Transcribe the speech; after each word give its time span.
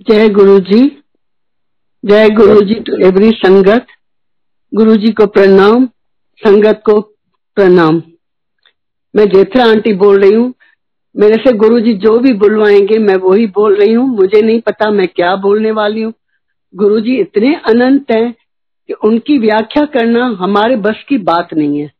जय 0.00 0.28
गुरु 0.28 0.60
जी 0.60 1.02
जय 2.04 2.28
गुरु 2.28 2.60
जी 2.60 2.74
to 2.74 3.06
every 3.06 3.30
संगत। 3.30 3.86
गुरु 4.74 4.96
जी 4.96 5.12
को 5.12 5.26
प्रणाम, 5.26 5.86
संगत 6.38 6.82
को 6.84 7.00
प्रणाम। 7.54 8.02
मैं 9.16 9.28
जेथरा 9.28 9.64
आंटी 9.64 9.92
बोल 9.92 10.20
रही 10.20 10.34
हूँ। 10.34 10.54
मेरे 11.16 11.34
से 11.34 11.52
गुरु 11.52 11.80
जी 11.80 11.94
जो 11.94 12.18
भी 12.18 12.32
बुलवाएँगे, 12.32 12.98
मैं 12.98 13.16
वही 13.16 13.46
बोल 13.46 13.76
रही 13.76 13.92
हूँ। 13.92 14.08
मुझे 14.16 14.42
नहीं 14.42 14.60
पता 14.60 14.90
मैं 14.90 15.08
क्या 15.08 15.36
बोलने 15.36 15.70
वाली 15.70 16.02
हूँ। 16.02 16.14
गुरु 16.74 17.00
जी 17.00 17.16
इतने 17.16 17.54
अनंत 17.54 18.06
हैं 18.10 18.32
कि 18.88 18.92
उनकी 18.92 19.38
व्याख्या 19.38 19.84
करना 19.84 20.26
हमारे 20.26 20.76
बस 20.76 21.04
की 21.08 21.18
बात 21.18 21.54
नहीं 21.54 21.80
है। 21.80 21.92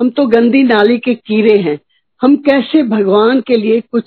हम 0.00 0.10
तो 0.10 0.26
गंदी 0.26 0.62
नाली 0.62 0.98
के 0.98 1.14
कीड़े 1.14 1.58
हैं। 1.58 1.78
हम 2.22 2.36
कैसे 2.36 2.82
भगवान 2.82 3.40
के 3.40 3.56
लिए 3.56 3.80
कुछ 3.80 4.04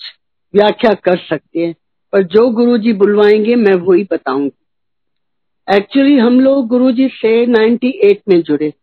व्याख्या 0.54 0.93
कर 0.93 1.17
सकते 1.17 1.59
हैं? 1.59 1.75
पर 2.16 2.23
जो 2.23 2.50
गुरु 2.50 2.77
जी 2.77 2.93
बुलवाएँगे, 2.93 3.55
मैं 3.55 3.73
वही 3.73 4.04
बताऊँगी। 4.04 5.75
एक्चुअली 5.78 6.18
हम 6.18 6.39
लोग 6.39 6.68
गुरु 6.68 6.91
जी 6.91 7.07
से 7.07 7.46
98 7.46 8.21
में 8.29 8.41
जुड़े। 8.41 8.74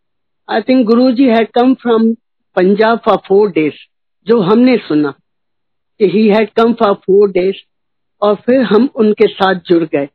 I 0.50 0.60
think 0.60 0.86
Guru 0.86 1.12
ji 1.12 1.24
had 1.24 1.48
come 1.48 1.74
from 1.74 2.14
Punjab 2.56 2.98
for 2.98 3.16
four 3.16 3.50
days 3.50 3.72
जो 4.26 4.40
हमने 4.40 4.76
सुना 4.76 5.10
कि 5.98 6.08
he 6.08 6.28
had 6.28 6.50
come 6.50 6.72
for 6.72 6.94
four 6.94 7.30
days 7.30 7.56
और 8.22 8.34
फिर 8.34 8.62
हम 8.62 8.88
उनके 8.96 9.26
साथ 9.26 9.54
जुड़ 9.54 9.84
गए। 9.84 10.08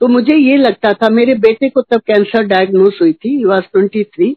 तो 0.00 0.08
मुझे 0.08 0.36
ये 0.36 0.56
लगता 0.56 0.92
था, 0.92 1.08
मेरे 1.08 1.34
बेटे 1.34 1.68
को 1.68 1.82
तब 1.82 2.00
कैंसर 2.00 2.42
डायग्नोस 2.42 2.98
हुई 3.02 3.12
थी 3.12 3.44
वॉज़ 3.44 3.64
ट्वेंटी 3.64 4.04
थ्री 4.04 4.36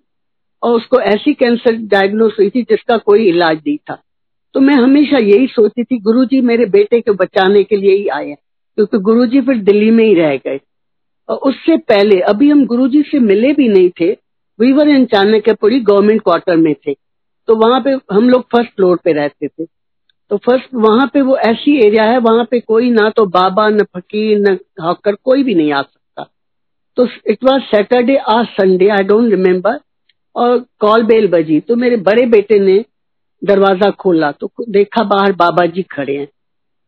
और 0.63 0.75
उसको 0.75 0.99
ऐसी 0.99 1.33
कैंसर 1.33 1.75
डायग्नोस 1.75 2.35
हुई 2.39 2.49
थी 2.49 2.61
जिसका 2.61 2.97
कोई 2.97 3.29
इलाज 3.29 3.57
नहीं 3.57 3.77
था। 3.77 4.03
तो 4.55 4.59
मैं 4.59 4.75
हमेशा 4.75 5.17
यही 5.17 5.47
सोचती 5.47 5.83
थी, 5.83 5.97
गुरुजी 5.99 6.41
मेरे 6.41 6.65
बेटे 6.67 6.99
को 7.01 7.13
बचाने 7.13 7.63
के 7.63 7.75
लिए 7.75 7.95
ही 7.95 8.07
आए 8.09 8.33
क्योंकि 8.77 8.97
गुरुजी 8.99 9.41
फिर 9.41 9.57
दिल्ली 9.63 9.91
में 9.91 10.03
ही 10.03 10.13
रह 10.13 10.35
गए। 10.37 10.59
और 11.29 11.37
उससे 11.39 11.77
पहले, 11.77 12.19
अभी 12.21 12.49
हम 12.49 12.65
गुरुजी 12.65 13.01
से 13.01 13.19
मिले 13.19 13.53
भी 13.53 13.67
नहीं 13.67 13.89
थे 13.99 14.11
we were 14.59 14.87
in 14.87 15.05
Chanakyapuri 15.05 15.79
government 15.81 16.21
quarter 16.21 16.57
में 16.57 16.73
थे 16.77 16.93
तो 17.47 17.55
वहाँ 17.57 17.81
पे 17.81 17.91
हम 18.13 18.29
लोग 18.29 18.41
फ़र्स्ट 18.51 18.71
फ्लोर 18.71 18.99
पे 19.03 19.13
रहते 19.13 19.47
थे। 19.47 19.65
तो 20.31 20.37
फ़र्स्ट 20.37 20.73
वहाँ 20.75 21.09
पे 21.13 21.21
वो 21.21 21.37
ऐसी 21.37 21.75
एरिया 21.85 22.03
है, 22.03 22.17
वहाँ 22.19 22.43
पे 22.51 22.59
कोई 22.59 22.89
ना 22.91 23.09
तो 23.09 23.25
बाबा, 23.27 23.67
न 23.69 23.83
फकीर, 23.95 24.39
न 24.39 24.57
हॉकर, 24.81 25.15
कोई 25.15 25.43
भी 25.43 25.55
नहीं 25.55 25.71
आ 25.73 25.81
सकता। 25.81 26.27
तो 26.97 27.07
इट 27.27 27.43
वॉज़ 27.43 27.61
सैटरडे 27.65 28.15
आज 28.33 28.45
संडे 28.51 28.87
आई 28.89 29.03
डोंट 29.03 29.29
रिमेम्बर 29.31 29.79
और 30.35 30.57
कॉल 30.79 31.03
बेल 31.03 31.27
बजी। 31.27 31.59
तो 31.59 31.75
मेरे 31.75 31.97
बड़े 31.99 32.25
बेटे 32.27 32.59
ने 32.59 32.83
दरवाज़ा 33.41 33.89
खोला 33.89 34.31
तो 34.31 34.51
देखा 34.69 35.03
बाहर 35.03 35.31
बाबा 35.31 35.65
जी 35.65 35.81
खड़े 35.81 36.17
हैं। 36.17 36.27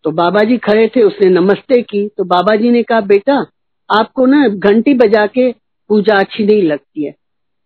तो 0.06 0.12
बाबा 0.12 0.44
जी 0.44 0.58
खड़े 0.58 0.88
थे, 0.88 1.04
उसने 1.04 1.30
नमस्ते 1.30 1.82
की। 1.82 2.08
तो 2.08 2.24
बाबा 2.24 2.56
जी 2.56 2.70
ने 2.70 2.84
कहा, 2.84 3.02
बेटा, 3.02 3.46
आपको 3.90 4.26
ना 4.26 4.48
घंटी 4.48 4.94
बजा 4.94 5.26
के 5.28 5.52
पूजा 5.90 6.16
अच्छी 6.16 6.46
नहीं 6.46 6.64
लगती 6.64 7.06
है। 7.06 7.14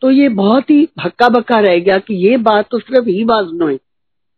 तो 0.02 0.12
ये 0.12 0.30
बहुत 0.30 0.70
ही 0.70 0.88
भक्का 0.98 1.30
बक्का 1.30 1.60
रह 1.60 1.78
गया 1.80 1.98
कि 1.98 2.16
ये 2.28 2.38
बात 2.38 2.68
तो 2.72 2.80
सिर्फ़ 2.80 3.08
ही 3.10 3.24
बाज 3.26 3.48
नो 3.54 3.70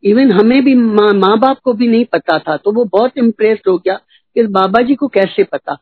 इवन 0.03 0.31
हमें 0.31 0.63
भी 0.63 0.73
माँ 0.75 1.11
माँ 1.13 1.37
बाप 1.39 1.59
को 1.59 1.73
भी 1.73 1.87
नहीं 1.87 2.05
पता 2.05 2.37
था। 2.39 2.55
तो 2.57 2.71
वो 2.71 2.85
बहुत 2.85 3.17
इम्प्रेस 3.17 3.59
हो 3.67 3.77
गया 3.77 3.93
कि 4.35 4.43
बाबा 4.43 4.81
जी 4.81 4.95
को 4.95 5.07
कैसे 5.07 5.43
पता। 5.43 5.77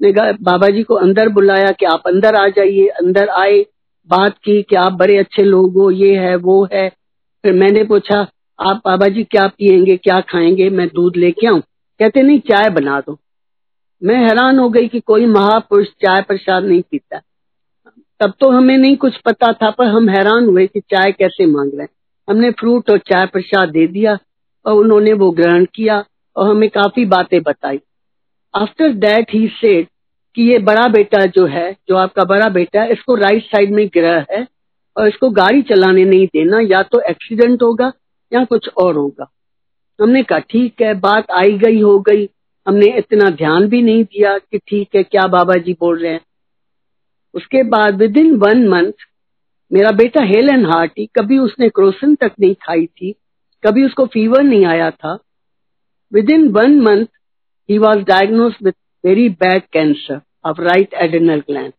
ने 0.00 0.12
बाबा 0.42 0.68
जी 0.68 0.82
को 0.82 0.94
अंदर 0.94 1.28
बुलाया 1.28 1.70
कि 1.70 1.86
आप 1.86 2.02
अंदर 2.06 2.34
आ 2.34 2.46
जाइए, 2.48 2.86
अंदर 2.86 3.28
आए, 3.28 3.64
बात 4.10 4.38
की 4.38 4.62
कि 4.62 4.76
आप 4.76 4.92
बड़े 4.92 5.16
अच्छे 5.16 5.42
लोग 5.42 5.74
हो, 5.74 5.90
ये 5.90 6.16
है, 6.16 6.36
वो 6.36 6.68
है। 6.72 6.90
फिर 7.44 7.52
मैंने 7.52 7.84
पूछा, 7.84 8.26
आप 8.60 8.82
बाबा 8.84 9.08
जी 9.08 9.24
क्या 9.24 9.46
पियेंगे, 9.46 9.96
क्या 9.96 10.20
खाएँगे? 10.20 10.70
मैं 10.70 10.88
दूध 10.88 11.16
लेके 11.16 11.46
आऊँ। 11.46 11.60
कहते, 12.00 12.22
नहीं, 12.22 12.40
चाय 12.40 12.70
बना 12.70 13.00
दो। 13.00 13.18
मैं 14.02 14.16
हैरान 14.16 14.58
हो 14.58 14.68
गई 14.68 14.88
कि 14.88 15.00
कोई 15.00 15.26
महापुरुष 15.26 15.86
चाय 15.86 16.22
प्रसाद 16.22 16.64
नहीं 16.64 16.82
पीता। 16.82 17.20
तब 18.20 18.32
तो 18.40 18.50
हमें 18.50 18.78
नहीं 18.78 18.96
कुछ 18.96 19.16
पता 19.16 19.52
था, 19.52 19.70
पर 19.70 19.86
हम 19.86 20.08
हैरान 20.08 20.44
हुए 20.44 20.66
कि 20.66 20.80
चाय 20.80 21.12
कैसे 21.12 21.46
मांग 21.46 21.70
रहे 21.74 21.82
हैं। 21.82 21.88
हमने 22.30 22.50
फ्रूट 22.50 22.90
और 22.90 22.98
चाय 22.98 23.26
प्रसाद 23.26 23.68
दे 23.68 23.86
दिया 23.86 24.18
और 24.66 24.74
उन्होंने 24.74 25.12
वो 25.12 25.30
ग्रहण 25.30 25.66
किया 25.74 26.04
और 26.36 26.50
हमें 26.50 26.70
काफ़ी 26.70 27.04
बातें 27.04 27.42
बताई। 27.42 27.80
आफ्टर 28.54 28.92
दैट 28.92 29.26
ही 29.32 29.48
सेड 29.48 29.86
कि 30.34 30.42
ये 30.42 30.58
बड़ा 30.58 30.88
बेटा 30.88 31.26
जो 31.26 31.46
है, 31.46 31.76
जो 31.88 31.96
आपका 31.96 32.24
बड़ा 32.24 32.48
बेटा 32.48 32.82
है, 32.82 32.92
इसको 32.92 33.14
राइट 33.14 33.44
साइड 33.44 33.72
में 33.72 33.88
ग्रह 33.88 34.26
है 34.32 34.53
और 34.96 35.08
इसको 35.08 35.30
गाड़ी 35.32 35.62
चलाने 35.62 36.04
नहीं 36.04 36.26
देना, 36.26 36.60
या 36.60 36.82
तो 36.82 37.00
एक्सीडेंट 37.00 37.62
होगा 37.62 37.92
या 38.32 38.44
कुछ 38.44 38.68
और 38.76 38.96
होगा। 38.96 39.30
हमने 39.98 40.22
कहा, 40.22 40.38
ठीक 40.40 40.82
है, 40.82 40.94
बात 40.94 41.30
आई 41.32 41.58
गई, 41.58 41.80
हो 41.80 41.98
गई। 42.00 42.28
हमने 42.66 42.86
इतना 42.98 43.30
ध्यान 43.30 43.66
भी 43.68 43.80
नहीं 43.82 44.04
दिया 44.04 44.36
कि 44.38 44.58
ठीक 44.58 44.94
है, 44.96 45.02
क्या 45.02 45.26
बाबा 45.28 45.54
जी 45.56 45.72
बोल 45.80 45.98
रहे 45.98 46.12
हैं। 46.12 46.20
उसके 47.34 47.62
बाद 47.62 47.98
विद 47.98 48.16
इन 48.16 48.34
वन 48.36 48.66
मंथ 48.68 48.92
मेरा 49.70 49.90
बेटा 49.92 50.22
हेल 50.22 50.48
एंड 50.48 50.66
हार्टी 50.66 51.06
कभी 51.16 51.38
उसने 51.38 51.68
क्रोसिन 51.68 52.14
तक 52.14 52.32
नहीं 52.40 52.54
खाई 52.62 52.86
थी, 52.86 53.12
कभी 53.64 53.84
उसको 53.84 54.06
फीवर 54.06 54.42
नहीं 54.42 54.64
आया 54.66 54.90
था। 54.90 55.18
Within 56.30 56.48
one 56.48 56.80
month 56.80 57.06
he 57.68 57.78
was 57.78 57.98
diagnosed 58.04 58.54
with 58.62 58.74
very 59.04 59.28
bad 59.36 59.62
cancer 59.72 60.20
of 60.44 60.60
right 60.60 60.94
adrenal 60.94 61.40
gland 61.40 61.72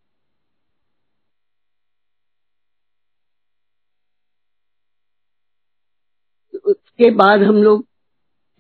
उसके 6.98 7.10
बाद 7.12 7.42
हम 7.44 7.56
लोग 7.64 7.84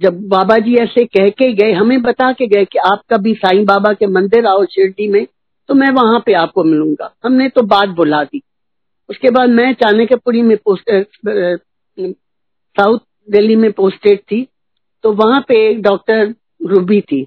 जब 0.02 0.18
बाबा 0.30 0.58
जी 0.58 0.76
ऐसे 0.76 1.04
कह 1.08 1.30
के 1.32 1.52
गए, 1.54 1.72
हमें 1.74 2.02
बता 2.02 2.32
के 2.32 2.48
गए 2.48 2.66
कि 2.66 2.78
आप 2.86 3.02
कभी 3.10 3.34
साईं 3.36 3.66
बाबा 3.66 3.92
के 3.94 4.08
मंदिर 4.08 4.46
आओ 4.46 4.64
शिरडी 4.66 5.08
में 5.08 5.26
तो 5.70 5.74
मैं 5.74 5.90
वहाँ 5.92 6.20
पे 6.26 6.34
आपको 6.34 6.64
मिलूँगा। 6.64 7.12
हमने 7.24 7.48
तो 7.50 7.62
बात 7.64 7.90
बुला 7.90 8.24
दी। 8.24 8.42
उसके 9.10 9.30
बाद 9.30 9.50
मैं 9.50 9.72
चाणक्यपुरी 9.74 10.42
में 10.42 10.56
साउथ 11.98 13.00
दिल्ली 13.28 13.56
में 13.56 13.72
पोस्टेड 13.72 14.20
थी 14.22 14.42
तो 15.04 15.12
वहाँ 15.14 15.40
पे 15.48 15.66
एक 15.70 15.82
डॉक्टर 15.82 16.34
रूबी 16.62 17.00
थी। 17.02 17.26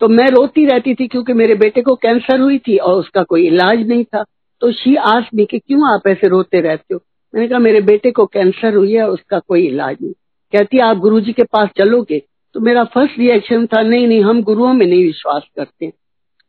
तो 0.00 0.08
मैं 0.08 0.28
रोती 0.30 0.64
रहती 0.66 0.94
थी 0.94 1.06
क्योंकि 1.08 1.32
मेरे 1.32 1.54
बेटे 1.56 1.82
को 1.82 1.94
कैंसर 1.96 2.40
हुई 2.40 2.58
थी 2.58 2.76
और 2.78 2.94
उसका 2.94 3.22
कोई 3.24 3.46
इलाज 3.46 3.86
नहीं 3.88 4.04
था। 4.04 4.24
तो 4.62 4.72
शी 4.72 4.94
आस 5.06 5.28
भी 5.34 5.44
कि 5.44 5.58
क्यों 5.58 5.88
आप 5.88 6.06
ऐसे 6.08 6.28
रोते 6.28 6.60
रहते 6.60 6.94
हो? 6.94 7.00
मैंने 7.34 7.48
कहा, 7.48 7.58
मेरे 7.58 7.80
बेटे 7.82 8.10
को 8.10 8.26
कैंसर 8.26 8.74
हुई 8.74 8.92
है 8.92 9.08
उसका 9.08 9.38
कोई 9.38 9.66
इलाज 9.66 9.96
नहीं। 10.02 10.12
कहती, 10.52 10.78
आप 10.80 10.96
गुरु 10.98 11.20
जी 11.20 11.32
के 11.32 11.42
पास 11.44 11.68
चलोगे 11.78 12.22
तो 12.54 12.60
मेरा 12.60 12.84
फ़र्स्ट 12.86 13.18
रिएक्शन 13.18 13.66
था, 13.66 13.82
नहीं 13.82 14.06
नहीं, 14.06 14.22
हम 14.22 14.42
गुरुओं 14.42 14.72
में 14.72 14.86
नहीं 14.86 15.04
विश्वास 15.04 15.42
करते 15.56 15.92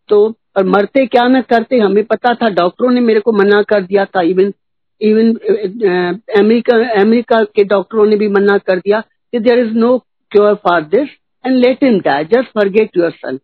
तो 0.09 0.25
और 0.57 0.65
मरते 0.65 1.05
क्या 1.07 1.27
न 1.27 1.41
करते, 1.41 1.77
हमें 1.79 2.03
पता 2.05 2.33
था, 2.33 2.49
डॉक्टरों 2.51 2.91
ने 2.91 3.01
मेरे 3.01 3.19
को 3.19 3.31
मना 3.33 3.61
कर 3.63 3.81
दिया 3.83 4.05
था 4.05 4.21
इवन 4.23 4.53
इवन 5.01 5.33
अमेरिका 6.37 6.75
अमेरिका 7.01 7.43
के 7.45 7.63
डॉक्टरों 7.65 8.05
ने 8.05 8.15
भी 8.15 8.27
मना 8.29 8.57
कर 8.59 8.79
दिया 8.79 8.99
कि 9.33 9.39
there 9.39 9.59
is 9.59 9.73
no 9.75 9.97
cure 10.31 10.53
for 10.63 10.81
this 10.85 11.09
and 11.45 11.57
let 11.57 11.83
him 11.83 11.99
die 11.99 12.25
just 12.25 12.49
forget 12.53 12.97
your 12.97 13.11
son 13.11 13.37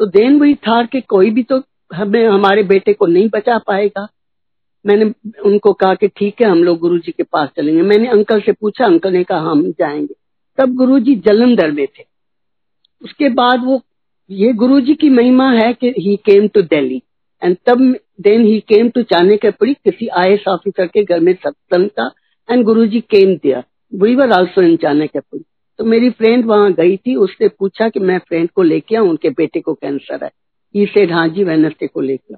तो 0.00 0.06
देन 0.08 0.38
वही 0.40 0.54
था 0.66 0.82
कि 0.84 1.00
कोई 1.00 1.30
भी 1.30 1.42
तो 1.42 1.62
हमें, 1.90 2.26
हमारे 2.26 2.62
बेटे 2.64 2.92
को 2.92 3.06
नहीं 3.06 3.28
बचा 3.28 3.58
पाएगा। 3.58 4.06
मैंने 4.84 5.04
उनको 5.44 5.72
कहा 5.72 5.94
कि 5.94 6.08
ठीक 6.08 6.40
है, 6.40 6.48
हम 6.48 6.62
लोग 6.64 6.78
गुरु 6.78 6.98
जी 6.98 7.12
के 7.12 7.22
पास 7.22 7.48
चलेंगे। 7.56 7.82
मैंने 7.82 8.08
अंकल 8.08 8.40
से 8.40 8.52
पूछा, 8.52 8.84
अंकल 8.84 9.12
ने 9.12 9.24
कहा, 9.24 9.38
हम 9.40 9.70
जाएँगे। 9.70 10.14
तब 10.58 10.74
गुरु 10.74 10.98
जी 10.98 11.14
जलंधर 11.16 11.70
में 11.70 11.86
थे। 11.86 12.04
उसके 13.02 13.28
बाद 13.28 13.64
वो, 13.64 13.80
ये 14.30 14.52
गुरु 14.52 14.80
जी 14.80 14.94
की 14.94 15.10
महिमा 15.10 15.50
है 15.52 15.72
कि 15.72 15.92
he 15.98 16.16
came 16.16 16.48
to 16.48 16.62
Delhi 16.62 17.02
and 17.42 17.56
तब 17.66 17.80
then 18.20 18.44
he 18.44 18.58
came 18.60 18.88
to 18.88 19.02
Chanakyapuri 19.02 19.74
किसी 19.74 20.06
आई 20.08 20.32
एस 20.32 20.44
ऑफिसर 20.48 20.86
के 20.86 21.04
घर 21.04 21.20
में 21.20 21.32
सत्संग 21.34 21.88
था। 21.90 22.10
एंड 22.48 22.64
गुरु 22.64 22.86
जी 22.86 23.00
केम 23.00 23.34
दिया 23.36 23.62
we 23.92 24.14
were 24.14 24.30
also 24.30 24.62
in 24.62 24.76
Chanakyapuri 24.76 25.44
तो 25.78 25.84
मेरी 25.84 26.10
फ्रेंड 26.10 26.44
वहाँ 26.46 26.72
गई 26.72 26.96
थी। 26.96 27.14
उसने 27.16 27.48
पूछा 27.48 27.88
कि 27.88 28.00
मैं 28.00 28.18
फ्रेंड 28.18 28.50
को 28.50 28.62
लेके 28.62 28.96
आऊँ? 28.96 29.08
उनके 29.08 29.30
बेटे 29.30 29.60
को 29.60 29.74
कैंसर 29.74 30.24
है। 30.24 30.30
ही 30.74 30.86
सेड 30.86 31.12
हाँ 31.12 31.28
जी 31.28 31.86
को 31.86 32.00
लेकर 32.00 32.36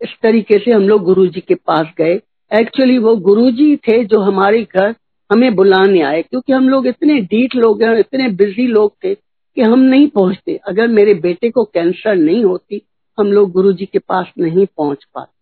इस 0.00 0.14
तरीके 0.22 0.58
से 0.58 0.70
हम 0.70 0.88
लोग 0.88 1.02
गुरु 1.04 1.26
जी 1.26 1.40
के 1.40 1.54
पास 1.54 1.86
गए। 1.98 2.20
एक्चुअली 2.50 2.98
वो 2.98 3.14
गुरु 3.16 3.50
जी 3.50 3.74
थे 3.76 4.04
जो 4.04 4.20
हमारे 4.20 4.62
घर 4.64 4.94
हमें 5.30 5.54
बुलाने 5.54 6.00
आए, 6.00 6.22
क्योंकि 6.22 6.52
हम 6.52 6.68
लोग 6.68 6.86
इतने 6.86 7.20
डीट 7.22 7.54
लोग 7.54 7.82
हैं, 7.82 7.98
इतने 7.98 8.28
बिज़ी 8.28 8.66
लोग 8.66 8.92
थे 9.04 9.14
कि 9.14 9.62
हम 9.62 9.80
नहीं 9.80 10.08
पहुँचते। 10.08 10.58
अगर 10.68 10.88
मेरे 10.88 11.14
बेटे 11.14 11.50
को 11.50 11.64
कैंसर 11.64 12.16
नहीं 12.16 12.44
होती, 12.44 12.80
हम 13.18 13.32
लोग 13.32 13.50
गुरु 13.52 13.72
जी 13.72 13.86
के 13.86 13.98
पास 13.98 14.32
नहीं 14.38 14.66
पहुँच 14.76 15.04
पाते। 15.14 15.36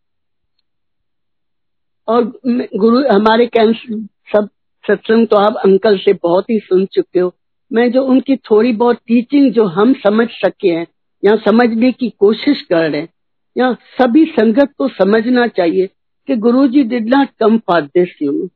और 2.09 2.25
गुरु, 2.76 3.02
हमारे 3.09 3.47
कैंसर 3.47 4.06
सब 4.32 4.49
सत्संग 4.85 5.26
तो 5.26 5.37
आप 5.37 5.56
अंकल 5.56 5.99
से 5.99 6.12
बहुत 6.12 6.50
ही 6.50 6.59
सुन 6.59 6.85
चुके 6.87 7.20
हो। 7.20 7.32
मैं 7.70 7.91
जो 7.93 8.02
उनकी 8.02 8.37
थोड़ी 8.37 8.73
बहुत 8.73 8.97
टीचिंग 9.06 9.52
जो 9.52 9.64
हम 9.67 9.93
समझ 9.94 10.29
सके 10.31 10.69
हैं, 10.69 10.87
या 11.23 11.37
समझने 11.44 11.93
की 11.93 12.09
कोशिश 12.11 12.61
कर 12.62 12.91
रहे 12.91 13.00
हैं 13.00 13.09
या 13.56 13.73
सभी 14.00 14.25
संगत 14.31 14.73
को 14.79 14.88
समझना 14.88 15.47
चाहिए 15.47 15.87
कि 16.29 16.37
Guru 16.37 16.67
ji 16.69 16.82
did 16.85 17.08
not 17.14 17.29
come 17.41 17.58
for 17.58 17.82
this 17.82 18.17
you 18.23 18.49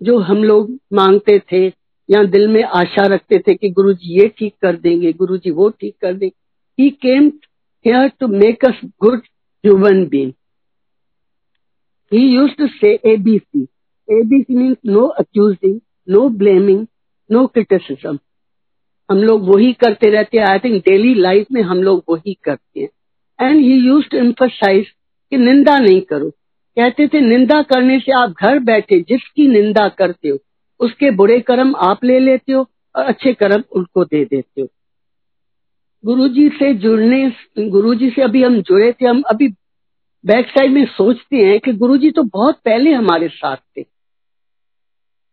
जो 0.00 0.18
हम 0.20 0.44
लोग 0.44 0.78
मांगते 0.92 1.38
थे 1.52 1.66
या 2.08 2.22
दिल 2.24 2.48
में 2.48 2.62
आशा 2.62 3.06
रखते 3.06 3.38
थे 3.38 3.54
कि 3.54 3.70
गुरु 3.70 3.92
जी 3.92 4.20
ये 4.20 4.28
ठीक 4.38 4.54
कर 4.62 4.76
देंगे 4.76 5.12
गुरु 5.12 5.36
जी 5.36 5.50
वो 5.50 5.68
ठीक 5.70 5.94
कर 6.00 6.12
देंगे 6.12 6.34
He 6.78 6.90
came 6.92 7.40
here 7.84 8.12
to 8.20 8.28
make 8.28 8.62
us 8.62 8.74
good 9.00 9.20
human 9.64 10.08
beings. 10.08 10.34
He 12.12 12.18
used 12.18 12.58
to 12.58 12.68
say 12.80 12.98
ABC. 12.98 13.68
ABC 14.08 14.48
means 14.50 14.76
no 14.84 15.12
accusing, 15.18 15.80
no 16.08 16.28
blaming, 16.30 16.86
no 17.30 17.48
criticism. 17.48 18.18
हम 19.08 19.18
लोग 19.18 19.48
वही 19.48 19.72
करते 19.72 20.10
रहते 20.10 20.38
हैं 20.38 20.46
आई 20.46 20.58
थिंक 20.58 20.82
डेली 20.84 21.14
लाइफ 21.14 21.46
में 21.52 21.60
हम 21.62 21.82
लोग 21.82 22.02
वही 22.08 22.34
करते 22.44 22.80
हैं 22.80 22.88
and 23.40 23.60
he 23.60 23.74
used 23.74 24.08
to 24.08 24.18
emphasize 24.18 24.86
कि 25.30 25.36
निंदा 25.36 25.78
नहीं 25.78 26.00
करो। 26.00 26.30
कहते 26.76 27.06
थे, 27.08 27.20
निंदा 27.20 27.62
करने 27.62 27.98
से 28.00 28.12
आप 28.12 28.30
घर 28.30 28.58
बैठे 28.58 29.00
जिसकी 29.00 29.48
निंदा 29.48 29.88
करते 29.88 30.28
हो, 30.28 30.38
उसके 30.80 31.10
बुरे 31.10 31.40
कर्म 31.40 31.74
आप 31.76 32.04
ले 32.04 32.18
लेते 32.18 32.52
हो 32.52 32.66
और 32.96 33.04
अच्छे 33.04 33.32
कर्म 33.32 33.62
उनको 33.72 34.04
दे 34.04 34.24
देते 34.24 34.60
हो। 34.60 34.68
गुरुजी 36.04 36.48
से 36.48 36.74
जुड़ने, 36.74 37.32
गुरुजी 37.58 38.10
से 38.10 38.22
अभी 38.22 38.42
हम 38.42 38.60
जुड़े 38.62 38.92
थे, 38.92 39.06
हम 39.06 39.22
अभी 39.22 39.48
बैक 40.24 40.48
साइड 40.48 40.70
में 40.70 40.84
सोचते 40.86 41.36
हैं 41.36 41.60
कि 41.60 41.72
गुरुजी 41.72 42.10
तो 42.10 42.22
बहुत 42.22 42.60
पहले 42.64 42.92
हमारे 42.92 43.28
साथ 43.28 43.56
थे। 43.56 43.84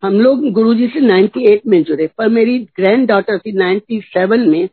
हम 0.04 0.20
लोग 0.20 0.50
गुरुजी 0.52 0.88
से 0.88 1.00
98 1.00 1.62
में 1.68 1.84
जुड़े, 1.84 2.08
पर 2.18 2.30
मेरी 2.30 2.60
ग्रैंड 2.60 3.08
डॉटर 3.08 3.38
थी 3.38 3.52
97 3.52 4.48
में 4.48 4.70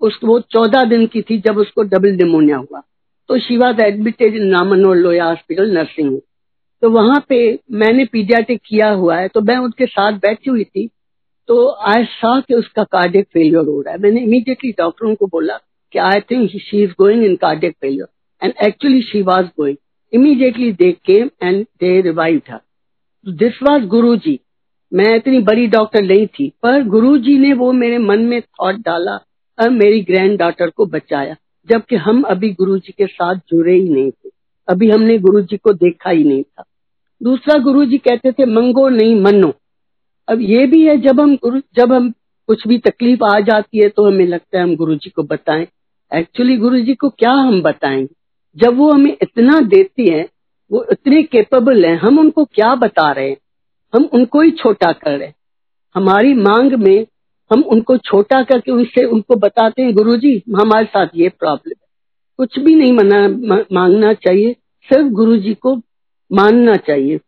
उस 0.00 0.18
वो 0.24 0.38
चौदह 0.50 0.84
दिन 0.84 1.06
की 1.06 1.22
थी 1.22 1.38
जब 1.38 1.58
उसको 1.58 1.82
डबल 1.84 2.16
निमोनिया 2.16 2.56
हुआ। 2.56 2.82
तो 3.30 3.38
शी 3.38 3.56
वॉज़ 3.56 3.80
एडमिटेड 3.82 4.36
नामनोर 4.44 4.96
लोया 4.96 5.24
हॉस्पिटल 5.24 5.70
नर्सिंग 5.70 6.18
तो 6.82 6.90
वहाँ 6.90 7.24
पे 7.28 7.38
मैंने 7.72 8.04
पीडियाटिक 8.04 8.60
किया 8.66 8.88
हुआ 8.90 9.16
है 9.16 9.28
तो 9.28 9.40
मैं 9.40 9.56
उनके 9.58 9.86
साथ 9.86 10.12
बैठी 10.18 10.50
हुई 10.50 10.64
थी। 10.64 10.88
तो 11.48 11.68
आई 11.88 12.04
सा 12.06 12.38
कि 12.40 12.54
उसका 12.54 12.84
कार्डिक 12.84 13.26
फेलियर 13.32 13.66
हो 13.66 13.80
रहा 13.80 13.94
है। 13.94 14.00
मैंने 14.00 14.20
इमीडिएटली 14.20 14.70
डॉक्टरों 14.78 15.14
को 15.14 15.26
बोला 15.26 15.58
कि 15.92 15.98
I 15.98 16.20
think 16.20 16.50
she 16.50 16.82
is 16.82 16.90
going 16.98 17.24
in 17.24 17.36
cardiac 17.36 17.76
failure 17.80 18.06
and 18.42 18.52
actually 18.66 19.02
she 19.02 19.22
was 19.22 19.46
going 19.58 19.76
immediately 20.12 20.72
they 20.74 20.90
came 21.06 21.30
and 21.42 21.64
they 21.80 22.00
revive 22.00 22.40
her 22.50 22.60
this 23.26 23.62
was 23.62 23.86
Guru 23.86 24.16
ji 24.16 24.38
मैं 24.92 25.14
इतनी 25.16 25.40
बड़ी 25.40 25.66
डॉक्टर 25.68 26.02
नहीं 26.02 26.26
थी, 26.26 26.52
पर 26.62 26.82
गुरु 26.84 27.16
जी 27.18 27.38
ने 27.38 27.52
वो 27.54 27.72
मेरे 27.72 27.98
मन 27.98 28.20
में 28.20 28.40
थॉट 28.42 28.76
डाला 28.76 29.16
और 29.60 29.70
मेरी 29.70 30.00
ग्रैंड 30.00 30.38
डॉटर 30.38 30.70
को 30.70 30.86
बचाया, 30.86 31.36
जबकि 31.68 31.96
हम 31.96 32.22
अभी 32.22 32.52
गुरु 32.52 32.78
जी 32.78 32.92
के 32.92 33.06
साथ 33.06 33.34
जुड़े 33.34 33.74
ही 33.74 33.88
नहीं 33.88 34.10
थे। 34.10 34.30
अभी 34.68 34.90
हमने 34.90 35.18
गुरु 35.18 35.40
जी 35.40 35.56
को 35.56 35.72
देखा 35.72 36.10
ही 36.10 36.24
नहीं 36.24 36.42
था। 36.42 36.64
दूसरा 37.22 37.58
गुरु 37.58 37.84
जी 37.84 37.98
कहते 37.98 38.32
थे, 38.32 38.46
मंगो 38.46 38.88
नहीं, 38.88 39.20
मनो। 39.20 39.54
अब 40.28 40.40
ये 40.40 40.66
भी 40.66 40.86
है, 40.86 40.96
जब 40.96 41.20
हम 41.20 41.36
गुरु, 41.36 41.60
जब 41.76 41.92
हम 41.92 42.12
कुछ 42.46 42.66
भी 42.68 42.78
तकलीफ़ 42.78 43.24
आ 43.24 43.40
जाती 43.40 43.78
है 43.78 43.88
तो 43.88 44.06
हमें 44.06 44.26
लगता 44.26 44.58
है 44.58 44.64
हम 44.64 44.76
गुरु 44.76 44.94
जी 44.94 45.10
को 45.10 45.22
बताएँ। 45.22 45.66
एक्चुअली 46.14 46.56
गुरु 46.56 46.80
जी 46.80 46.94
को 46.94 47.08
क्या 47.08 47.30
हम 47.30 47.62
बताएँगे? 47.62 48.14
जब 48.56 48.76
वो 48.76 48.92
हमें 48.92 49.16
इतना 49.22 49.60
देती 49.60 50.12
है, 50.12 50.28
वो 50.72 50.86
इतने 50.92 51.22
केपेबल 51.22 51.84
है, 51.84 51.96
हम 51.96 52.18
उनको 52.18 52.44
क्या 52.44 52.74
बता 52.74 53.12
रहे 53.12 53.28
हैं? 53.30 53.36
हम 53.94 54.04
उनको 54.12 54.40
ही 54.40 54.50
छोटा 54.50 54.92
कर 54.92 55.18
रहे 55.18 55.26
हैं। 55.26 55.34
हमारी 55.94 56.34
मांग 56.34 56.72
में 56.72 57.06
हम 57.50 57.62
उनको 57.66 57.96
छोटा 57.98 58.42
करके 58.42 58.72
उनसे 58.72 59.04
उनको 59.06 59.36
बताते 59.38 59.82
हैं 59.82 59.94
गुरु 59.94 60.16
जी 60.16 60.36
हमारे 60.56 60.84
साथ 60.86 61.06
ये 61.16 61.28
प्रॉब्लम 61.30 61.72
है। 61.72 61.88
कुछ 62.38 62.58
भी 62.58 62.74
नहीं 62.74 62.92
मना 62.92 63.26
मांगना 63.72 64.12
चाहिए, 64.14 64.52
सिर्फ़ 64.88 65.08
गुरु 65.12 65.36
जी 65.36 65.54
को 65.56 65.74
मानना 66.30 66.76
चाहिए। 66.78 67.20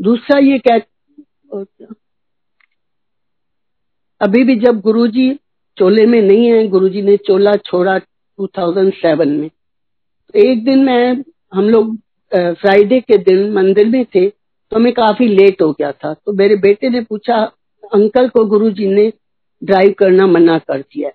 दूसरा 0.00 0.38
ये 0.38 0.58
कह 0.58 0.80
अभी 4.20 4.42
भी 4.44 4.54
जब 4.60 4.80
गुरुजी 4.80 5.32
चोले 5.78 6.06
में 6.06 6.20
नहीं 6.22 6.46
है 6.46 6.66
गुरुजी 6.68 7.02
ने 7.02 7.16
चोला 7.18 7.52
छोड़ा 7.64 7.98
2007 7.98 9.26
में। 9.28 9.48
तो 9.48 10.38
एक 10.40 10.64
दिन 10.64 10.84
मैं, 10.84 11.24
हम 11.54 11.68
लोग 11.70 11.96
फ्राइडे 12.32 13.00
के 13.00 13.16
दिन 13.18 13.52
मंदिर 13.52 13.88
में 13.88 14.04
थे 14.04 14.28
तो 14.28 14.76
हमें 14.76 14.92
काफ़ी 14.92 15.28
लेट 15.28 15.62
हो 15.62 15.70
गया 15.72 15.90
था। 15.92 16.12
तो 16.14 16.32
मेरे 16.32 16.56
बेटे 16.56 16.88
ने 16.88 17.00
पूछा 17.02 17.44
अंकल 17.94 18.28
को 18.28 18.44
गुरुजी 18.44 18.86
ने 18.86 19.12
ड्राइव 19.64 19.94
करना 19.98 20.26
मना 20.26 20.58
कर 20.58 20.80
दिया। 20.80 21.10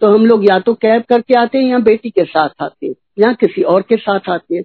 तो 0.00 0.06
हम 0.06 0.26
लोग 0.26 0.44
या 0.44 0.58
तो 0.58 0.74
कैब 0.74 1.02
करके 1.02 1.34
आते 1.34 1.58
हैं 1.58 1.70
या 1.70 1.78
बेटी 1.78 2.10
के 2.10 2.24
साथ 2.24 2.48
आते 2.60 2.86
हैं, 2.86 2.94
या 3.18 3.32
किसी 3.32 3.62
और 3.62 3.82
के 3.82 3.96
साथ 3.96 4.20
आते 4.28 4.56
हैं। 4.56 4.62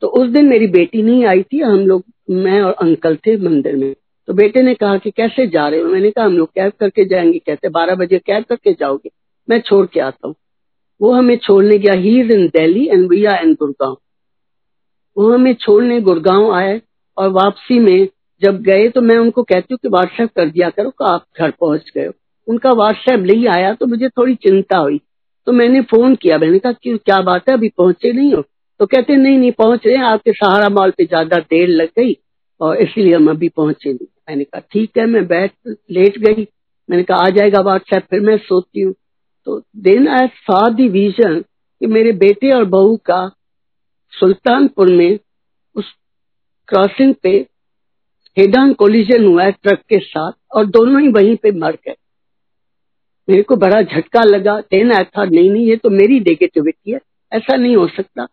तो 0.00 0.06
उस 0.06 0.28
दिन 0.28 0.46
मेरी 0.46 0.66
बेटी 0.66 1.02
नहीं 1.02 1.24
आई 1.24 1.42
थी, 1.42 1.60
हम 1.60 1.78
लोग, 1.78 2.04
मैं 2.30 2.62
और 2.62 2.72
अंकल 2.72 3.16
थे 3.16 3.36
मंदिर 3.36 3.76
में। 3.76 3.94
तो 4.26 4.34
बेटे 4.34 4.62
ने 4.62 4.74
कहा 4.74 4.98
कि 4.98 5.10
कैसे 5.10 5.46
जा 5.46 5.68
रहे 5.68 5.80
हो? 5.80 5.88
मैंने 5.88 6.10
कहा, 6.10 6.24
हम 6.24 6.38
लोग 6.38 6.48
कैब 6.48 6.72
करके 6.80 7.04
जाएँगे। 7.04 7.38
कहते, 7.38 7.68
बारह 7.68 7.94
बजे 7.94 8.18
कैब 8.18 8.44
करके 8.44 8.72
जाओगे? 8.72 9.10
मैं 9.50 9.60
छोड़ 9.60 9.86
के 9.86 10.00
आता 10.00 10.28
हूँ। 10.28 10.34
वो 11.00 11.12
हमें 11.12 11.36
छोड़ने 11.36 11.78
गया। 11.78 11.92
He 11.92 12.20
is 12.20 12.32
in 12.32 12.46
Delhi 12.46 12.88
and 12.88 13.08
we 13.08 13.24
are 13.24 13.44
in 13.44 13.54
Gurgaon 13.54 13.98
वो 15.16 15.32
हमें 15.32 15.54
छोड़ने 15.54 16.00
गुड़गांव 16.00 16.52
आए 16.52 16.82
और 17.18 17.28
वापसी 17.28 17.78
में 17.78 18.08
जब 18.42 18.60
गए 18.62 18.88
तो 18.88 19.00
मैं 19.00 19.16
उनको 19.18 19.42
कहती 19.42 19.74
हूँ 19.74 19.78
कि 19.82 19.88
व्हाट्सएप 19.88 20.30
कर 20.36 20.48
दिया 20.48 20.70
करो 20.70 20.90
कि 20.90 21.04
आप 21.04 21.24
घर 21.40 21.50
पहुँच 21.50 21.90
गए 21.96 22.08
उनका 22.48 22.70
व्हाट्सएप 22.70 23.20
नहीं 23.20 23.46
आया 23.48 23.72
तो 23.74 23.86
मुझे 23.86 24.08
थोड़ी 24.08 24.34
चिंता 24.34 24.76
हुई। 24.76 25.00
तो 25.46 25.52
मैंने 25.52 25.80
फ़ोन 25.80 26.14
किया, 26.14 26.38
मैंने 26.38 26.58
कहा 26.58 26.72
कि 26.72 26.96
क्या 26.96 27.20
बात 27.20 27.48
है, 27.48 27.54
अभी 27.54 27.68
पहुँचे 27.68 28.12
नहीं 28.12 28.32
हो। 28.34 28.42
तो 28.80 28.86
कहते, 28.86 29.16
नहीं 29.16 29.38
नहीं, 29.38 29.52
पहुँच 29.52 29.86
रहे 29.86 29.96
आपके 29.96 30.32
सहारा 30.32 30.68
मॉल 30.68 30.90
पे 30.90 31.04
ज़्यादा 31.04 31.38
देर 31.40 31.68
लग 31.68 31.88
गई 31.98 32.16
और 32.60 32.76
इसीलिए 32.76 33.14
हम 33.14 33.30
अभी 33.30 33.48
पहुँचे 33.48 33.92
नहीं। 33.92 34.06
मैंने 34.28 34.44
कहा, 34.44 34.60
ठीक 34.72 34.98
है, 34.98 35.06
मैं 35.06 35.26
बैठ, 35.26 35.52
लेट 35.90 36.18
गई। 36.18 36.46
मैंने 36.90 37.02
कहा, 37.02 37.18
आ 37.18 37.28
जाएगा 37.28 37.60
व्हाट्सएप 37.60 38.06
फिर 38.10 38.20
मैं 38.20 38.36
सोती 38.38 38.80
हूँ। 38.80 38.94
तो 39.46 39.62
then 39.76 40.08
I 40.08 40.26
saw 40.26 40.68
the 40.68 40.88
vision 40.88 41.40
कि 41.80 41.86
मेरे 41.86 42.12
बेटे 42.12 42.50
और 42.50 42.64
बहू 42.64 42.96
का 42.96 43.30
सुल्तानपुर 44.12 44.92
में 44.92 45.18
उस 45.76 45.92
क्रॉसिंग 46.68 47.14
पे 47.22 47.46
हेड 48.38 48.74
कोलिजन 48.74 49.24
हुआ 49.24 49.44
है 49.44 49.52
ट्रक 49.52 49.80
के 49.88 49.98
साथ 49.98 50.32
और 50.54 50.66
दोनों 50.66 51.00
ही 51.02 51.08
वहीं 51.08 51.36
पे 51.36 51.50
मर 51.52 51.76
गए। 51.86 51.94
मेरे 53.28 53.42
को 53.42 53.56
बड़ा 53.56 53.80
झटका 53.82 54.22
लगा 54.24 54.58
देन 54.60 54.92
आई 54.92 55.04
था, 55.04 55.24
नहीं 55.24 55.50
नहीं, 55.50 55.66
ये 55.66 55.76
तो 55.76 55.90
मेरी 55.90 56.18
नेगेटिविटी 56.20 56.92
है, 56.92 57.00
ऐसा 57.32 57.56
नहीं 57.56 57.76
हो 57.76 57.86
सकता। 57.88 58.26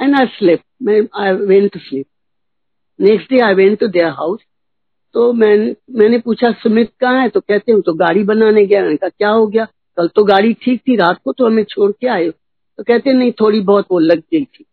एंड 0.00 0.16
आई 0.16 0.26
स्लिप 0.28 0.60
मैं 0.82 1.00
I 1.16 1.32
went 1.46 1.72
to 1.72 1.80
sleep 1.80 2.06
next 2.98 3.30
day 3.30 3.38
I 3.40 3.54
went 3.54 3.78
to 3.80 3.86
their 3.88 4.08
house 4.10 4.40
तो 5.14 5.32
मैं, 5.32 5.56
मैंने 5.90 6.18
पूछा, 6.18 6.50
सुमित, 6.52 6.90
कहाँ 7.00 7.22
है? 7.22 7.28
तो 7.28 7.40
कहते 7.40 7.72
हो 7.72 7.80
तो 7.80 7.92
गाड़ी 7.94 8.22
बनाने 8.24 8.64
गया 8.66 8.82
मैंने 8.82 8.96
कहा, 8.96 9.08
क्या 9.08 9.30
हो 9.30 9.46
गया? 9.46 9.64
कल 9.98 10.08
तो 10.08 10.24
गाड़ी 10.24 10.52
ठीक 10.54 10.80
थी, 10.80 10.96
रात 10.96 11.20
को 11.24 11.32
तो 11.32 11.46
हमें 11.46 11.64
छोड़ 11.64 11.90
के 11.92 12.06
आए 12.08 12.28
तो 12.28 12.82
कहते 12.82 13.12
नहीं, 13.12 13.32
थोड़ी 13.32 13.60
बहुत 13.62 13.86
वो 13.90 13.98
लग 14.00 14.18
गई 14.18 14.44
थी। 14.44 14.64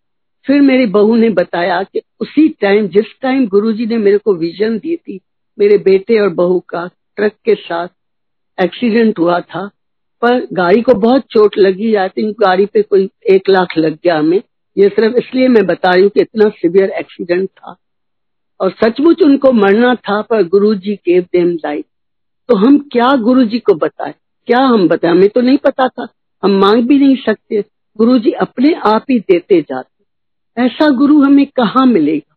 फिर 0.46 0.62
मेरी 0.62 0.86
बहू 0.86 1.16
ने 1.16 1.30
बताया 1.30 1.84
कि 1.84 2.02
उसी 2.20 2.48
टाइम 2.50 2.88
जिस 2.88 3.06
टाइम 3.22 3.48
गुरुजी 3.48 3.86
ने 3.86 3.98
मेरे 3.98 4.18
को 4.18 4.36
विजन 4.36 4.78
दी 4.78 4.96
थी, 4.96 5.20
मेरे 5.60 5.78
बेटे 5.78 6.20
और 6.20 6.30
बहू 6.30 6.60
का 6.60 6.90
ट्रक 7.16 7.34
के 7.46 7.56
साथ 7.56 7.88
एक्सीडेंट 8.64 9.20
हुआ 9.20 9.40
था, 9.40 9.70
पर 10.22 10.48
गाड़ी 10.54 10.82
को 10.82 10.94
बहुत 10.94 11.22
चोट 11.32 11.58
लगी 11.58 11.96
आई 11.96 12.10
थिंक 12.10 12.36
गाड़ी 12.40 12.66
पे 12.66 12.82
कोई 12.82 13.10
एक 13.30 13.50
लाख 13.50 13.78
लग 13.78 13.94
गया 13.94 14.18
हमें। 14.20 14.42
ये 14.78 14.90
सिर्फ़ 14.90 15.16
इसलिए 15.16 15.48
मैं 15.48 15.66
बता 15.66 15.92
रही 15.92 16.02
हूँ 16.02 16.10
कि 16.10 16.22
इतना 16.22 16.50
सिवियर 16.50 16.90
एक्सीडेंट 16.90 17.50
था। 17.50 17.76
और 18.62 18.72
सचमुच 18.72 19.22
उनको 19.22 19.52
मरना 19.52 19.96
था, 19.96 20.22
पर 20.22 20.44
गुरु 20.44 20.76
जी 20.76 20.96
गेव 20.96 21.24
देम 21.24 21.50
लाइफ 21.50 21.86
तो 22.50 22.56
हम 22.56 22.78
क्या 22.78 23.16
गुरु 23.16 23.44
जी 23.44 23.60
को 23.60 23.74
बताए? 23.74 24.14
क्या 24.48 24.60
हम 24.60 24.88
बताए? 24.88 25.12
हमें 25.12 25.30
तो 25.30 25.42
नहीं 25.42 25.58
पता 25.58 25.88
था। 25.88 26.08
हम 26.44 26.52
मांग 26.52 26.88
भी 26.88 27.00
नहीं 27.00 27.16
सकते। 27.16 27.64
गुरु 27.98 28.18
जी 28.18 28.32
अपने 28.32 28.74
आप 28.74 29.06
ही 29.10 29.20
देते 29.20 29.62
जाते। 29.62 29.99
ऐसा 30.58 30.90
गुरु 30.90 31.22
हमें 31.22 31.46
कहाँ 31.46 31.86
मिलेगा? 31.86 32.36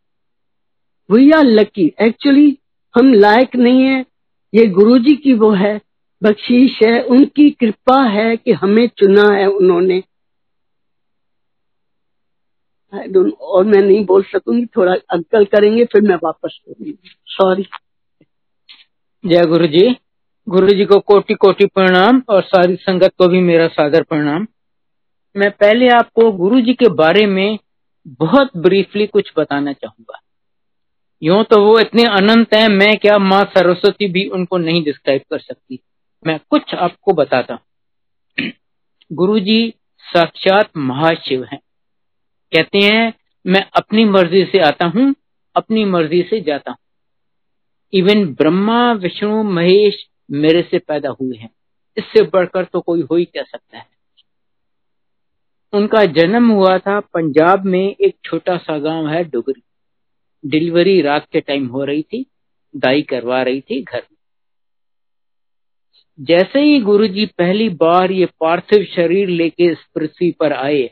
वी 1.11 1.31
आर 1.31 1.45
लकी 1.45 1.87
एक्चुअली 2.01 2.59
हम 2.95 3.13
लायक 3.13 3.57
नहीं 3.57 3.83
है। 3.83 4.05
ये 4.53 4.67
गुरु 4.69 4.99
जी 4.99 5.15
की 5.17 5.33
वो 5.35 5.51
है, 5.51 5.81
बख्शीश 6.23 6.79
है, 6.83 7.03
उनकी 7.03 7.51
कृपा 7.51 8.03
है 8.05 8.37
कि 8.37 8.53
हमें 8.53 8.87
चुना 8.89 9.33
है 9.33 9.47
उन्होंने। 9.47 10.03
और 13.41 13.65
मैं 13.65 13.81
नहीं 13.83 14.05
बोल 14.05 14.23
सकूँगी, 14.23 14.65
थोड़ा 14.67 14.95
अंकल 15.11 15.45
करेंगे, 15.45 15.85
फिर 15.85 16.03
मैं 16.03 16.17
वापस 16.17 16.59
करूँगी। 16.67 16.99
सॉरी 17.27 17.67
जय 19.25 19.45
गुरु 19.47 19.67
जी 19.67 19.97
गुरु 20.47 20.69
जी 20.69 20.85
को 20.85 20.99
कोटि 21.01 21.35
कोटि 21.35 21.67
प्रणाम, 21.67 22.23
और 22.29 22.43
सारी 22.43 22.77
संगत 22.77 23.13
को 23.19 23.29
भी 23.29 23.41
मेरा 23.41 23.67
सादर 23.69 24.03
प्रणाम। 24.03 24.47
मैं 25.37 25.51
पहले 25.51 25.89
आपको 25.89 26.31
गुरु 26.33 26.61
जी 26.61 26.75
के 26.75 26.89
बारे 26.89 27.27
में 27.27 27.59
बहुत 28.07 28.51
ब्रीफली 28.57 29.07
कुछ 29.07 29.33
बताना 29.37 29.73
चाहूँगा। 29.73 30.21
यूँ 31.23 31.45
तो 31.45 31.65
वो 31.65 31.79
इतने 31.79 32.05
अनंत 32.05 32.55
हैं, 32.55 32.69
मैं 32.69 32.99
क्या 32.99 33.19
माँ 33.19 33.45
सरस्वती 33.45 34.09
भी 34.09 34.29
उनको 34.29 34.59
नहीं 34.59 34.85
डिस्क्राइब 34.85 35.21
कर 35.31 35.39
सकती। 35.39 35.79
मैं 36.27 36.41
कुछ 36.51 36.75
आपको 36.75 37.13
बताता 37.13 37.55
हूँ। 37.55 37.63
गुरु 39.13 39.41
जी 39.41 39.75
साक्षात 39.99 40.71
महाशिव 40.77 41.45
हैं। 41.45 41.61
कहते 42.53 42.79
हैं, 42.79 43.15
मैं 43.47 43.71
अपनी 43.77 44.05
मर्ज़ी 44.05 44.45
से 44.45 44.59
आता 44.59 44.87
हूँ, 44.87 45.15
अपनी 45.57 45.85
मर्ज़ी 45.85 46.23
से 46.23 46.41
जाता 46.41 46.71
हूँ। 46.71 46.79
इवन 47.93 48.35
ब्रह्मा, 48.35 48.93
विष्णु, 48.93 49.43
महेश 49.43 50.07
मेरे 50.31 50.63
से 50.63 50.79
पैदा 50.79 51.09
हुए 51.09 51.37
हैं। 51.37 51.51
इससे 51.97 52.23
बढ़कर 52.23 52.65
तो 52.65 52.81
कोई 52.81 53.03
हो 53.03 53.17
ही 53.17 53.25
क्या 53.25 53.43
सकता 53.43 53.79
है? 53.79 53.92
उनका 55.73 56.05
जन्म 56.05 56.51
हुआ 56.51 56.79
था 56.79 56.99
पंजाब 57.15 57.65
में 57.65 57.81
एक 57.81 58.17
छोटा 58.25 58.57
सा 58.57 58.79
गाँव 58.79 59.09
है 59.09 59.23
डुगरी। 59.25 59.63
डिलीवरी 60.45 61.01
रात 61.03 61.27
के 61.33 61.41
टाइम 61.41 61.67
हो 61.67 61.85
रही 61.85 62.03
थी, 62.03 62.25
दाई 62.75 63.03
करवा 63.03 63.43
रही 63.43 63.61
थी 63.61 63.81
घर 63.83 64.03
में। 64.03 64.17
जैसे 66.19 66.61
ही 66.61 66.81
गुरुजी 66.81 67.27
पहली 67.39 67.69
बार 67.69 68.11
ये 68.11 68.27
पार्थिव 68.41 68.85
शरीर 68.87 69.29
लेके 69.29 69.65
इस 69.65 69.79
पृथ्वी 69.95 70.31
पर 70.31 70.53
आए, 70.53 70.91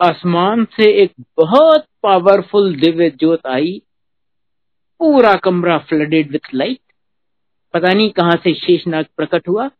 आसमान 0.00 0.64
से 0.76 0.90
एक 1.02 1.12
बहुत 1.36 1.86
पावरफुल 2.02 2.74
दिव्य 2.76 3.10
ज्योत 3.10 3.46
आई। 3.46 3.80
पूरा 5.00 5.34
कमरा 5.36 5.78
फ्लडेड 5.78 6.30
विथ 6.30 6.54
लाइट 6.54 6.78
पता 7.74 7.88
नहीं 7.88 8.10
कहाँ 8.10 8.36
से 8.36 8.54
शेषनाग 8.54 9.06
प्रकट 9.16 9.48
हुआ। 9.48 9.70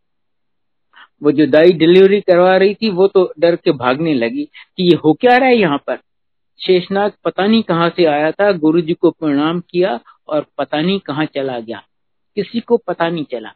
वो 1.23 1.33
जो 1.33 1.47
दाई 1.47 1.73
डिलीवरी 1.73 2.21
करवा 2.21 2.57
रही 2.57 2.75
थी, 2.75 2.91
वो 2.91 3.09
तो 3.09 3.33
डर 3.39 3.57
के 3.57 3.73
भागने 3.73 4.15
लगी 4.15 4.45
कि 4.45 4.91
ये 4.91 4.95
हो 4.95 5.13
क्या 5.13 5.37
रहा 5.37 5.49
है 5.49 5.57
यहाँ 5.57 5.79
पर? 5.79 5.99
शेषनाग 6.67 7.13
पता 7.25 7.47
नहीं 7.47 7.63
कहाँ 7.63 7.91
से 7.91 8.05
आया 8.05 8.31
था 8.31 8.53
गुरु 8.53 8.81
जी 8.81 8.95
को 8.95 9.11
प्रणाम 9.11 9.61
किया 9.61 10.01
और 10.29 10.47
पता 10.59 10.81
नहीं 10.81 11.01
कहाँ 11.01 11.25
चला 11.25 11.61
गया। 11.61 11.83
किसी 12.35 12.61
को 12.61 12.77
पता 12.77 13.09
नहीं 13.09 13.25
चला। 13.25 13.53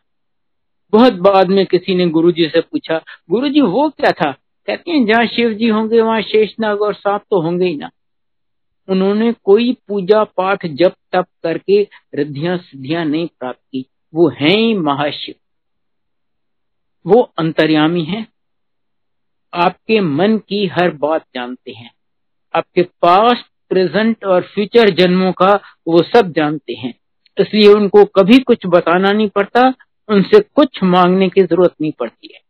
बहुत 0.92 1.12
बाद 1.12 1.48
में 1.48 1.66
किसी 1.66 1.94
ने 1.94 2.06
गुरु 2.06 2.32
जी 2.32 2.48
से 2.48 2.60
पूछा 2.60 3.02
गुरु 3.30 3.48
जी 3.48 3.60
वो 3.60 3.88
क्या 3.88 4.12
था? 4.12 4.32
कहते 4.66 4.90
हैं, 4.90 5.06
जहाँ 5.06 5.26
शिव 5.26 5.52
जी 5.52 5.68
होंगे, 5.68 6.00
वहाँ 6.00 6.22
शेषनाग 6.22 6.82
और 6.82 6.94
सांप 6.94 7.22
तो 7.30 7.40
होंगे 7.40 7.66
ही 7.66 7.76
ना। 7.76 7.90
उन्होंने 8.88 9.32
कोई 9.32 9.76
पूजा 9.88 10.24
पाठ 10.24 10.66
जप 10.66 10.94
तप 11.12 11.26
करके 11.42 11.88
रिद्धियाँ 12.14 12.58
सिद्धियाँ 12.58 13.04
नहीं 13.04 13.26
प्राप्त 13.26 13.60
की। 13.72 13.86
वो 14.14 14.28
है 14.28 14.74
महाशिव। 14.74 15.34
वो 17.06 17.32
अंतर्यामी 17.38 18.04
है। 18.04 18.26
आपके 19.54 20.00
मन 20.00 20.38
की 20.38 20.66
हर 20.66 20.90
बात 20.90 21.22
जानते 21.34 21.72
हैं। 21.72 21.94
आपके 22.54 22.82
पास्ट, 22.82 23.46
प्रेजेंट 23.68 24.24
और 24.24 24.42
फ्यूचर 24.42 24.90
जन्मों 24.90 25.32
का 25.32 25.60
वो 25.88 26.02
सब 26.02 26.32
जानते 26.32 26.72
हैं। 26.72 26.94
इसलिए 27.40 27.68
उनको 27.68 28.04
कभी 28.04 28.38
कुछ 28.38 28.58
बताना 28.66 29.12
नहीं 29.12 29.28
पड़ता, 29.28 29.74
उनसे 30.08 30.40
कुछ 30.40 30.82
मांगने 30.82 31.28
की 31.28 31.42
ज़रूरत 31.42 31.74
नहीं 31.80 31.92
पड़ती 31.92 32.30
है। 32.34 32.40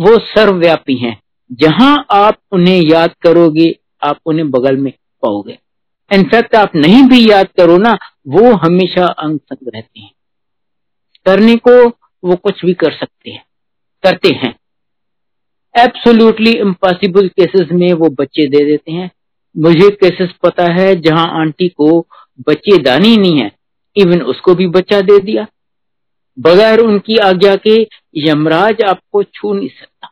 वो 0.00 0.18
सर्वव्यापी 0.18 0.96
हैं। 0.96 1.22
जहाँ 1.52 2.06
आप 2.10 2.38
उन्हें 2.52 2.80
याद 2.82 3.14
करोगे, 3.22 3.78
आप 4.02 4.18
उन्हें 4.26 4.50
बगल 4.50 4.76
में 4.76 4.92
पाओगे। 4.92 5.58
इनफैक्ट 6.12 6.54
आप 6.54 6.74
नहीं 6.74 7.02
भी 7.02 7.30
याद 7.30 7.46
करो 7.46 7.76
ना, 7.78 7.98
वो 8.28 8.54
हमेशा 8.54 9.06
अंग 9.06 9.38
संग 9.38 9.70
रहते 9.74 10.00
हैं। 10.00 10.14
करने 11.26 11.56
को 11.56 11.90
वो 12.26 12.36
कुछ 12.36 12.64
भी 12.64 12.72
कर 12.74 12.92
सकते 12.92 13.30
हैं, 13.30 13.42
करते 14.04 14.28
हैं। 14.34 14.54
एब्सोल्युटली 15.74 16.52
इम्पॉसिबल 16.52 17.28
केसेस 17.30 17.68
में 17.72 17.92
वो 17.92 18.08
बच्चे 18.10 18.46
दे 18.48 18.64
देते 18.64 18.92
हैं। 18.92 19.10
मुझे 19.54 19.90
केसेस 19.92 20.30
पता 20.42 20.64
है 20.72 20.94
जहाँ 21.00 21.26
आंटी 21.40 21.68
को 21.68 22.00
बच्चे 22.48 22.78
दानी 22.82 23.16
नहीं 23.16 23.38
है 23.38 23.50
इवन 23.96 24.22
उसको 24.22 24.54
भी 24.54 24.66
बच्चा 24.68 25.00
दे 25.00 25.18
दिया। 25.20 25.46
बगैर 26.38 26.78
उनकी 26.78 27.16
आज्ञा 27.18 27.54
के 27.56 27.76
यमराज 28.18 28.82
आपको 28.82 29.22
छू 29.24 29.52
नहीं 29.54 29.68
सकता। 29.70 30.10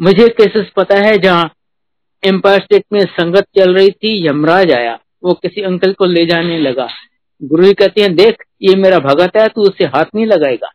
मुझे 0.00 0.28
केसेस 0.30 0.70
पता 0.76 0.98
है 0.98 1.16
जहाँ 1.18 1.50
एम्पायर 2.22 2.60
स्टेट 2.60 2.84
में 2.92 3.00
संगत 3.06 3.46
चल 3.56 3.74
रही 3.74 3.90
थी, 3.90 4.26
यमराज 4.26 4.70
आया, 4.72 4.98
वो 5.24 5.34
किसी 5.34 5.62
अंकल 5.62 5.92
को 5.92 6.04
ले 6.04 6.24
जाने 6.26 6.58
लगा। 6.58 6.88
गुरु 7.42 7.64
जी 7.64 7.72
कहते 7.74 8.02
हैं, 8.02 8.16
देख, 8.16 8.44
ये 8.62 8.76
मेरा 8.76 8.98
भगत 8.98 9.36
है, 9.36 9.48
तू 9.48 9.62
उससे 9.62 9.84
हाथ 9.84 10.04
नहीं 10.14 10.26
लगाएगा। 10.26 10.68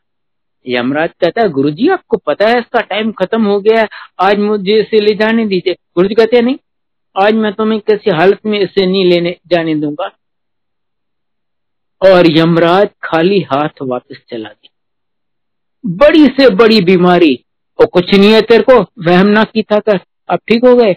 यमराज 0.67 1.09
कहता 1.09 1.41
है, 1.41 1.49
गुरु 1.49 1.69
जी, 1.69 1.87
आपको 1.89 2.17
पता 2.17 2.47
है, 2.47 2.59
इसका 2.59 2.81
टाइम 2.81 3.11
खत्म 3.11 3.45
हो 3.45 3.59
गया 3.59 3.81
है, 3.81 3.87
आज 4.19 4.37
मुझे 4.37 4.81
इसे 4.81 4.99
ले 4.99 5.15
जाने 5.15 5.45
दीजिए। 5.45 5.73
गुरु 5.73 6.07
जी 6.07 6.15
कहते 6.15 6.37
हैं, 6.37 6.43
नहीं, 6.43 6.57
आज 7.23 7.33
मैं 7.33 7.53
तुम्हें 7.53 7.79
किसी 7.79 8.09
हालत 8.11 8.39
में 8.45 8.59
इसे 8.59 8.85
नहीं 8.85 9.05
लेने, 9.05 9.37
जाने 9.47 9.75
दूँगा। 9.75 10.11
और 12.05 12.37
यमराज 12.37 12.89
खाली 13.03 13.41
हाथ 13.41 13.69
वापस 13.81 14.21
चला 14.29 14.49
गया। 14.49 14.69
बड़ी 15.85 16.25
से 16.25 16.55
बड़ी 16.55 16.81
बीमारी 16.81 17.45
और 17.79 17.85
कुछ 17.85 18.13
नहीं 18.13 18.33
है 18.33 18.41
तेरे 18.41 18.63
को, 18.63 18.81
वहम 18.81 19.27
ना 19.27 19.43
की 19.43 19.63
था 19.63 19.79
कर। 19.79 19.99
अब 20.29 20.39
ठीक 20.47 20.65
हो 20.65 20.75
गए। 20.75 20.95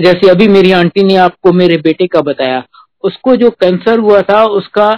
जैसे 0.00 0.30
अभी 0.30 0.48
मेरी 0.48 0.72
आंटी 0.72 1.02
ने 1.02 1.16
आपको 1.16 1.52
मेरे 1.52 1.76
बेटे 1.76 2.06
का 2.06 2.20
बताया 2.20 2.66
उसको 3.04 3.36
जो 3.36 3.50
कैंसर 3.50 3.98
हुआ 3.98 4.20
था, 4.22 4.44
उसका 4.44 4.90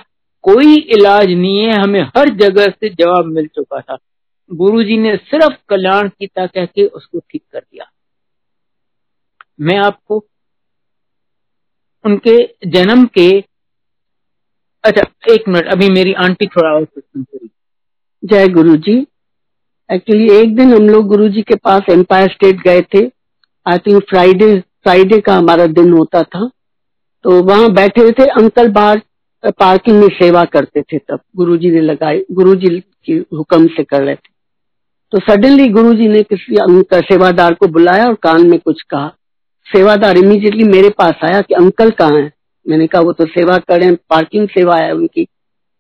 कोई 0.44 0.76
इलाज 0.96 1.26
नहीं 1.26 1.58
है, 1.58 1.72
हमें 1.72 2.00
हर 2.16 2.28
जगह 2.36 2.68
से 2.70 2.88
जवाब 2.90 3.26
मिल 3.26 3.46
चुका 3.46 3.80
था। 3.80 3.96
गुरुजी 4.50 4.96
ने 4.98 5.16
सिर्फ़ 5.16 5.56
कल्याण 5.68 6.08
कीता 6.08 6.46
कह 6.46 6.64
के 6.66 6.86
उसको 6.86 7.18
ठीक 7.20 7.42
कर 7.52 7.60
दिया। 7.60 7.90
मैं 9.60 9.76
आपको 9.78 10.24
उनके 12.04 12.36
जन्म 12.66 13.04
के 13.06 13.28
अच्छा 14.84 15.02
एक 15.32 15.48
मिनट, 15.48 15.66
अभी 15.66 15.88
मेरी 15.88 16.12
आंटी 16.12 16.46
थोड़ा 16.46 16.70
और 16.70 16.84
क्वेश्चन 16.84 17.22
करी 17.22 17.50
जय 18.22 18.48
गुरु 18.48 18.76
जी 18.76 18.94
एक्चुअली 19.90 20.30
एक 20.32 20.54
दिन 20.56 20.72
हम 20.74 20.88
लोग 20.88 21.06
गुरु 21.06 21.28
जी 21.28 21.42
के 21.42 21.54
पास 21.54 21.82
एम्पायर 21.90 22.28
स्टेट 22.28 22.60
गए 22.60 22.80
थे। 22.94 23.04
आई 23.66 23.78
थिंक 23.78 24.02
फ्राइडे 24.02 24.58
फ्राइडे 24.60 25.18
का 25.20 25.34
हमारा 25.34 25.66
दिन 25.68 25.92
होता 25.92 26.22
था। 26.22 26.50
तो 27.24 27.42
वहाँ 27.42 27.72
बैठे 27.72 28.00
हुए 28.00 28.10
थे, 28.10 28.24
अंकल 28.24 28.68
बाहर 28.68 29.02
पार्किंग 29.44 30.00
में 30.00 30.08
सेवा 30.08 30.44
करते 30.44 30.82
थे 30.82 30.98
तब। 30.98 31.20
गुरुजी 31.36 31.70
ने 31.70 31.80
लगाए 31.80 32.24
गुरुजी 32.32 32.80
के 33.04 33.12
हुक्म 33.12 33.66
से 33.66 33.84
कर 33.84 34.02
रहे 34.02 34.14
थे। 34.14 34.30
तो 35.12 35.18
सडनली 35.18 35.68
गुरुजी 35.68 36.08
ने 36.08 36.22
किसी 36.22 36.56
अंकल 36.56 37.00
सेवादार 37.00 37.54
को 37.54 37.66
बुलाया 37.66 38.06
और 38.06 38.14
कान 38.14 38.46
में 38.46 38.58
कुछ 38.60 38.82
कहा। 38.82 39.12
सेवादार 39.66 40.18
इमीजिएटली 40.18 40.64
मेरे 40.64 40.88
पास 40.88 41.14
आया 41.24 41.40
कि 41.40 41.54
अंकल 41.54 41.90
कहाँ 41.90 42.18
हैं? 42.18 42.32
मैंने 42.68 42.86
कहा, 42.86 43.02
वो 43.02 43.12
तो 43.12 43.26
सेवा 43.26 43.56
करें 43.58 43.94
पार्किंग 43.96 44.48
सेवा 44.48 44.76
है 44.76 44.92
उनकी। 44.92 45.26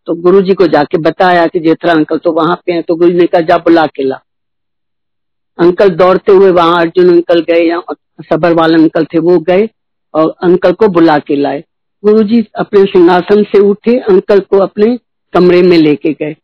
तो 0.06 0.14
गुरु 0.14 0.40
जी 0.40 0.54
को 0.54 0.66
जाके 0.66 0.98
बताया 0.98 1.46
कि 1.46 1.60
जेठरा 1.60 1.92
अंकल 1.92 2.18
तो 2.18 2.32
वहाँ 2.32 2.60
पे 2.66 2.72
हैं। 2.72 2.82
तो 2.82 2.94
गुरु 2.94 3.10
ने 3.10 3.26
कहा, 3.26 3.40
जा 3.40 3.56
बुला 3.56 3.86
के 3.86 4.04
ला। 4.04 4.20
अंकल 5.58 5.88
दौड़ते 5.88 6.32
हुए 6.32 6.50
वहाँ 6.50 6.80
अर्जुन 6.80 7.08
अंकल 7.08 7.40
गए 7.40 7.68
या 7.68 7.82
सबर 8.22 8.54
वाले 8.54 8.82
अंकल 8.82 9.04
थे, 9.04 9.18
वो 9.18 9.38
गए। 9.38 9.68
और 10.14 10.34
अंकल 10.42 10.72
को 10.72 10.88
बुला 10.88 11.18
के 11.18 11.36
लाए। 11.36 11.64
गुरुजी 12.04 12.44
अपने 12.58 12.84
सिंहासन 12.84 13.42
से 13.42 13.58
उठे, 13.60 13.98
अंकल 14.00 14.38
को 14.40 14.58
अपने 14.58 14.96
कमरे 15.32 15.62
में 15.62 15.76
लेके 15.78 16.12
गए। 16.12 16.36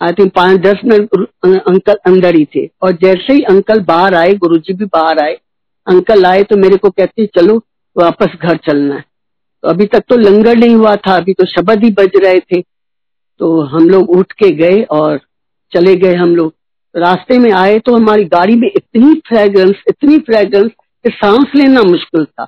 आई 0.00 0.12
थिंक 0.12 0.32
पाँच 0.34 0.60
दस 0.60 0.80
मिनट 0.84 1.14
अंकल 1.58 1.96
अंदर 2.06 2.34
ही 2.34 2.44
थे। 2.56 2.66
और 2.82 2.92
जैसे 2.92 3.32
ही 3.32 3.42
अंकल 3.42 3.80
बाहर 3.80 4.14
आए, 4.14 4.34
गुरुजी 4.34 4.74
भी 4.74 4.84
बाहर 4.84 5.18
आए, 5.18 5.32
अंकल 5.86 6.24
आए 6.24 6.42
तो 6.42 6.56
मेरे 6.56 6.76
को 6.76 6.90
कहते, 6.90 7.26
चलो, 7.26 7.56
वापस 7.96 8.36
घर 8.42 8.56
चलना 8.56 8.94
है। 8.94 9.04
तो 9.62 9.68
अभी 9.68 9.86
तक 9.86 10.02
तो 10.08 10.16
लंगर 10.16 10.56
नहीं 10.56 10.76
हुआ 10.76 10.94
था, 10.96 11.16
अभी 11.16 11.32
तो 11.32 11.44
शब्द 11.46 11.84
ही 11.84 11.90
बज 11.90 12.20
रहे 12.24 12.40
थे। 12.40 12.60
तो 13.40 13.60
हम 13.62 13.88
लोग 13.88 14.10
उठ 14.10 14.32
के 14.32 14.50
गए 14.50 14.82
और 14.82 15.18
चले 15.72 15.94
गए 15.96 16.14
हम 16.14 16.36
लोग। 16.36 16.52
रास्ते 16.94 17.38
में 17.38 17.50
आए 17.52 17.78
तो 17.78 17.94
हमारी 17.96 18.24
गाड़ी 18.24 18.54
में 18.56 18.68
इतनी 18.68 19.14
फ्रेग्रेंस 19.28 19.82
इतनी 19.88 20.18
फ्रेग्रेंस 20.18 20.70
कि 21.04 21.10
सांस 21.10 21.52
लेना 21.56 21.82
मुश्किल 21.82 22.24
था। 22.24 22.44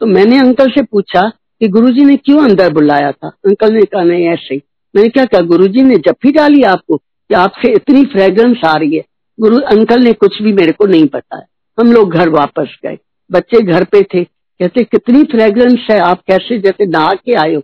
तो 0.00 0.06
मैंने 0.06 0.38
अंकल 0.38 0.70
से 0.70 0.82
पूछा 0.82 1.28
कि 1.28 1.68
गुरुजी 1.68 2.04
ने 2.04 2.16
क्यों 2.16 2.48
अंदर 2.48 2.72
बुलाया 2.72 3.12
था? 3.12 3.28
अंकल 3.28 3.72
ने 3.72 3.80
कहा, 3.80 4.02
नहीं, 4.02 4.28
ऐसे 4.28 4.54
ही। 4.54 4.62
मैंने 4.96 5.08
क्या 5.08 5.24
कहा 5.24 5.40
गुरुजी 5.40 5.82
ने 5.82 5.96
जब 5.96 6.14
भी 6.22 6.32
डाली 6.32 6.62
आपको 6.62 6.96
कि 6.96 7.34
आपसे 7.34 7.72
इतनी 7.72 8.04
फ्रेग्रेंस 8.04 8.56
आ 8.64 8.76
रही 8.76 8.96
है? 8.96 9.04
गुरु, 9.40 9.56
अंकल 9.56 10.00
ने 10.00 10.12
कुछ 10.12 10.42
भी 10.42 10.52
मेरे 10.52 10.72
को 10.72 10.86
नहीं 10.86 11.04
बताया। 11.04 11.46
हम 11.80 11.92
लोग 11.92 12.12
घर 12.12 12.28
वापस 12.28 12.78
गए। 12.86 12.98
बच्चे 13.32 13.62
घर 13.62 13.84
पे 13.84 14.02
थे। 14.02 14.24
कहते, 14.24 14.84
कितनी 14.84 15.24
फ्रेग्रेंस 15.24 15.86
है, 15.90 15.98
आप 15.98 16.20
कैसे 16.20 16.58
जैसे 16.58 16.86
नहा 16.86 17.12
के 17.12 17.32
हो? 17.32 17.60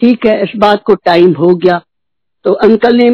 ठीक 0.00 0.26
है, 0.26 0.42
इस 0.42 0.48
बात 0.56 0.82
को 0.82 0.94
टाइम 0.94 1.32
हो 1.32 1.54
गया। 1.54 1.82
तो 2.44 2.52
अंकल 2.52 2.96
ने 2.96 3.10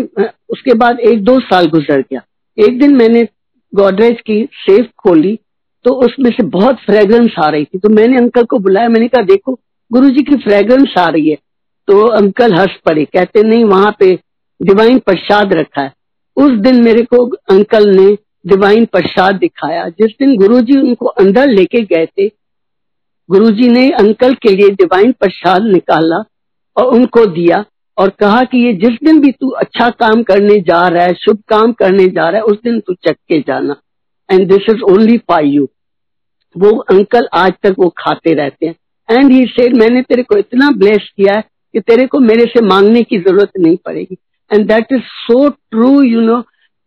उसके 0.48 0.74
बाद 0.74 1.00
एक 1.00 1.24
दो 1.24 1.40
साल 1.40 1.66
गुजर 1.66 2.00
गया। 2.00 2.20
एक 2.58 2.80
दिन 2.80 2.96
मैंने 2.96 3.28
गोदरेज 3.74 4.20
की 4.20 4.48
सेफ़ 4.52 4.86
खोली। 4.86 5.38
तो 5.84 5.90
उसमें 5.92 6.30
से 6.30 6.42
बहुत 6.42 6.76
फ्रेग्रेंस 6.76 7.34
आ 7.44 7.48
रही 7.48 7.64
थी। 7.64 7.78
तो 7.78 7.88
मैंने 7.88 8.16
अंकल 8.16 8.44
को 8.44 8.58
बुलाया, 8.58 8.88
मैंने 8.88 9.08
कहा, 9.08 9.22
देखो 9.22 9.60
गुरु 9.92 10.10
जी 10.10 10.22
की 10.22 10.36
फ्रेग्रेंस 10.36 10.94
आ 10.98 11.08
रही 11.08 11.28
है। 11.28 11.36
तो 11.88 12.06
अंकल 12.06 12.54
हंस 12.54 12.76
पड़े, 12.86 13.04
कहते, 13.04 13.42
नहीं, 13.42 13.64
वहाँ 13.64 13.96
पे 14.00 14.18
डिवाइन 14.62 14.98
प्रसाद 14.98 15.52
रखा 15.52 15.82
है। 15.82 15.92
उस 16.36 16.50
दिन 16.50 16.84
मेरे 16.84 17.02
को 17.02 17.26
अंकल 17.26 17.88
ने 17.88 18.18
डिवाइन 18.46 18.84
प्रसाद 18.84 19.34
दिखाया। 19.34 19.88
जिस 19.88 20.12
दिन 20.20 20.36
गुरु 20.36 20.60
जी 20.60 20.80
उनको 20.80 21.06
अंदर 21.06 21.48
लेके 21.48 21.82
गए 21.82 22.06
थे 22.06 22.30
गुरु 23.30 23.50
जी 23.50 23.68
ने 23.68 23.90
अंकल 23.90 24.34
के 24.34 24.48
लिए 24.48 24.70
डिवाइन 24.70 25.12
प्रसाद 25.12 25.62
निकाला 25.62 26.24
और 26.76 26.86
उनको 26.86 27.26
दिया 27.26 27.64
और 27.98 28.08
कहा 28.08 28.42
कि 28.42 28.58
ये 28.58 28.72
जिस 28.72 28.98
दिन 29.04 29.20
भी 29.20 29.32
तू 29.32 29.48
अच्छा 29.50 29.90
काम 29.90 30.22
करने 30.22 30.60
जा 30.60 30.88
रहा 30.88 31.04
है, 31.04 31.14
शुभ 31.14 31.38
काम 31.48 31.72
करने 31.72 32.06
जा 32.06 32.28
रहा 32.28 32.36
है, 32.36 32.42
उस 32.42 32.58
दिन 32.64 32.80
तू 32.80 32.94
चक 32.94 33.16
के 33.28 33.40
जाना। 33.40 33.76
And 34.32 34.48
this 34.48 34.68
is 34.70 34.82
only 34.82 35.16
for 35.18 35.44
you 35.44 35.68
वो 36.56 36.70
अंकल 36.90 37.28
आज 37.34 37.52
तक 37.62 37.74
वो 37.78 37.88
खाते 37.98 38.32
रहते 38.34 38.66
हैं। 38.66 38.74
एंड 39.08 39.32
ही 39.32 39.44
सेड 39.46 39.76
मैंने 39.76 40.02
तेरे 40.02 40.22
को 40.22 40.36
इतना 40.36 40.70
ब्लेस 40.70 41.10
किया 41.16 41.34
है 41.34 41.44
कि 41.74 41.80
तेरे 41.80 42.06
को 42.06 42.20
मेरे 42.20 42.44
से 42.44 42.60
मांगने 42.60 43.02
की 43.02 43.18
ज़रूरत 43.18 43.50
नहीं 43.58 43.76
पड़ेगी. 43.76 44.16
And 44.50 44.66
that 44.68 44.92
is 44.92 45.00
so 45.00 45.48
true 45.48 46.02
you 46.02 46.20
know 46.20 46.42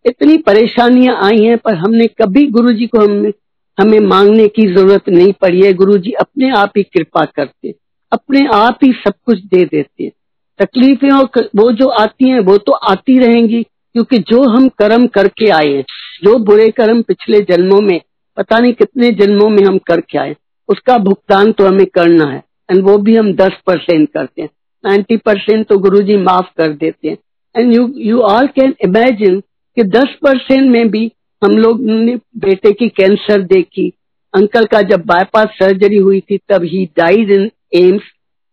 इतनी 0.05 0.38
परेशानियाँ 0.38 1.15
आई 1.24 1.43
हैं, 1.43 1.58
पर 1.58 1.75
हमने 1.75 2.08
कभी 2.08 2.46
गुरु 2.48 2.74
जी 2.74 2.88
को 2.88 3.00
हमने 3.00 3.34
हमें 3.77 4.00
मांगने 4.00 4.48
की 4.48 4.67
ज़रूरत 4.67 5.10
नहीं 5.10 5.34
पड़ी 5.34 5.62
है। 5.62 5.74
गुरु 5.74 5.98
जी 5.98 6.12
अपने 6.12 6.50
आप 6.51 6.72
ही 6.77 6.84
कृपा 6.84 7.25
करते 7.25 7.74
अपने 8.12 8.46
आप 8.53 8.79
ही 8.84 8.91
सब 8.91 9.13
कुछ 9.25 9.39
दे 9.39 9.65
देते 9.65 10.03
हैं। 10.03 10.12
तकलीफें 10.60 11.10
और 11.12 11.50
वो 11.55 11.72
जो 11.72 11.88
आती 11.88 12.29
हैं, 12.29 12.39
वो 12.39 12.58
तो 12.58 12.72
आती 12.72 13.17
रहेंगी। 13.19 13.65
क्योंकि 13.93 14.17
जो 14.17 14.43
हम 14.50 14.67
कर्म 14.67 15.08
करके 15.08 15.50
आए, 15.50 15.81
जो 16.24 16.38
बुरे 16.39 16.69
कर्म 16.69 17.01
पिछले 17.01 17.39
जन्मों 17.39 17.81
में, 17.81 18.00
पता 18.38 18.60
नहीं 18.60 18.74
कितने 18.74 19.10
जन्मों 19.12 19.50
में 19.50 19.63
हम 19.65 19.77
करके 19.77 20.17
आए, 20.17 20.36
उसका 20.69 20.98
भुगतान 20.98 21.51
तो 21.51 21.65
हमें 21.65 21.86
करना 21.86 22.25
है। 22.31 22.43
एंड 22.72 22.84
वो 22.84 22.98
भी 22.98 23.15
हम 23.15 23.34
दस 23.34 23.51
परसेंट 23.67 24.10
करते 24.12 24.41
हैं। 24.41 24.50
नाइन्टी 24.86 25.17
परसेंट 25.17 25.65
तो 25.67 25.77
गुरु 25.77 26.01
जी 26.01 26.17
माफ़ 26.17 26.48
कर 26.58 26.74
देते 26.74 27.10
हैं। 27.10 27.17
And 27.55 27.75
you 27.75 27.93
you 27.98 28.19
all 28.19 28.48
can 28.48 28.74
imagine 28.84 29.39
कि 29.77 29.84
दस 29.84 30.15
परसेंट 30.24 30.69
में 30.72 30.89
भी 30.89 31.12
हम 31.41 31.58
लोग 31.58 31.81
ने 31.81 32.15
बेटे 32.38 32.72
की 32.72 32.89
कैंसर 32.89 33.41
देखी। 33.43 33.91
अंकल 34.34 34.65
का 34.65 34.81
जब 34.81 35.03
बाईपास 35.05 35.48
सर्जरी 35.60 35.98
हुई 35.98 36.19
थी, 36.22 36.38
तब 36.50 36.63
he 36.63 36.86
died 36.98 37.31
in 37.31 37.50
AIIMS 37.75 38.01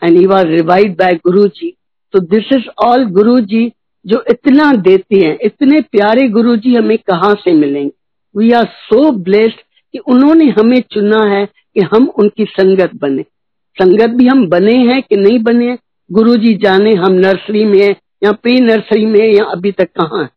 and 0.03 0.17
he 0.19 0.27
was 0.27 0.47
revive 0.47 0.97
by 0.99 1.15
Guru 1.15 1.47
ji 1.49 1.73
तो 2.13 2.21
दिस 2.21 2.53
इज़ 2.53 2.69
ऑल 2.85 3.05
गुरु 3.05 3.39
जी 3.41 3.73
जो 4.07 4.25
इतना 4.31 4.73
देते 4.73 5.27
हैं, 5.27 5.39
इतने 5.43 5.81
प्यारे 5.81 6.29
गुरु 6.29 6.57
जी 6.57 6.75
हमें 6.75 6.99
कहाँ 6.99 7.35
से 7.35 7.53
मिलेंगे? 7.53 7.91
वी 8.37 8.51
आर 8.53 8.65
सो 8.65 9.11
ब्लेस्ड 9.11 9.57
कि 9.93 9.99
उन्होंने 9.99 10.45
हमें 10.45 10.81
चुना 10.91 11.25
है 11.25 11.47
कि 11.47 11.81
हम 11.81 12.09
उनकी 12.09 12.45
संगत 12.45 12.91
बने। 12.95 13.23
संगत 13.77 14.11
भी 14.11 14.27
हम 14.27 14.49
बने 14.49 14.77
हैं 14.77 15.03
कि 15.03 15.17
नहीं 15.17 15.39
बने 15.39 15.79
गुरु 16.13 16.37
जी 16.37 16.55
जाने 16.55 16.95
हम 16.95 17.13
नर्सरी 17.13 17.65
में 17.65 17.81
है 17.83 17.97
या 18.25 18.33
प्री 18.33 18.61
नर्सरी 18.61 19.07
में 19.07 19.33
या 19.33 19.45
अभी 19.45 19.73
तक 19.73 19.85
कहाँ 19.85 20.23
है? 20.23 20.29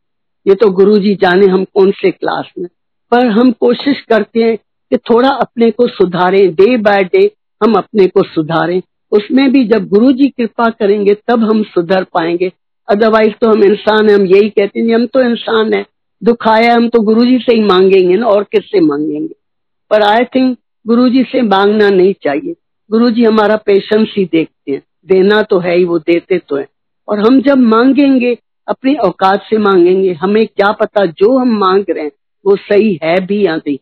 ये 0.47 0.55
तो 0.55 0.69
गुरु 0.69 0.97
जी 0.97 1.15
जाने 1.15 1.47
हम 1.47 1.63
कौन 1.63 1.91
से 1.91 2.11
क्लास 2.11 2.51
में 2.59 2.67
पर 3.11 3.25
हम 3.25 3.51
कोशिश 3.51 4.01
करते 4.01 4.39
हैं 4.39 4.57
कि 4.57 4.97
थोड़ा 4.97 5.29
अपने 5.29 5.71
को 5.71 5.87
सुधारें 5.87 6.53
डे 6.55 6.77
बाय 6.77 7.03
डे 7.03 7.31
हम 7.63 7.73
अपने 7.73 8.07
को 8.07 8.23
सुधारें। 8.23 8.81
उसमें 9.11 9.51
भी 9.51 9.63
जब 9.63 9.87
गुरु 9.87 10.11
जी 10.11 10.27
कृपा 10.27 10.69
करेंगे 10.69 11.13
तब 11.13 11.43
हम 11.43 11.63
सुधर 11.63 12.03
पाएँगे। 12.03 12.51
अदरवाइज़ 12.89 13.31
तो 13.31 13.49
हम 13.49 13.63
इंसान 13.63 14.09
है, 14.09 14.15
हम 14.15 14.25
यही 14.25 14.49
कहते 14.49 14.79
हैं 14.79 14.95
हम 14.95 15.05
तो 15.05 15.21
इंसान 15.21 15.73
है। 15.73 15.85
दुख 16.23 16.47
आया, 16.47 16.75
हम 16.75 16.89
तो 16.89 16.99
गुरु 17.01 17.25
जी 17.25 17.37
से 17.39 17.55
ही 17.55 17.63
मांगेंगे 17.63 18.17
ना, 18.17 18.25
और 18.25 18.43
किससे 18.43 18.79
मांगेंगे? 18.79 19.35
पर 19.91 20.01
आई 20.01 20.25
थिंक 20.25 20.57
गुरु 20.87 21.09
जी 21.09 21.23
से 21.23 21.41
मांगना 21.41 21.89
नहीं 21.89 22.13
चाहिए। 22.13 22.55
गुरु 22.91 23.09
जी 23.09 23.23
हमारा 23.23 23.55
पेशेंस 23.55 24.13
ही 24.17 24.25
देखते 24.25 24.71
हैं। 24.71 24.81
देना 25.07 25.41
तो 25.41 25.59
है 25.59 25.77
ही, 25.77 25.85
वो 25.85 25.99
देते 25.99 26.37
तो 26.37 26.55
है। 26.55 26.67
और 27.07 27.19
हम 27.19 27.41
जब 27.41 27.57
मांगेंगे, 27.57 28.37
अपनी 28.67 28.95
औकात 28.95 29.43
से 29.49 29.57
मांगेंगे, 29.57 30.13
हमें 30.13 30.47
क्या 30.47 30.71
पता 30.71 31.05
जो 31.05 31.37
हम 31.37 31.57
मांग 31.57 31.85
रहे 31.89 32.03
हैं, 32.03 32.11
वो 32.45 32.55
सही 32.55 32.99
है 33.03 33.25
भी 33.25 33.45
या 33.45 33.55
नहीं? 33.55 33.77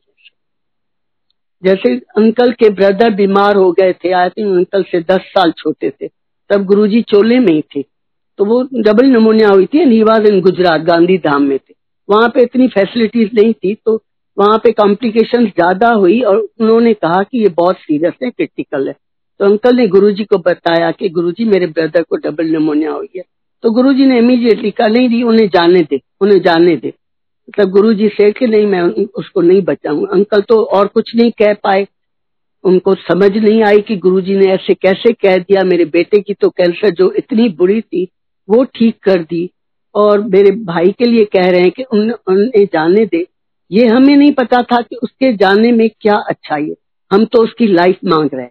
जैसे 1.63 1.95
अंकल 1.95 2.51
के 2.51 2.69
ब्रदर 2.69 3.09
बीमार 3.09 3.55
हो 3.55 3.71
गए 3.71 3.93
थे 3.93 4.11
आई 4.11 4.29
थिंक 4.29 4.55
अंकल 4.55 4.83
से 4.83 4.99
दस 4.99 5.19
साल 5.19 5.51
छोटे 5.51 5.89
थे, 5.89 6.07
तब 6.49 6.65
गुरुजी 6.65 7.01
चोले 7.01 7.39
में 7.39 7.53
ही 7.53 7.61
थे। 7.61 7.96
तो 8.39 8.45
वो 8.45 8.61
डबल 8.75 9.05
निमोनिया 9.05 9.49
हुई 9.49 9.65
थी 9.65 9.83
he 9.85 10.01
was 10.03 10.27
in 10.27 10.41
Gujarat 10.41 10.81
Gandhidham 11.17 11.43
में 11.43 11.57
थे। 11.59 11.73
वहाँ 12.09 12.29
पे 12.29 12.41
इतनी 12.41 12.67
फैसिलिटीज़ 12.67 13.29
नहीं 13.35 13.53
थी 13.53 13.73
तो 13.75 14.01
वहाँ 14.37 14.57
पे 14.57 14.71
कॉम्प्लिकेशन 14.71 15.45
ज़्यादा 15.45 15.89
हुई 15.91 16.19
और 16.21 16.37
उन्होंने 16.37 16.93
कहा 16.93 17.21
कि 17.23 17.39
ये 17.39 17.49
बहुत 17.57 17.77
सीरियस 17.77 18.13
है 18.23 18.29
क्रिटिकल 18.29 18.87
है। 18.87 18.93
तो 19.39 19.45
अंकल 19.45 19.75
ने 19.75 19.87
गुरुजी 19.87 20.23
को 20.23 20.37
बताया 20.37 20.91
कि 20.91 21.09
गुरुजी, 21.09 21.45
मेरे 21.45 21.67
ब्रदर 21.67 22.01
को 22.01 22.17
डबल 22.17 22.45
निमोनिया 22.45 22.91
हुई 22.91 23.09
है। 23.17 23.23
तो 23.63 23.71
गुरुजी 23.71 24.05
ने 24.05 24.17
इमीडिएटली 24.17 24.71
कहा, 24.71 24.87
नहीं 24.87 25.09
दी 25.09 25.21
उन्हें 25.23 25.47
जाने 25.47 25.81
दे, 25.81 25.99
उन्हें 26.21 26.41
जाने 26.41 26.75
दे। 26.75 26.93
मतलब 27.49 27.69
गुरु 27.69 27.93
जी 27.93 28.07
से 28.09 28.31
कि 28.31 28.47
नहीं, 28.47 28.65
मैं 28.65 28.81
उसको 29.15 29.41
नहीं 29.41 29.61
बचाऊँगा। 29.61 30.07
अंकल 30.13 30.41
तो 30.41 30.61
और 30.63 30.87
कुछ 30.87 31.15
नहीं 31.15 31.31
कह 31.31 31.53
पाए। 31.53 31.87
उनको 32.63 32.93
समझ 32.95 33.31
नहीं 33.37 33.61
आई 33.63 33.81
कि 33.81 33.95
गुरुजी 33.97 34.35
ने 34.35 34.51
ऐसे 34.51 34.73
कैसे 34.73 35.11
कह 35.13 35.37
दिया। 35.37 35.63
मेरे 35.63 35.85
बेटे 35.87 36.19
की 36.19 36.33
तो 36.33 36.49
कैंसर 36.49 36.89
जो 36.89 37.11
इतनी 37.11 37.49
बुरी 37.49 37.81
थी 37.81 38.05
वो 38.47 38.63
ठीक 38.75 38.97
कर 39.03 39.23
दी 39.23 39.49
और 39.95 40.21
मेरे 40.25 40.51
भाई 40.65 40.91
के 40.91 41.05
लिए 41.05 41.25
कह 41.25 41.49
रहे 41.49 41.61
हैं 41.61 41.71
कि 41.71 41.83
उन, 41.83 42.11
उन्हें 42.11 42.65
जाने 42.65 43.05
दे। 43.05 43.25
ये 43.71 43.87
हमें 43.87 44.15
नहीं 44.15 44.31
पता 44.33 44.61
था 44.63 44.81
कि 44.81 44.95
उसके 44.95 45.33
जाने 45.37 45.71
में 45.71 45.89
क्या 46.01 46.15
अच्छाई 46.29 46.63
है। 46.63 46.75
हम 47.11 47.25
तो 47.25 47.43
उसकी 47.43 47.67
लाइफ 47.67 47.99
मांग 48.05 48.29
रहे 48.33 48.47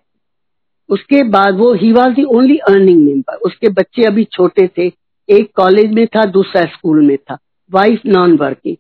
उसके 0.88 1.22
बाद 1.28 1.56
वो 1.58 1.72
he 1.74 1.92
was 1.92 2.12
the 2.14 2.24
only 2.30 2.56
earning 2.68 3.04
member 3.04 3.36
उसके 3.46 3.68
बच्चे 3.70 4.02
अभी 4.02 4.24
छोटे 4.24 4.66
थे। 4.78 4.86
एक 5.28 5.50
कॉलेज 5.56 5.92
में 5.92 6.06
था 6.06 6.24
दूसरा 6.26 6.62
स्कूल 6.66 7.04
में 7.06 7.16
था। 7.18 7.38
वाइफ 7.70 8.02
नॉन 8.06 8.36
वर्किंग 8.36 8.76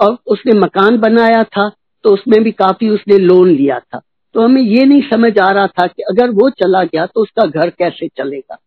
और 0.00 0.16
उसने 0.26 0.58
मकान 0.60 0.98
बनाया 0.98 1.42
था 1.46 1.68
तो 2.04 2.10
उसमें 2.10 2.42
भी 2.44 2.52
काफ़ी 2.52 2.88
उसने 2.88 3.18
लोन 3.18 3.50
लिया 3.50 3.78
था। 3.78 4.00
तो 4.34 4.40
हमें 4.40 4.62
ये 4.62 4.84
नहीं 4.84 5.02
समझ 5.10 5.38
आ 5.38 5.50
रहा 5.50 5.66
था 5.68 5.86
कि 5.86 6.02
अगर 6.02 6.30
वो 6.32 6.48
चला 6.60 6.82
गया 6.84 7.06
तो 7.06 7.22
उसका 7.22 7.46
घर 7.46 7.70
कैसे 7.70 8.08
चलेगा? 8.08 8.58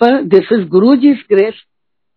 पर 0.00 0.22
this 0.24 0.52
is 0.52 0.66
Guru 0.68 0.94
ji 0.96 1.12
grace 1.30 1.54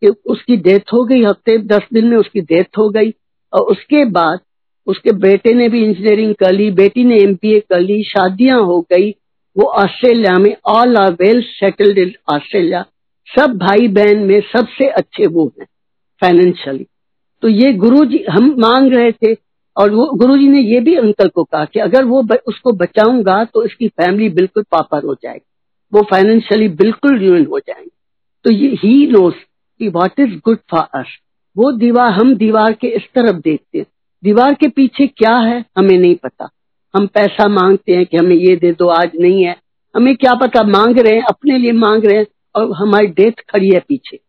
कि 0.02 0.08
उसकी 0.26 0.58
डेथ 0.58 0.94
हो 0.94 1.04
गई, 1.04 1.24
हफ़्ते, 1.24 1.58
दस 1.58 1.88
दिन 1.94 2.08
में 2.08 2.18
उसकी 2.18 2.42
डेथ 2.42 2.78
हो 2.78 2.90
गई 2.90 3.14
और 3.54 3.62
उसके 3.62 4.06
बाद 4.06 4.40
उसके 4.88 5.12
बेटे 5.12 5.54
ने 5.54 5.68
भी 5.70 5.84
इंजीनियरिंग 5.84 6.34
कर 6.36 6.52
ली, 6.52 6.70
बेटी 6.72 7.04
ने 7.04 7.18
एमपीए 7.18 7.60
कर 7.60 7.80
ली, 7.80 8.04
शादियाँ 8.04 8.60
हो 8.62 8.80
गई, 8.94 9.12
वो 9.56 9.66
ऑस्ट्रेलिया 9.66 10.38
में 10.40 10.56
all 10.66 10.98
are 10.98 11.12
well 11.14 11.42
settled 11.42 11.98
in 11.98 12.14
Australia 12.34 12.86
सब 13.28 13.58
भाई 13.58 13.88
बहन 13.88 14.20
में 14.20 14.40
सबसे 14.42 14.88
अच्छे 14.88 15.28
वो 15.28 15.46
हैं 15.60 15.66
फाइनेंशियली 16.22 16.86
तो 17.44 17.48
ये 17.48 17.74
गुरु 17.74 18.06
जी 18.06 18.24
हम 18.30 18.56
मांग 18.60 18.94
रहे 18.94 19.12
थे 19.12 19.34
और 19.78 19.92
वो 19.92 20.06
गुरु 20.14 20.38
जी 20.38 20.48
ने 20.48 20.62
ये 20.62 20.80
भी 20.80 20.96
अंकल 20.96 21.28
को 21.28 21.44
कहा 21.44 21.66
कि 21.66 21.80
अगर 21.80 22.06
वो 22.06 22.24
उसको 22.48 22.72
बचाऊँगा 22.72 23.44
तो 23.44 23.64
इसकी 23.64 23.88
फैमिली 23.88 24.30
बिल्कुल 24.30 24.64
पापर 24.64 25.04
हो 25.04 25.14
जाएगी। 25.14 25.46
वो 25.94 26.02
फाइनेंशियली 26.02 26.68
बिल्कुल 26.68 27.20
र्यून 27.20 27.46
हो 27.46 27.60
जाएँगे। 27.60 27.92
तो 28.44 28.52
ये 28.52 28.68
ही 28.68 29.08
नोस 29.08 29.34
कि 29.80 29.90
what 29.90 30.20
is 30.20 30.36
good 30.46 30.58
for 30.72 31.00
us 31.00 31.06
वो 31.58 31.72
दीवार 31.72 32.12
हम 32.12 32.36
दीवार 32.36 32.74
के 32.74 32.88
इस 32.88 33.02
तरफ़ 33.16 33.36
देखते 33.36 33.80
हैं। 33.80 33.86
दीवार 34.24 34.54
के 34.54 34.68
पीछे 34.68 35.08
क्या 35.08 35.38
है, 35.38 35.66
हमें 35.78 35.98
नहीं 35.98 36.16
पता। 36.16 36.50
हम 36.96 37.08
पैसा 37.08 37.48
मांगते 37.48 37.96
हैं 37.96 38.06
कि 38.06 38.18
हमें 38.18 38.36
ये 38.36 38.56
दे 38.56 38.72
दो, 38.72 38.88
आज 38.88 39.12
नहीं 39.20 39.46
है। 39.46 39.56
हमें 39.96 40.16
क्या 40.16 40.34
पता, 40.36 40.64
मांग 40.64 41.00
रहे 41.00 41.16
हैं, 41.16 41.24
अपने 41.24 41.58
लिए 41.58 41.72
मांग 41.72 42.06
रहे 42.06 42.18
हैं 42.18 42.26
और 42.56 42.74
हमारी 42.74 43.08
डेथ 43.08 43.32
खड़ी 43.32 43.70
है 43.70 43.80
पीछे। 43.80 44.20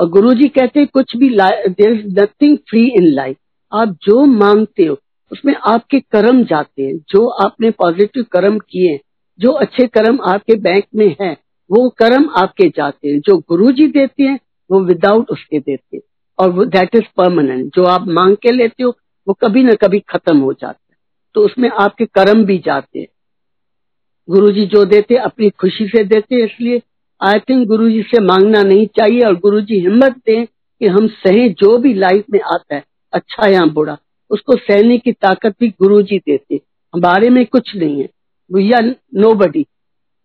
और 0.00 0.08
गुरु 0.08 0.34
जी 0.34 0.48
कहते 0.48 0.80
हैं, 0.80 0.88
कुछ 0.92 1.16
भी 1.16 1.28
there 1.68 1.90
is 1.90 2.20
nothing 2.20 2.58
free 2.58 2.88
in 2.88 3.04
life 3.04 3.36
आप 3.72 3.88
जो 3.88 4.24
मांगते 4.24 4.84
हो, 4.84 4.98
उसमें 5.32 5.54
आपके 5.54 6.00
कर्म 6.00 6.44
जाते 6.44 6.82
हैं। 6.82 6.98
जो 6.98 7.28
आपने 7.28 7.70
पॉजिटिव 7.70 8.24
कर्म 8.32 8.58
किए 8.58 9.00
जो 9.38 9.52
अच्छे 9.52 9.86
कर्म 9.86 10.18
आपके 10.20 10.54
बैंक 10.54 10.84
में 10.94 11.16
है, 11.20 11.36
वो 11.70 11.88
कर्म 11.88 12.30
आपके 12.36 12.68
जाते 12.68 13.08
हैं, 13.08 13.20
जो 13.20 13.36
गुरु 13.36 13.72
जी 13.72 13.86
देते 13.86 14.22
हैं, 14.22 14.38
वो 14.70 14.80
विदाउट 14.80 15.30
उसके 15.30 15.58
देते 15.58 15.96
हैं। 15.96 16.02
और 16.38 16.66
दैट 16.66 16.94
इज़ 16.94 17.04
परमानेंट 17.16 17.74
जो 17.74 17.84
आप 17.84 18.08
मांग 18.08 18.36
के 18.36 18.50
लेते 18.50 18.82
हो, 18.82 18.96
वो 19.28 19.34
कभी 19.34 19.62
ना 19.62 19.74
कभी 19.74 19.98
खत्म 19.98 20.38
हो 20.38 20.52
जाता 20.52 20.86
है। 20.90 20.96
तो 21.34 21.40
उसमें 21.40 21.70
आपके 21.70 22.04
कर्म 22.04 22.44
भी 22.44 22.58
जाते 22.58 23.00
हैं। 23.00 23.06
गुरु 24.30 24.52
जी 24.52 24.66
जो 24.66 24.84
देते, 24.84 25.16
अपनी 25.16 25.50
खुशी 25.50 25.86
से 25.86 26.04
देते 26.04 26.44
इसलिए 26.44 26.82
आई 27.22 27.38
थिंक 27.38 27.68
गुरु 27.68 27.90
जी 27.90 28.02
से 28.02 28.20
मांगना 28.20 28.62
नहीं 28.62 28.86
चाहिए 28.86 29.20
और 29.20 29.36
गुरु 29.36 29.60
जी 29.60 29.78
हिम्मत 29.78 30.16
दें 30.26 30.46
कि 30.46 30.86
हम 30.86 31.06
सहे 31.06 31.48
जो 31.48 31.78
भी 31.78 31.94
लाइफ 31.94 32.24
में 32.30 32.40
आता 32.40 32.74
है 32.74 32.84
अच्छा 33.12 33.48
या 33.48 33.64
बुरा, 33.64 33.98
उसको 34.30 34.56
सहने 34.56 34.98
की 34.98 35.12
ताकत 35.12 35.54
भी 35.60 35.68
गुरु 35.68 36.02
जी 36.02 36.18
देते 36.18 36.60
हमारे 36.94 37.30
में 37.30 37.46
कुछ 37.46 37.76
नहीं 37.76 38.00
है। 38.00 38.08
भैया 38.52 38.80
नो 39.14 39.34
बडी 39.34 39.66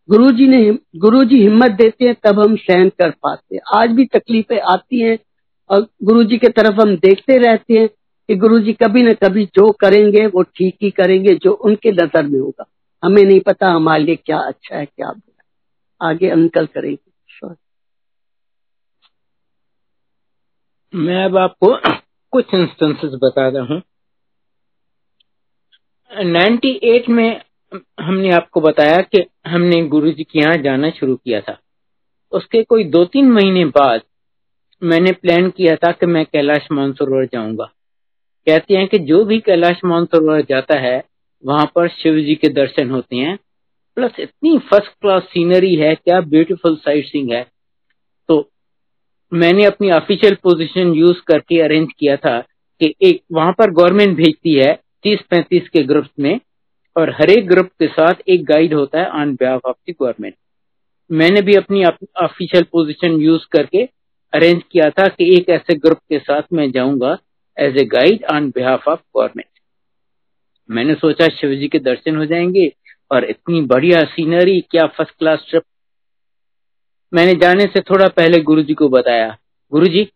गुरु 0.10 0.32
जी 0.32 0.48
ने 0.48 0.60
गुरु 0.98 1.24
जी 1.24 1.42
हिम्मत 1.42 1.72
देते 1.72 2.06
हैं, 2.06 2.16
तब 2.16 2.40
हम 2.40 2.56
सहन 2.56 2.90
कर 2.90 3.10
पाते 3.12 3.56
हैं। 3.56 3.62
आज 3.76 3.90
भी 3.90 4.06
तकलीफें 4.06 4.60
आती 4.60 5.02
हैं 5.02 5.18
और 5.70 5.88
गुरु 6.04 6.24
जी 6.24 6.38
की 6.38 6.48
तरफ़ 6.50 6.82
हम 6.82 6.96
देखते 6.98 7.38
रहते 7.38 7.78
हैं 7.78 7.88
कि 7.88 8.36
गुरु 8.36 8.60
जी 8.60 8.74
कभी 8.74 9.04
न 9.04 9.13
कभी 9.13 9.46
जो 9.46 9.72
करेंगे, 9.72 10.26
वो 10.28 10.44
ठीक 10.44 10.78
ही 10.82 10.92
करेंगे, 10.92 11.36
जो 11.36 11.52
उनके 11.52 11.92
नज़र 11.92 12.28
में 12.28 12.40
होगा। 12.40 12.66
हमें 13.04 13.24
नहीं 13.24 13.40
पता 13.40 13.72
हमारे 13.72 14.04
लिए 14.04 14.16
क्या 14.16 14.40
अच्छा 14.40 14.78
है, 14.78 14.86
क्या 14.86 15.12
बुरा 15.12 16.10
आगे 16.10 16.30
अंकल 16.30 16.66
करेंगे। 16.66 17.56
मैं 20.94 21.24
अब 21.26 21.38
आपको 21.38 21.76
कुछ 22.34 22.54
इंस्टेंसेस 22.54 23.12
बता 23.24 23.48
रहा 23.50 23.74
हूँ। 23.74 23.82
98 26.12 27.10
में 27.10 27.42
हमने 28.00 28.32
आपको 28.32 28.62
बताया 28.62 28.98
कि 28.98 29.26
हमने 29.48 29.86
गुरु 29.86 30.12
जी 30.12 30.24
के 30.24 30.40
यहाँ 30.40 30.58
जाना 30.58 30.90
शुरू 30.90 31.16
किया 31.16 31.42
था। 31.42 31.58
उसके 32.32 32.64
कोई 32.64 32.84
दो 32.84 33.06
तीन 33.06 33.32
महीने 33.32 33.66
बाद 33.66 34.02
मैंने 34.84 35.12
प्लान 35.12 35.50
किया 35.50 35.76
था 35.76 35.92
कि 35.92 36.06
मैं 36.06 36.26
कैलाश 36.26 36.68
मानसरोवर 36.72 37.26
जाऊँगा। 37.26 37.66
कहते 38.48 38.76
हैं 38.78 38.88
कि 38.88 39.00
जो 39.00 39.26
भी 39.26 39.40
कैलाश 39.40 39.80
मानसरोवर 39.86 40.42
जाता 40.42 40.80
है, 40.80 41.04
वहाँ 41.46 41.72
पर 41.76 41.88
शिव 41.88 42.20
जी 42.20 42.36
के 42.36 42.50
दर्शन 42.50 42.90
होते 42.90 43.16
हैं। 43.16 43.40
प्लस 43.96 44.12
इतनी 44.20 44.58
फ़र्स्ट 44.58 44.92
क्लास 45.02 45.24
सीनरी 45.24 45.76
है, 45.76 45.96
क्या 45.96 46.22
ब्यूटीफुल 46.22 46.76
साइट 46.76 47.06
सीइंग 47.06 47.32
है। 47.32 47.48
तो 48.28 48.52
मैंने 49.34 49.66
अपनी 49.66 49.92
ऑफिशियल 49.92 50.36
पोजीशन 50.36 50.94
यूज़ 50.94 51.18
करके 51.28 51.62
अरेंज 51.62 51.88
किया 52.00 52.16
था 52.18 52.40
कि 52.82 52.96
एक 53.02 53.24
वहाँ 53.32 53.52
पर 53.52 53.72
गवर्नमेंट 53.72 54.18
भेजती 54.18 54.54
है 54.54 54.80
तीस 55.04 55.20
पैंतीस 55.30 55.70
के 55.70 55.84
ग्रुप 55.84 56.06
में। 56.20 56.40
और 56.98 57.10
हर 57.10 57.30
एक 57.30 57.48
ग्रुप 57.48 57.68
के 57.80 57.88
साथ 57.88 58.14
एक 58.28 58.46
गाइड 58.46 58.74
होता 58.74 59.00
है 59.00 59.10
on 59.10 59.36
behalf 59.36 59.62
of 59.66 59.92
the 59.92 59.94
government 60.02 60.36
मैंने 61.12 61.42
भी 61.42 61.54
अपनी 61.54 61.84
ऑफिशियल 62.24 62.64
पोजीशन 62.64 63.12
यूज़ 63.12 63.46
करके 63.52 63.84
अरेंज 64.34 64.62
किया 64.72 64.90
था 64.90 65.08
कि 65.08 65.36
एक 65.38 65.50
ऐसे 65.50 65.76
ग्रुप 65.76 65.98
के 65.98 66.20
साथ 66.20 66.42
मैं 66.54 66.72
जाऊँगा 66.72 67.18
as 67.60 67.78
a 67.78 67.86
guide 67.86 68.26
on 68.26 68.50
behalf 68.50 68.88
of 68.88 69.00
government 69.18 69.50
मैंने 70.70 70.94
सोचा 70.96 71.28
शिव 71.28 71.56
जी 71.56 71.68
के 71.68 71.80
दर्शन 71.80 72.18
हो 72.18 72.26
जाएँगे 72.26 72.72
और 73.12 73.26
इतनी 73.26 73.62
बढ़िया 73.62 74.00
सीनरी 74.00 74.62
क्या 74.62 74.88
फ़र्स्ट 74.88 75.14
क्लास 75.20 75.46
ट्रिप 75.50 75.64
मैंने 77.14 77.34
जाने 77.34 77.64
से 77.64 77.80
थोड़ा 77.80 78.08
पहले 78.08 78.42
गुरु 78.42 78.62
जी 78.62 78.74
को 78.74 78.90
बताया, 78.90 79.38
गुरु 79.72 79.86
जी, 79.86 80.08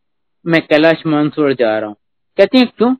मैं 0.45 0.61
कैलाश 0.61 1.03
मानसरोवर 1.07 1.53
जा 1.53 1.79
रहा 1.79 1.87
हूँ। 1.87 1.95
कहते 2.37 2.57
हैं, 2.57 2.67
क्यों? 2.77 2.95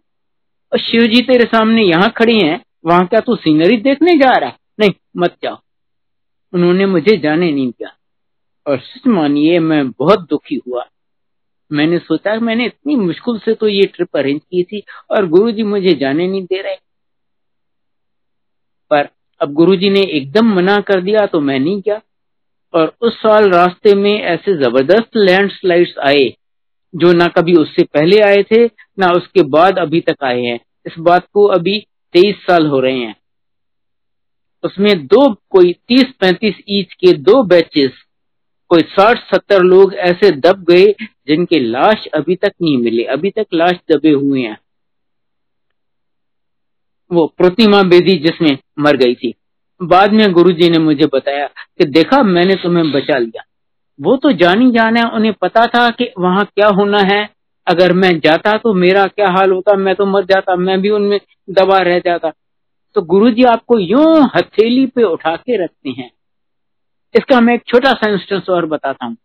और 0.72 0.80
शिव 0.80 1.02
जी 1.02 1.22
तेरे 1.22 1.46
सामने 1.46 1.84
यहाँ 1.84 2.10
खड़े 2.10 2.34
हैं 2.34 2.60
वहाँ 2.86 3.08
क्या 3.08 3.20
तू 3.20 3.36
सीनरी 3.36 3.78
देखने 3.78 4.15
जा 4.15 4.38
रहा 4.38 4.50
है? 4.50 4.58
नहीं, 4.80 4.91
मत 5.17 5.36
जाओ। 5.44 5.58
उन्होंने 6.54 6.86
मुझे 6.86 7.17
जाने 7.17 7.52
नहीं 7.52 7.72
दिया। 7.72 7.98
और 8.67 8.80
सच 8.80 9.08
मानिए, 9.08 9.60
मैं 9.60 9.91
बहुत 9.91 10.30
दुखी 10.30 10.62
हुआ। 10.67 10.86
मैंने 11.72 12.00
सोचा, 12.00 12.39
मैंने 12.39 12.65
इतनी 12.65 12.96
मुश्किल 12.96 13.38
से 13.38 13.54
तो 13.54 13.67
ये 13.67 13.86
ट्रिप 13.86 14.17
अरेंज 14.17 14.41
की 14.41 14.63
थी 14.63 14.84
और 15.12 15.28
गुरु 15.28 15.52
जी 15.52 15.63
मुझे 15.63 15.94
जाने 15.94 16.28
नहीं 16.28 16.44
दे 16.44 16.62
रहे। 16.62 16.76
पर 18.89 19.10
अब 19.41 19.54
गुरुजी 19.54 19.89
ने 19.89 20.02
एकदम 20.02 20.56
मना 20.56 20.78
कर 20.78 21.02
दिया 21.02 21.26
तो 21.26 21.39
मैं 21.39 21.60
नहीं 21.60 21.82
गया। 21.82 22.02
और 22.74 22.96
उस 23.02 23.17
साल 23.17 23.52
रास्ते 23.52 23.96
में 23.96 24.22
ऐसे 24.22 24.58
ज़बरदस्त 24.58 25.10
लैंडस्लाइड्स 25.15 25.98
आए, 25.98 26.36
जो 26.96 27.13
ना 27.13 27.26
कभी 27.28 27.54
उससे 27.54 27.84
पहले 27.84 28.22
आए 28.22 28.44
थे, 28.44 28.65
ना 29.00 29.12
उसके 29.12 29.44
बाद 29.44 29.80
अभी 29.80 30.02
तक 30.02 30.15
आए 30.24 30.41
हैं। 30.41 30.60
इस 30.86 30.96
बात 31.00 31.28
को 31.34 31.46
अभी 31.46 31.88
तेईस 32.13 32.36
साल 32.36 32.67
हो 32.67 32.80
रहे 32.80 33.00
हैं। 33.00 33.15
उसमें 34.63 35.06
दो 35.08 35.34
कोई 35.50 35.74
तीस 35.74 36.06
पैंतीस 36.19 36.56
ईच 36.69 36.93
के 36.93 37.13
दो 37.13 37.43
बैचेस, 37.43 37.91
कोई 38.69 38.82
साठ 38.82 39.17
सत्तर 39.17 39.62
लोग 39.62 39.93
ऐसे 39.93 40.32
दब 40.32 40.65
गए 40.69 40.86
जिनके 41.28 41.60
लाश 41.60 42.06
अभी 42.08 42.36
तक 42.36 42.52
नहीं 42.62 42.78
मिले। 42.78 43.04
अभी 43.04 43.30
तक 43.30 43.45
लाश 43.54 43.76
दबे 43.91 44.12
हुए 44.12 44.41
हैं। 44.41 44.58
वो 47.12 47.26
प्रतिमा 47.38 47.82
बेदी 47.84 48.17
जिसमें 48.17 48.58
मर 48.80 48.97
गई 48.97 49.15
थी। 49.15 49.34
बाद 49.84 50.12
में 50.12 50.32
गुरुजी 50.32 50.69
ने 50.69 50.78
मुझे 50.78 51.06
बताया 51.06 51.47
कि 51.47 51.86
देखा, 51.86 52.24
मैंने 52.24 52.56
तुम्हें 52.56 52.91
बचा 52.91 53.17
लिया। 53.17 53.43
वो 54.02 54.17
तो 54.17 54.32
जानी 54.32 54.71
जाने 54.71 55.04
उन्हें 55.04 55.34
पता 55.34 55.67
था 55.67 55.89
कि 55.89 56.12
वहाँ 56.19 56.45
क्या 56.45 56.67
होना 56.67 57.00
है। 57.00 57.30
अगर 57.67 57.93
मैं 57.93 58.19
जाता 58.19 58.58
तो 58.58 58.74
मेरा 58.74 59.06
क्या 59.08 59.30
हाल 59.30 59.52
होता? 59.52 59.76
मैं 59.76 59.95
तो 59.95 60.06
मर 60.06 60.26
जाता, 60.26 60.56
मैं 60.56 60.82
भी 60.82 60.89
उनमें 60.89 61.19
दबा 61.50 61.78
रह 61.78 62.00
जाता। 62.00 62.32
तो 62.95 63.02
गुरु 63.02 63.30
जी 63.32 63.43
आपको 63.43 63.78
यूँ 63.80 64.30
हथेली 64.36 64.86
पे 64.86 65.04
उठा 65.04 65.36
के 65.36 65.63
रखते 65.63 65.89
हैं। 65.89 66.10
इसका 67.15 67.39
मैं 67.41 67.54
एक 67.54 67.63
छोटा 67.67 67.93
सा 67.93 68.10
इंस्टेंस 68.10 68.50
और 68.50 68.65
बताता 68.65 69.06
हूँ। 69.06 69.15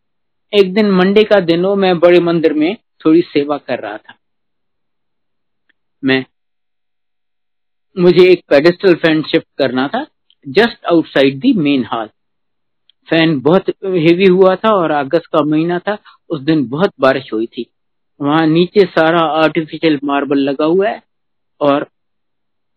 एक 0.52 0.72
दिन 0.74 0.90
मंडे 0.90 1.22
का 1.24 1.40
दिन 1.40 1.64
हो, 1.64 1.74
मैं 1.76 1.98
बड़े 1.98 2.20
मंदिर 2.20 2.52
में 2.52 2.76
थोड़ी 3.04 3.20
सेवा 3.22 3.56
कर 3.58 3.78
रहा 3.78 3.96
था। 3.96 4.14
मैं, 6.02 6.24
मुझे 7.96 8.30
एक 8.32 8.42
पेडिस्टल 8.48 8.94
फ़ैन 8.94 9.22
शिफ्ट 9.22 9.46
करना 9.58 9.86
था 9.88 10.06
just 10.46 10.84
outside 10.84 11.38
the 11.40 11.52
main 11.52 11.84
hall 11.84 12.06
fan 13.08 13.38
बहुत 13.40 13.68
हेवी 13.84 14.26
हुआ 14.26 14.54
था 14.56 14.70
और 14.70 14.90
अगस्त 14.90 15.26
का 15.26 15.42
महीना 15.42 15.78
था, 15.78 15.96
उस 16.30 16.40
दिन 16.40 16.66
बहुत 16.68 16.92
बारिश 17.00 17.32
हुई 17.32 17.46
थी। 17.46 17.66
वहाँ 18.20 18.46
नीचे 18.46 18.80
सारा 18.80 19.20
आर्टिफिशियल 19.42 19.98
मार्बल 20.04 20.38
लगा 20.38 20.64
हुआ 20.64 20.88
है 20.88 21.02
और 21.60 21.86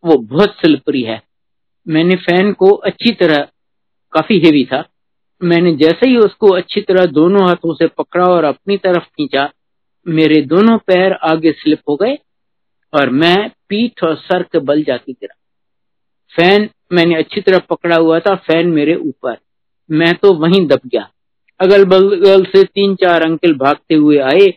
वो 0.04 0.17
बहुत 0.17 0.49
स्लिपरी 0.49 1.02
है। 1.02 1.21
मैंने 1.88 2.15
फ़ैन 2.15 2.54
को 2.54 2.71
अच्छी 2.71 3.12
तरह, 3.12 3.47
काफ़ी 4.13 4.39
हेवी 4.39 4.65
था। 4.65 4.84
मैंने 5.43 5.75
जैसे 5.75 6.08
ही 6.08 6.17
उसको 6.17 6.47
अच्छी 6.47 6.82
तरह 6.82 7.06
दोनों 7.06 7.47
हाथों 7.47 7.73
से 7.73 7.88
पकड़ा 7.88 8.25
और 8.25 8.43
अपनी 8.43 8.78
तरफ़ 8.78 9.04
खींचा, 9.04 9.49
मेरे 10.08 10.41
दोनों 10.41 10.78
पैर 10.78 11.13
आगे 11.13 11.52
स्लिप 11.52 11.80
हो 11.89 11.95
गए 11.95 12.17
और 12.93 13.10
मैं 13.10 13.49
पीठ 13.69 14.04
और 14.04 14.15
सर 14.15 14.43
के 14.43 14.60
बल 14.60 14.84
जाके 14.84 15.12
गिरा। 15.12 15.36
फ़ैन 16.34 16.69
मैंने 16.93 17.15
अच्छी 17.15 17.41
तरह 17.41 17.60
पकड़ा 17.60 17.95
हुआ 17.95 18.19
था 18.19 18.36
फ़ैन 18.36 18.67
मेरे 18.67 18.95
ऊपर। 18.95 19.38
मैं 19.89 20.13
तो 20.15 20.34
वहीं 20.34 20.67
दब 20.67 20.80
गया। 20.86 21.10
अगल 21.60 21.86
बगल 21.86 22.43
से 22.43 22.63
तीन 22.63 22.95
चार 22.95 23.21
अंकल 23.21 23.54
भागते 23.54 23.95
हुए 23.95 24.17
आए 24.17 24.47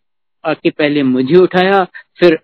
आके 0.44 0.70
पहले 0.70 1.02
मुझे 1.02 1.36
उठाया, 1.36 1.84
फिर 2.18 2.38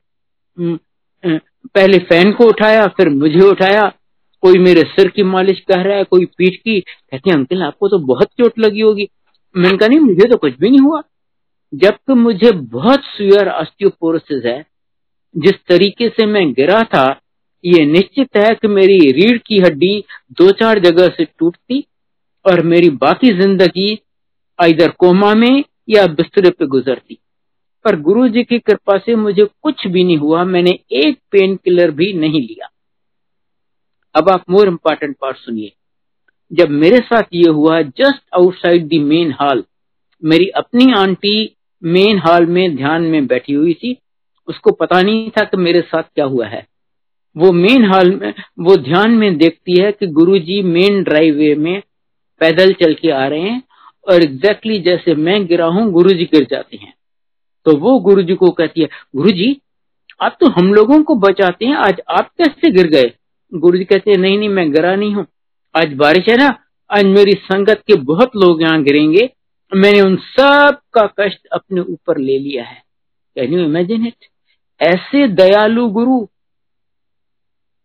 पहले 0.56 1.98
फ़ैन 1.98 2.32
को 2.32 2.44
उठाया, 2.44 2.86
फिर 2.88 3.08
मुझे 3.08 3.40
उठाया। 3.40 3.92
कोई 4.42 4.58
मेरे 4.58 4.82
सिर 4.82 5.08
की 5.08 5.22
मालिश 5.22 5.60
कर 5.60 5.78
रहा 5.78 5.96
है, 5.96 6.04
कोई 6.04 6.24
पीठ 6.38 6.56
की, 6.56 6.80
कहते 6.80 7.30
अंकल, 7.30 7.62
आपको 7.62 7.88
तो 7.88 7.98
बहुत 8.06 8.28
चोट 8.38 8.58
लगी 8.58 8.80
होगी। 8.80 9.08
मैंने 9.54 9.76
कहा, 9.78 9.88
नहीं, 9.88 10.00
मुझे 10.00 10.28
तो 10.28 10.36
कुछ 10.36 10.58
भी 10.58 10.70
नहीं 10.70 10.80
हुआ। 10.80 11.02
जबकि 11.72 12.14
मुझे 12.14 12.50
बहुत 12.50 13.04
सुअर 13.06 13.48
ऑस्टियोपोरोसिस 13.48 14.44
है, 14.44 14.64
जिस 15.34 15.54
तरीके 15.68 16.08
से 16.08 16.26
मैं 16.26 16.52
गिरा 16.52 16.82
था, 16.84 17.20
ये 17.64 17.84
निश्चित 17.84 18.36
है 18.36 18.54
कि 18.54 18.68
मेरी 18.68 18.98
रीढ़ 19.12 19.38
की 19.38 19.58
हड्डी 19.58 20.04
दो 20.32 20.50
चार 20.52 20.78
जगह 20.78 21.08
से 21.08 21.24
टूटती 21.38 21.84
और 22.44 22.62
मेरी 22.62 22.90
बाकी 22.96 23.32
ज़िंदगी 23.32 23.92
इधर 24.58 24.90
कोमा 24.98 25.34
में 25.34 25.64
या 25.88 26.06
बिस्तरे 26.06 26.50
पे 26.50 26.66
गुजरती। 26.66 27.18
पर 27.84 28.00
गुरु 28.00 28.28
जी 28.28 28.44
की 28.44 28.58
कृपा 28.58 28.98
से 28.98 29.14
मुझे 29.14 29.44
कुछ 29.44 29.86
भी 29.86 30.04
नहीं 30.04 30.16
हुआ, 30.16 30.44
मैंने 30.44 30.78
एक 30.92 31.18
पेन 31.30 31.56
किलर 31.56 31.90
भी 31.90 32.12
नहीं 32.12 32.40
लिया। 32.40 32.68
अब 34.14 34.28
आप 34.28 34.44
मोर 34.50 34.68
इम्पोर्टेंट 34.68 35.16
पार्ट 35.20 35.36
सुनिए। 35.36 35.72
जब 36.52 36.70
मेरे 36.70 36.98
साथ 36.98 37.22
ये 37.34 37.50
हुआ 37.50 37.82
just 37.82 38.22
outside 38.34 38.86
the 38.86 38.98
main 38.98 39.32
hall 39.32 39.64
मेरी 40.24 40.48
अपनी 40.48 40.92
आंटी 40.92 41.56
मेन 41.84 42.18
हॉल 42.18 42.46
में 42.46 42.76
ध्यान 42.76 43.02
में 43.02 43.26
बैठी 43.26 43.52
हुई 43.52 43.74
थी। 43.74 43.96
उसको 44.48 44.70
पता 44.72 45.02
नहीं 45.02 45.30
था 45.30 45.44
कि 45.44 45.56
मेरे 45.56 45.80
साथ 45.80 46.02
क्या 46.02 46.24
हुआ 46.24 46.46
है। 46.46 46.66
वो 47.36 47.52
मेन 47.52 47.84
हॉल 47.84 48.14
में, 48.14 48.34
वो 48.58 48.76
ध्यान 48.76 49.10
में 49.10 49.36
देखती 49.36 49.80
है 49.80 49.92
कि 49.92 50.06
गुरुजी 50.06 50.62
मेन 50.62 51.02
ड्राइववे 51.02 51.54
में 51.54 51.82
पैदल 52.40 52.72
चल 52.72 52.94
के 52.94 53.10
आ 53.10 53.26
रहे 53.26 53.40
हैं 53.40 53.62
और 54.08 54.22
एग्जैक्टली 54.22 54.74
exactly 54.74 54.96
जैसे 54.96 55.14
मैं 55.14 55.46
गिरा 55.46 55.66
हूँ 55.66 55.90
गुरु 55.92 56.10
जी 56.10 56.24
गिर 56.24 56.46
जाते 56.50 56.76
हैं। 56.76 56.94
तो 57.68 57.76
वो 57.78 57.98
गुरु 58.00 58.22
जी 58.22 58.34
को 58.34 58.50
कहती 58.52 58.80
है 58.80 58.88
गुरु 59.16 59.30
जी 59.32 59.56
आप 60.20 60.36
तो 60.40 60.48
हम 60.50 60.72
लोगों 60.74 61.02
को 61.02 61.14
बचाते 61.16 61.66
हैं, 61.66 61.74
आज 61.76 62.00
आप 62.10 62.30
कैसे 62.38 62.70
गिर 62.72 62.86
गए? 62.88 63.12
गुरु 63.52 63.78
जी 63.78 63.84
कहते 63.84 64.10
हैं, 64.10 64.18
नहीं 64.18 64.38
नहीं, 64.38 64.48
मैं 64.48 64.72
गिरा 64.72 64.94
नहीं 64.94 65.14
हूँ। 65.14 65.26
आज 65.74 65.92
बारिश 65.94 66.28
है 66.28 66.36
ना, 66.36 66.46
आज 66.90 67.04
मेरी 67.06 67.34
संगत 67.42 67.82
के 67.86 67.94
बहुत 68.04 68.36
लोग 68.36 68.62
यहाँ 68.62 68.82
गिरेंगे। 68.82 69.28
मैंने 69.72 70.00
उन 70.00 70.16
सब 70.16 70.78
का 70.94 71.06
कष्ट 71.20 71.46
अपने 71.52 71.80
ऊपर 71.82 72.18
ले 72.18 72.38
लिया 72.38 72.64
है। 72.64 72.82
कैन 73.36 73.52
यू 73.52 73.64
इमेजिन 73.64 74.06
इट 74.06 74.26
ऐसे 74.80 75.26
दयालु 75.34 75.86
गुरु, 75.90 76.26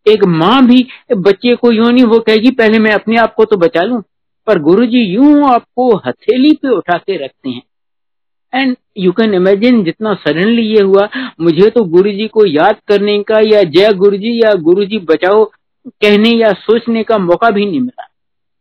एक 0.05 0.23
माँ 0.29 0.65
भी 0.67 0.87
बच्चे 1.11 1.55
को 1.55 1.71
यूँ 1.71 1.91
नहीं, 1.91 2.03
वो 2.05 2.19
कहेगी, 2.21 2.51
पहले 2.51 2.79
मैं 2.79 2.91
अपने 2.93 3.17
आप 3.17 3.33
को 3.35 3.45
तो 3.45 3.57
बचा 3.57 3.83
लू, 3.83 4.01
पर 4.47 4.59
गुरु 4.61 4.85
जी 4.85 5.03
यूँ 5.03 5.49
आपको 5.49 5.95
हथेली 6.07 6.53
पे 6.53 6.69
उठा 6.69 6.97
के 6.97 7.17
रखते 7.17 7.49
हैं। 7.49 7.61
एंड 8.55 8.77
यू 8.97 9.11
कैन 9.11 9.33
इमेजिन 9.33 9.83
जितना 9.83 10.13
सडनली 10.13 10.61
ये 10.61 10.81
हुआ, 10.81 11.09
मुझे 11.41 11.69
तो 11.69 11.83
गुरु 11.83 12.11
जी 12.11 12.27
को 12.27 12.45
याद 12.45 12.75
करने 12.87 13.23
का 13.23 13.39
या 13.39 13.63
जय 13.63 13.93
गुरु 13.93 14.17
जी 14.17 14.45
या 14.45 14.53
गुरु 14.53 14.85
जी 14.85 14.97
बचाओ 14.97 15.51
कहने 15.87 16.29
या 16.29 16.53
सोचने 16.53 17.03
का 17.03 17.17
मौका 17.17 17.49
भी 17.49 17.65
नहीं 17.65 17.81
मिला। 17.81 18.07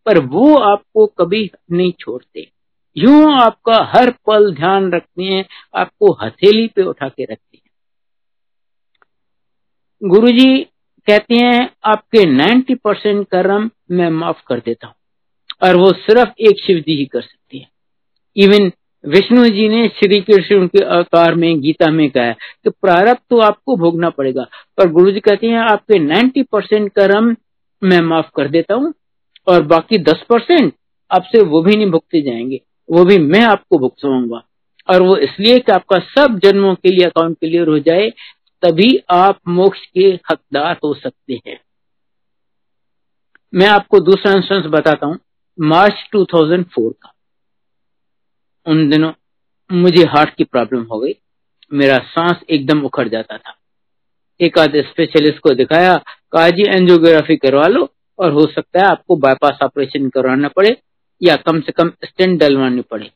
पर 0.07 0.19
वो 0.19 0.57
आपको 0.57 1.07
कभी 1.07 1.51
नहीं 1.73 1.93
छोड़ते। 2.01 2.51
यूँ 2.97 3.33
आपका 3.33 3.93
हर 3.95 4.11
पल 4.11 4.55
ध्यान 4.55 4.93
रखते 4.93 5.23
हैं, 5.23 5.45
आपको 5.75 6.19
हथेली 6.23 6.67
पे 6.69 6.83
उठा 6.83 7.09
के 7.09 7.25
रखते 7.25 7.57
हैं। 7.57 7.71
गुरु 10.09 10.29
जी 10.29 10.65
कहते 11.07 11.35
हैं, 11.35 11.71
आपके 11.85 12.27
90 12.27 12.75
परसेंट 12.75 13.29
कर्म 13.29 13.71
मैं 13.91 14.11
माफ़ 14.11 14.43
कर 14.47 14.59
देता 14.59 14.87
हूँ। 14.87 14.95
और 15.63 15.77
वो 15.77 15.93
सिर्फ़ 15.93 16.31
एक 16.41 16.65
शिव 16.67 16.79
जी 16.79 16.97
ही 16.97 17.05
कर 17.05 17.21
सकती 17.21 17.59
है। 17.59 17.69
इवन 18.37 18.73
विष्णु 19.05 19.45
जी 19.45 19.69
ने 19.69 19.87
श्री 19.89 20.21
कृष्ण 20.21 20.67
के 20.67 20.85
अवतार 20.87 21.35
में, 21.35 21.61
गीता 21.61 21.91
में 21.91 22.11
कहा 22.11 22.33
कि 22.33 22.71
प्रारब्ध 22.71 23.21
तो 23.31 23.39
आपको 23.39 23.77
भोगना 23.77 24.11
पड़ेगा, 24.11 24.47
पर 24.79 24.89
गुरु 24.89 25.11
जी 25.13 25.21
कहते 25.21 25.47
हैं, 25.47 25.59
आपके 25.59 25.99
90 25.99 26.43
परसेंट 26.43 26.91
कर्म 26.93 27.35
मैं 27.83 28.01
माफ़ 28.01 28.31
कर 28.37 28.49
देता 28.49 28.75
हूँ, 28.75 28.93
और 29.47 29.63
बाकी 29.63 29.99
10 30.01 30.23
परसेंट 30.29 30.73
आपसे 31.11 31.43
वो 31.43 31.63
भी 31.63 31.77
नहीं 31.77 31.91
भुगते 31.91 32.21
जाएँगे, 32.23 32.61
वो 32.89 33.05
भी 33.05 33.19
मैं 33.19 33.43
आपको 33.43 33.79
भुगतवाऊँगा 33.79 34.43
और 34.89 35.03
वो 35.03 35.17
इसलिए 35.17 35.59
कि 35.59 35.73
आपका 35.73 35.99
सब 35.99 36.39
जन्मों 36.39 36.75
के 36.75 36.89
लिए, 36.89 37.07
अकाउंट 37.07 37.39
क्लियर 37.39 37.69
हो 37.69 37.79
जाए 37.79 38.09
तभी 38.63 38.97
आप 39.11 39.39
मोक्ष 39.49 39.87
के 39.87 40.09
हकदार 40.31 40.79
हो 40.85 40.93
सकते 40.95 41.41
हैं। 41.47 41.59
मैं 43.53 43.67
आपको 43.69 44.01
दूसरा 44.01 44.33
इंस्टेंस 44.33 44.67
बताता 44.67 45.07
हूँ, 45.07 45.19
मार्च 45.59 46.05
2004 46.13 46.93
का। 46.93 47.12
उन 48.67 48.89
दिनों 48.91 49.13
मुझे 49.73 50.05
हार्ट 50.05 50.35
की 50.35 50.45
प्रॉब्लम 50.45 50.83
हो 50.83 50.99
गई। 51.01 51.13
मेरा 51.73 51.99
सांस 51.99 52.37
एकदम 52.51 52.83
उखड़ 52.83 53.09
जाता 53.09 53.39
था। 53.39 53.55
एक 54.41 54.59
आध 54.59 54.77
स्पेशलिस्ट 54.77 55.39
को 55.39 55.55
दिखाया 55.55 55.93
कहा 56.33 56.49
जी 56.49 56.63
एंजियोग्राफी 56.63 57.37
करवा 57.37 57.67
लो 57.67 57.89
और 58.19 58.33
हो 58.33 58.47
सकता 58.47 58.81
है 58.81 58.87
आपको 58.87 59.17
बाईपास 59.17 59.59
ऑपरेशन 59.63 60.09
करवाना 60.09 60.49
पड़े 60.49 60.77
या 61.23 61.37
कम 61.37 61.61
से 61.61 61.73
कम 61.73 61.93
स्टेंट 62.05 62.41
डलवानी 62.41 62.81
पड़े। 62.81 63.11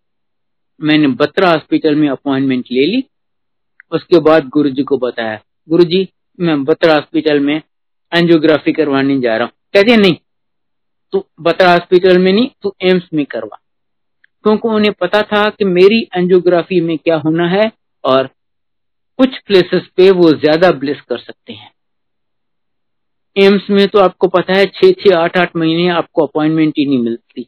मैंने 0.80 1.08
बत्रा 1.08 1.50
हॉस्पिटल 1.50 1.94
में 1.94 2.08
अपॉइंटमेंट 2.08 2.64
ले 2.72 2.86
ली। 2.86 3.04
उसके 3.92 4.20
बाद 4.20 4.48
गुरुजी 4.48 4.82
को 4.82 4.98
बताया, 4.98 5.40
गुरुजी, 5.68 6.08
मैं 6.40 6.64
बत्रा 6.64 6.94
हॉस्पिटल 6.94 7.40
में 7.40 7.62
एंजियोग्राफी 8.14 8.72
करवाने 8.72 9.20
जा 9.20 9.36
रहा 9.36 9.44
हूँ। 9.44 9.52
कहते, 9.74 9.96
नहीं, 9.96 10.16
तू 11.12 11.24
बत्रा 11.40 11.72
हॉस्पिटल 11.72 12.18
में 12.18 12.32
नहीं, 12.32 12.50
तू 12.62 12.74
एम्स 12.82 13.08
में 13.14 13.26
करवा। 13.26 13.58
क्योंकि 14.46 14.68
उन्हें 14.68 14.92
पता 14.92 15.20
था 15.22 15.42
कि 15.50 15.64
मेरी 15.64 15.98
एंजियोग्राफी 16.16 16.80
में 16.80 16.96
क्या 16.98 17.16
होना 17.16 17.46
है 17.48 17.70
और 18.04 18.26
कुछ 19.18 19.38
प्लेसेस 19.46 19.86
पे 19.96 20.10
वो 20.10 20.30
ज़्यादा 20.32 20.70
ब्लेस 20.72 21.00
कर 21.00 21.18
सकते 21.18 21.52
हैं। 21.52 21.70
एम्स 23.36 23.62
में 23.70 23.86
तो 23.88 23.98
आपको 23.98 24.28
पता 24.28 24.52
है 24.52 24.66
छह 24.66 24.92
छह, 24.92 25.16
आठ 25.16 25.36
आठ 25.36 25.56
महीने 25.56 25.88
आपको 25.88 26.26
अपॉइंटमेंट 26.26 26.74
ही 26.78 26.84
नहीं 26.86 26.98
मिलती। 26.98 27.46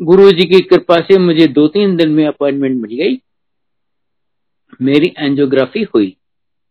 गुरु 0.00 0.30
जी 0.30 0.44
की 0.44 0.60
कृपा 0.60 0.98
से 1.00 1.18
मुझे 1.18 1.46
दो, 1.48 1.66
तीन 1.68 1.96
दिन 1.96 2.10
में 2.10 2.26
अपॉइंटमेंट 2.26 2.76
मिल 2.82 2.96
गई। 2.96 3.18
मेरी 4.82 5.12
एंजियोग्राफी 5.18 5.82
हुई। 5.94 6.16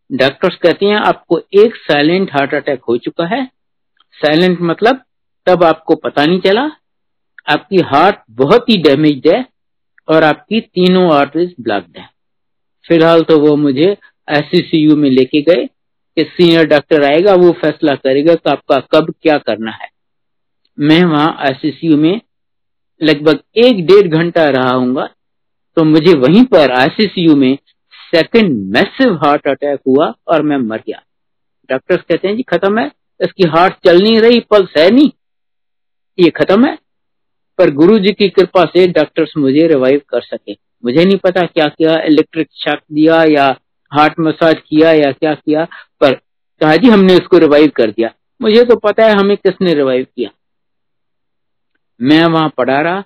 डॉक्टर्स 0.09 0.55
कहते 0.55 0.85
हैं 0.85 0.97
आपको 0.97 1.39
एक 1.53 1.75
साइलेंट 1.75 2.31
हार्ट 2.33 2.53
अटैक 2.53 2.83
हो 2.89 2.97
चुका 2.97 3.25
है। 3.25 3.45
साइलेंट 4.17 4.61
मतलब 4.61 5.01
तब 5.47 5.63
आपको 5.63 5.95
पता 5.95 6.25
नहीं 6.25 6.39
चला। 6.41 6.69
आपकी 7.47 7.81
हार्ट 7.85 8.19
बहुत 8.31 8.69
ही 8.69 8.77
डैमेज 8.77 9.27
है। 9.27 9.52
और 10.07 10.23
आपकी 10.23 10.59
तीनों 10.61 11.13
आर्टरीज 11.15 11.53
ब्लॉक्ड 11.61 11.97
है। 11.97 12.09
फ़िलहाल 12.85 13.21
तो 13.21 13.39
वो 13.39 13.55
मुझे 13.57 13.89
एससीसीयू 14.27 14.95
में 14.95 15.09
लेके 15.09 15.41
गए 15.43 15.65
कि 15.65 16.23
सीनियर 16.23 16.65
डॉक्टर 16.67 17.03
आएगा, 17.03 17.33
वो 17.33 17.51
फैसला 17.53 17.95
करेगा 17.95 18.35
कि 18.35 18.49
आपका 18.49 18.79
कब 18.91 19.13
क्या 19.21 19.37
करना 19.37 19.71
है। 19.71 19.89
मैं 20.77 21.03
वहाँ 21.03 21.37
एससीसीयू 21.41 21.97
में 21.97 22.21
लगभग 23.01 23.39
एक 23.57 23.85
डेढ़ 23.85 24.07
घंटा 24.09 24.45
रहा 24.49 24.71
हूँगा 24.71 25.09
तो 25.77 25.83
मुझे 25.83 26.13
वहीं 26.13 26.43
पर 26.45 26.71
आईसीसीयू 26.71 27.35
में 27.35 27.57
सेकंड 27.93 28.57
मैसिव 28.73 29.13
हार्ट 29.15 29.47
अटैक 29.47 29.79
हुआ 29.87 30.13
और 30.27 30.41
मैं 30.41 30.57
मर 30.57 30.77
गया। 30.77 31.01
डॉक्टर्स 31.69 32.01
कहते 32.01 32.27
हैं, 32.27 32.35
जी, 32.35 32.43
खत्म 32.43 32.79
है, 32.79 32.91
इसकी 33.19 33.47
हार्ट 33.47 33.73
चल 33.85 34.01
नहीं 34.03 34.19
रही 34.19 34.39
पल्स 34.49 34.77
है 34.77 34.89
नहीं। 34.91 35.09
ये 36.17 36.29
खत्म 36.31 36.65
है 36.65 36.77
पर 37.57 37.69
गुरु 37.69 37.97
जी 37.99 38.11
की 38.11 38.29
कृपा 38.29 38.63
से 38.65 38.87
डॉक्टर्स 38.87 39.33
मुझे 39.37 39.67
रिवाइव 39.67 40.01
कर 40.09 40.21
सके। 40.21 40.53
मुझे 40.85 41.03
नहीं 41.05 41.17
पता 41.17 41.41
क्या 41.41 41.67
किया 41.67 41.97
इलेक्ट्रिक 42.03 42.47
शॉक 42.53 42.79
दिया 42.93 43.23
या 43.23 43.45
हार्ट 43.91 44.13
मसाज 44.19 44.55
किया 44.67 44.91
या 44.91 45.11
क्या 45.11 45.33
किया, 45.33 45.63
पर 46.01 46.13
कहा 46.61 46.75
जी 46.75 46.89
हमने 46.89 47.15
उसको 47.15 47.37
रिवाइव 47.37 47.71
कर 47.75 47.91
दिया। 47.91 48.09
मुझे 48.41 48.63
तो 48.63 48.75
पता 48.75 49.05
है 49.05 49.11
हमें 49.11 49.35
किसने 49.37 49.73
रिवाइव 49.73 50.05
किया। 50.15 50.29
मैं 52.01 52.25
वहाँ 52.25 52.53
पढ़ा 52.57 52.81
रहा। 52.81 53.03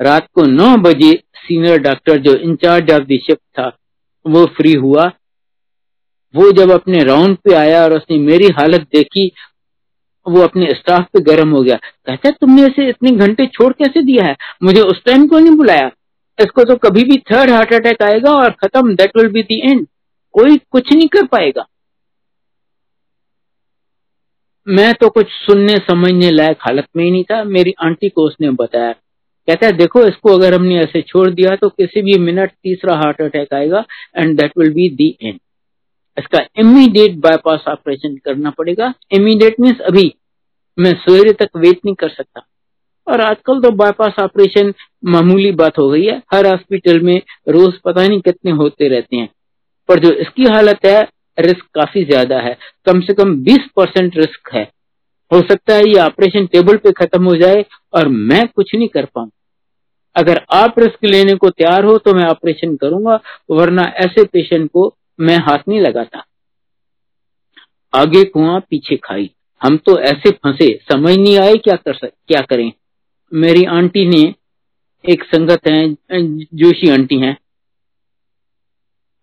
रात 0.00 0.26
को 0.34 0.42
नौ 0.42 0.76
बजे 0.76 1.12
सीनियर 1.36 1.78
डॉक्टर 1.78 2.18
जो 2.18 2.34
in charge 2.34 2.90
of 2.90 3.02
the 3.02 3.18
shift 3.26 3.42
था, 3.58 3.76
वो 4.26 4.44
फ्री 4.46 4.72
हुआ। 4.72 5.10
वो 6.34 6.50
जब 6.52 6.70
अपने 6.70 6.98
राउंड 6.98 7.36
पे 7.36 7.54
आया 7.54 7.82
और 7.82 7.92
उसने 7.92 8.18
मेरी 8.18 8.46
हालत 8.46 8.80
देखी 8.80 9.32
वो 10.26 10.40
अपने 10.40 10.66
स्टाफ 10.70 11.06
पे 11.12 11.20
गर्म 11.22 11.50
हो 11.50 11.62
गया। 11.62 11.76
कहता 11.76 12.28
है 12.28 12.34
तुमने 12.40 12.66
इसे 12.66 12.88
इतने 12.88 13.10
घंटे 13.10 13.46
छोड़ 13.46 13.72
कैसे 13.72 14.02
दिया 14.02 14.24
है? 14.24 14.36
मुझे 14.62 14.80
उस 14.80 15.02
टाइम 15.04 15.26
को 15.26 15.38
नहीं 15.38 15.56
बुलाया? 15.56 15.90
इसको 16.38 16.64
तो 16.64 16.76
कभी 16.78 17.04
भी 17.04 17.16
थर्ड 17.30 17.50
हार्ट 17.50 17.72
अटैक 17.74 18.02
आएगा 18.02 18.32
और 18.34 18.50
खत्म। 18.60 18.94
That 18.94 19.16
will 19.16 19.28
be 19.28 19.42
the 19.42 19.60
end 19.70 19.86
कोई 20.34 20.56
कुछ 20.70 20.92
नहीं 20.92 21.08
कर 21.08 21.26
पाएगा। 21.26 21.66
मैं 24.66 24.92
तो 24.94 25.08
कुछ 25.08 25.26
सुनने, 25.28 25.76
समझने 25.78 26.30
लायक 26.30 26.58
हालत 26.60 26.86
में 26.96 27.04
ही 27.04 27.10
नहीं 27.10 27.24
था। 27.24 27.42
मेरी 27.44 27.74
आंटी 27.80 28.08
को 28.08 28.26
उसने 28.26 28.50
बताया। 28.50 28.92
कहता 29.48 29.66
है 29.66 29.72
देखो, 29.72 30.02
इसको 30.04 30.32
अगर 30.32 30.54
हमने 30.54 30.78
ऐसे 30.78 31.00
छोड़ 31.02 31.28
दिया 31.30 31.54
तो 31.56 31.68
किसी 31.68 32.02
भी 32.02 32.18
मिनट 32.20 32.50
तीसरा 32.52 32.96
हार्ट 32.96 33.20
अटैक 33.22 33.54
आएगा 33.54 33.84
and 34.16 34.36
that 34.40 34.52
will 34.58 34.72
be 34.72 34.88
the 34.96 35.16
end 35.22 35.38
इसका 36.16 36.38
इमीडिएट 36.58 37.16
बाईपास 37.18 37.64
ऑपरेशन 37.68 38.16
करना 38.16 38.50
पड़ेगा। 38.50 38.92
इमीडिएट 39.12 39.60
मीन्स 39.60 39.80
अभी 39.82 40.12
मैं 40.78 40.92
सवेरे 40.96 41.32
तक 41.34 41.56
वेट 41.56 41.80
नहीं 41.84 41.94
कर 41.94 42.08
सकता। 42.08 42.46
और 43.06 43.20
आजकल 43.20 43.60
तो 43.60 43.70
बाईपास 43.76 44.18
ऑपरेशन 44.20 44.72
मामूली 45.04 45.50
बात 45.52 45.78
हो 45.78 45.88
गई 45.88 46.04
है। 46.04 46.20
हर 46.34 46.46
हॉस्पिटल 46.46 47.00
में 47.00 47.16
रोज 47.48 47.78
पता 47.84 48.06
नहीं 48.06 48.20
कितने 48.20 48.50
होते 48.52 48.88
रहते 48.88 49.16
हैं। 49.16 49.28
पर 49.88 49.98
जो 49.98 50.10
इसकी 50.14 50.44
हालत 50.44 50.84
है 50.84 51.00
रिस्क 51.38 51.64
काफ़ी 51.74 52.04
ज़्यादा 52.04 52.38
है। 52.40 52.56
कम 52.86 53.00
से 53.00 53.14
कम 53.14 53.34
20 53.44 53.66
परसेंट 53.76 54.16
रिस्क 54.16 54.50
है। 54.54 54.62
हो 55.30 55.40
सकता 55.40 55.74
है 55.74 55.88
ये 55.88 56.00
ऑपरेशन 56.00 56.46
टेबल 56.46 56.76
पे 56.76 56.92
खत्म 56.94 57.24
हो 57.24 57.36
जाए 57.36 57.64
और 57.94 58.08
मैं 58.08 58.46
कुछ 58.48 58.74
नहीं 58.74 58.88
कर 58.88 59.04
पाऊँ। 59.04 59.30
अगर 60.16 60.40
आप 60.52 60.78
रिस्क 60.78 61.04
लेने 61.04 61.34
को 61.34 61.50
तैयार 61.50 61.84
हो 61.84 61.96
तो 61.98 62.14
मैं 62.14 62.26
ऑपरेशन 62.26 62.74
करूँगा, 62.76 63.18
वरना 63.50 63.82
ऐसे 63.98 64.24
पेशेंट 64.24 64.70
को 64.70 64.88
मैं 65.22 65.36
हाथ 65.38 65.58
नहीं 65.68 65.80
लगाता। 65.80 66.24
आगे 67.94 68.24
कुआँ 68.24 68.60
पीछे 68.60 68.96
खाई। 68.96 69.30
हम 69.62 69.76
तो 69.76 69.98
ऐसे 70.00 70.30
फंसे, 70.30 70.80
समझ 70.92 71.16
नहीं 71.16 71.38
आए 71.38 71.54
क्या 71.54 71.76
कर 71.76 71.92
क्या 72.06 72.40
करें। 72.40 72.72
मेरी 73.34 73.64
आंटी 73.64 74.06
ने 74.06 74.34
एक 75.08 75.24
संगत 75.24 75.60
है, 75.68 75.92
जोशी 76.54 76.90
आंटी 76.90 77.18
हैं। 77.18 77.36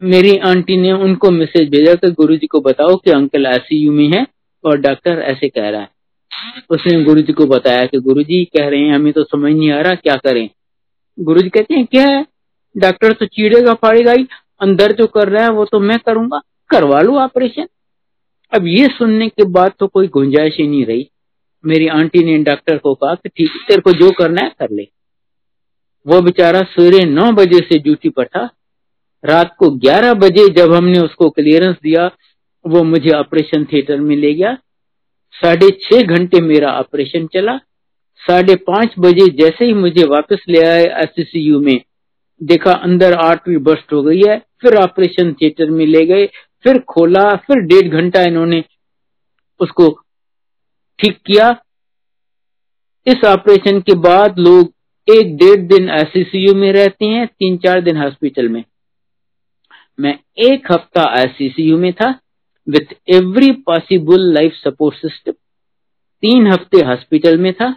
मेरी 0.04 0.38
आंटी 0.38 0.78
ने 0.78 0.92
उनको 0.92 1.32
मैसेज 1.32 1.70
भेजा 1.70 1.94
कि 1.94 2.12
गुरुजी 2.12 2.48
को 2.48 2.62
बताओ 2.62 2.96
कि 2.96 3.12
अंकल 3.12 3.48
आईसीयू 3.48 3.92
में 3.92 4.08
है 4.08 4.28
और 4.66 4.78
डॉक्टर 4.78 5.20
ऐसे 5.20 5.50
कह 5.50 5.70
रहा 5.70 5.82
है। 5.82 5.90
उसने 6.70 7.04
गुरुजी 7.04 7.34
को 7.34 7.46
बताया 7.46 7.86
कि 7.86 7.98
गुरुजी 7.98 8.46
कह 8.46 8.70
रहे 8.70 8.80
हैं, 8.80 8.96
हमें 8.96 9.14
तो 9.14 9.24
समझ 9.24 9.54
नहीं 9.54 9.72
आ 9.72 9.82
रहा 9.82 9.96
क्या 9.96 10.16
करें। 10.16 10.50
गुरुजी 11.20 11.50
कहते 11.50 11.74
हैं, 11.74 11.86
क्या 11.86 12.08
है? 12.08 12.26
डॉक्टर 12.78 13.14
तो 13.14 13.26
चीड़ेगा 13.26 13.74
फाड़ेगा 13.74 14.12
ही 14.12 14.28
अंदर 14.62 14.92
जो 14.92 15.08
कर 15.08 15.30
रहा 15.30 15.44
है, 15.44 15.50
वो 15.50 15.66
तो 15.66 15.80
मैं 15.80 16.00
करूँगा। 16.00 16.42
करवा 16.70 17.02
लू 17.02 17.18
ऑपरेशन 17.18 17.68
अब 18.54 18.68
ये 18.68 18.88
सुनने 18.88 19.28
के 19.30 19.44
बाद 19.44 19.72
तो 19.80 19.88
कोई 19.88 20.08
गुंजाइश 20.08 20.58
ही 20.58 20.68
नहीं 20.68 20.86
रही। 20.86 21.10
मेरी 21.66 21.88
आंटी 21.88 22.24
ने 22.24 22.38
डॉक्टर 22.44 22.78
को 22.78 22.94
कहा 22.94 23.16
कि 23.16 23.30
ठीक, 23.30 23.52
तेरे 23.68 23.82
को 23.82 23.92
जो 23.92 24.12
करना 24.12 24.42
है 24.42 24.50
कर 24.60 24.68
ले। 24.72 24.88
वो 26.08 26.22
बेचारा 26.22 26.62
सवेरे 26.62 27.06
नौ 27.06 27.32
बजे 27.32 27.60
से 27.60 27.80
ड्यूटी 27.80 28.10
पर 28.10 28.26
था। 28.26 28.50
रात 29.26 29.56
को 29.60 29.70
ग्यारह 29.70 30.14
बजे 30.14 30.48
जब 30.50 30.74
हमने 30.74 31.00
उसको 31.00 31.30
क्लियरेंस 31.30 31.76
दिया, 31.84 32.12
वो 32.68 32.84
मुझे 32.84 33.12
ऑपरेशन 33.12 33.66
थिएटर 33.66 34.00
में 34.00 34.16
ले 34.16 34.34
गया। 34.34 34.58
साढ़े 35.34 35.70
छह 35.72 36.02
घंटे 36.02 36.42
मेरा 36.42 36.72
ऑपरेशन 36.72 37.28
चला। 37.28 37.58
साढ़े 38.22 38.56
पाँच 38.56 38.96
बजे 39.00 39.28
जैसे 39.28 39.66
ही 39.66 39.74
मुझे 39.74 40.04
वापस 40.04 40.44
ले 40.50 40.62
आए 40.62 40.84
एससीसीयू 41.04 41.60
में 41.60 41.82
देखा 42.44 42.72
अंदर 42.72 43.14
आर्टरी 43.14 43.58
बस्ट 43.58 43.94
हो 43.94 44.04
गई 44.04 44.22
है, 44.28 44.38
फिर 44.62 44.76
ऑपरेशन 44.76 45.34
थिएटर 45.34 45.70
में 45.70 45.86
ले 45.86 46.06
गए, 46.06 46.26
फिर 46.64 46.80
खोला, 46.80 47.36
फिर 47.36 47.58
डेढ़ 47.58 47.88
घंटा 47.88 48.22
इन्होंने 48.22 48.64
उसको 49.60 49.90
ठीक 51.00 51.18
किया। 51.26 51.50
इस 53.08 53.24
ऑपरेशन 53.26 53.80
के 53.82 53.96
बाद 53.96 54.40
लोग 54.40 54.74
एक 55.08 55.36
डेढ़ 55.38 55.60
दिन 55.60 55.90
आईसीसीयू 55.90 56.54
में 56.56 56.74
रहते 56.74 57.06
हैं, 57.06 57.28
तीन 57.28 57.58
चार 57.58 57.82
दिन 57.82 57.98
हॉस्पिटल 57.98 58.50
में। 58.50 58.64
मैं 60.00 60.20
एक 60.38 60.72
हफ़्ता 60.72 61.04
आईसीसीयू 61.20 61.78
में 61.78 61.94
था, 61.94 62.20
with 62.70 62.94
every 63.10 63.52
possible 63.52 64.34
life 64.34 64.54
support 64.54 64.96
system. 64.96 65.32
तीन 66.22 66.48
हफ़्ते 66.48 66.86
हॉस्पिटल 66.86 67.38
में 67.38 67.54
था। 67.54 67.76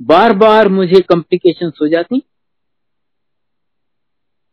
बार 0.00 0.32
बार 0.32 0.68
मुझे 0.68 1.00
कॉम्प्लिकेशन 1.00 1.72
हो 1.80 1.88
जाती। 1.88 2.22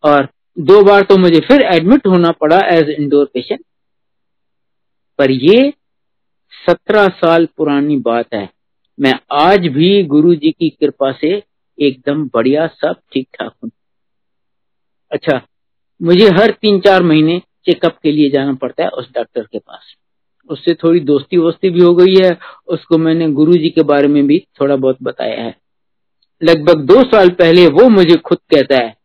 और 0.07 0.27
दो 0.57 0.81
बार 0.83 1.03
तो 1.03 1.17
मुझे 1.17 1.39
फिर 1.39 1.61
एडमिट 1.67 2.07
होना 2.07 2.31
पड़ा 2.41 2.59
एज 2.69 2.89
इंडोर 2.89 3.25
पेशेंट 3.33 3.61
पर 5.19 5.31
ये 5.31 5.73
सत्रह 6.53 7.07
साल 7.17 7.47
पुरानी 7.57 7.97
बात 7.97 8.33
है। 8.33 8.49
मैं 8.99 9.13
आज 9.39 9.67
भी 9.67 10.03
गुरु 10.05 10.33
जी 10.35 10.51
की 10.51 10.69
कृपा 10.71 11.11
से 11.11 11.31
एकदम 11.77 12.23
बढ़िया 12.33 12.67
सब 12.67 12.95
ठीक 13.13 13.27
ठाक 13.39 13.51
हूँ। 13.63 13.71
अच्छा 15.11 15.41
मुझे 16.01 16.27
हर 16.31 16.51
तीन 16.51 16.79
चार 16.79 17.03
महीने 17.03 17.39
चेकअप 17.65 17.97
के 18.03 18.11
लिए 18.11 18.29
जाना 18.29 18.53
पड़ता 18.53 18.83
है 18.83 18.89
उस 18.89 19.09
डॉक्टर 19.15 19.43
के 19.43 19.59
पास। 19.59 19.93
उससे 20.49 20.73
थोड़ी 20.73 20.99
दोस्ती 21.01 21.37
वोस्ती 21.37 21.69
भी 21.69 21.81
हो 21.81 21.93
गई 21.95 22.15
है, 22.15 22.37
उसको 22.67 22.97
मैंने 22.97 23.31
गुरु 23.31 23.53
जी 23.53 23.69
के 23.69 23.83
बारे 23.83 24.07
में 24.07 24.25
भी 24.27 24.39
थोड़ा 24.61 24.75
बहुत 24.75 24.97
बताया 25.03 25.41
है। 25.41 25.55
लगभग 26.41 26.85
दो 26.85 27.03
साल 27.03 27.29
पहले 27.33 27.67
वो 27.69 27.87
मुझे 27.89 28.15
खुद 28.17 28.37
कहता 28.51 28.75
है 28.75 28.95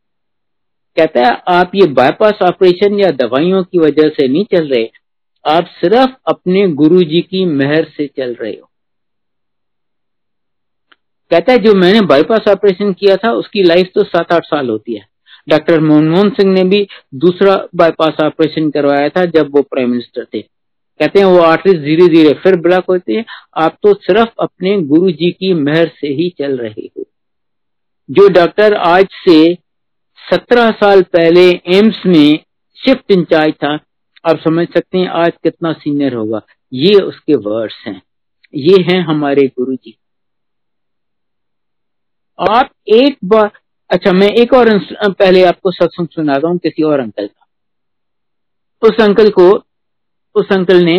कहता 0.96 1.20
है, 1.20 1.42
आप 1.48 1.70
ये 1.74 1.86
बाईपास 1.86 2.32
ऑपरेशन 2.42 3.00
या 3.00 3.10
दवाइयों 3.10 3.62
की 3.62 3.78
वजह 3.78 4.08
से 4.08 4.28
नहीं 4.28 4.44
चल 4.44 4.68
रहे, 4.68 4.90
आप 5.48 5.66
सिर्फ़ 5.66 6.10
अपने 6.26 6.68
गुरु 6.68 7.02
जी 7.02 7.20
की 7.20 7.44
मेहर 7.44 7.84
से 7.96 8.06
चल 8.06 8.34
रहे 8.34 8.52
हो। 8.52 8.68
कहता 11.30 11.52
है, 11.52 11.58
जो 11.58 11.74
मैंने 11.74 12.00
बाईपास 12.00 12.40
ऑपरेशन 12.48 12.92
किया 12.92 13.16
था, 13.16 13.32
उसकी 13.32 13.62
लाइफ 13.62 13.90
तो 13.94 14.04
सात 14.04 14.32
आठ 14.32 14.44
साल 14.44 14.68
होती 14.68 14.94
है। 14.94 15.06
डॉक्टर 15.48 15.80
मनमोहन 15.80 16.30
सिंह 16.30 16.52
ने 16.52 16.64
भी 16.64 16.86
दूसरा 17.14 17.68
बाईपास 17.74 18.14
ऑपरेशन 18.24 18.70
करवाया 18.70 19.08
था, 19.08 19.24
जब 19.24 19.56
वो 19.56 19.62
प्राइम 19.62 19.90
मिनिस्टर 19.90 20.24
थे। 20.24 20.42
कहते 21.00 21.18
हैं, 21.18 21.26
वो 21.26 21.38
आर्टरीज 21.38 21.82
धीरे 21.82 22.06
धीरे 22.08 22.34
फिर 22.34 22.56
ब्लॉक 22.56 22.84
होते 22.88 23.12
हैं। 23.12 23.24
आप 23.56 23.78
तो 23.82 23.94
सिर्फ़ 23.94 24.30
अपने 24.40 24.82
गुरु 24.82 25.10
जी 25.10 25.30
की 25.30 25.54
मेहर 25.54 25.88
से 26.00 26.08
ही 26.08 26.34
चल 26.38 26.56
रहे 26.56 26.90
हो। 26.98 27.04
जो 28.10 28.28
डॉक्टर 28.28 28.74
आज 28.74 29.06
से 29.28 29.54
सत्रह 30.32 30.70
साल 30.70 31.02
पहले 31.12 31.40
एम्स 31.68 31.96
में 32.06 32.38
शिफ्ट 32.76 33.10
इंचार्ज 33.10 33.54
था। 33.54 33.72
आप 34.24 34.38
समझ 34.38 34.66
सकते 34.68 34.98
हैं 34.98 35.08
आज 35.08 35.32
कितना 35.42 35.72
सीनियर 35.72 36.14
होगा। 36.14 36.40
ये 36.72 36.94
उसके 36.96 37.34
वर्ड्स 37.34 37.74
हैं। 37.86 38.00
ये 38.54 38.82
हैं 38.82 39.00
हमारे 39.00 39.46
गुरु 39.48 39.74
जी 39.74 39.96
आप 42.38 42.70
एक 42.88 43.18
बार 43.24 43.50
अच्छा 43.90 44.12
मैं 44.12 44.28
एक 44.32 44.52
और 44.54 44.68
पहले 45.08 45.42
आपको 45.44 45.70
सत्संग 45.70 46.08
सुनाता 46.08 46.48
हूँ 46.48 46.58
किसी 46.58 46.82
और 46.82 47.00
अंकल 47.00 47.26
का। 47.26 47.46
उस 48.82 49.00
अंकल 49.00 49.28
को, 49.30 49.48
उस 50.34 50.52
अंकल 50.52 50.82
ने 50.84 50.96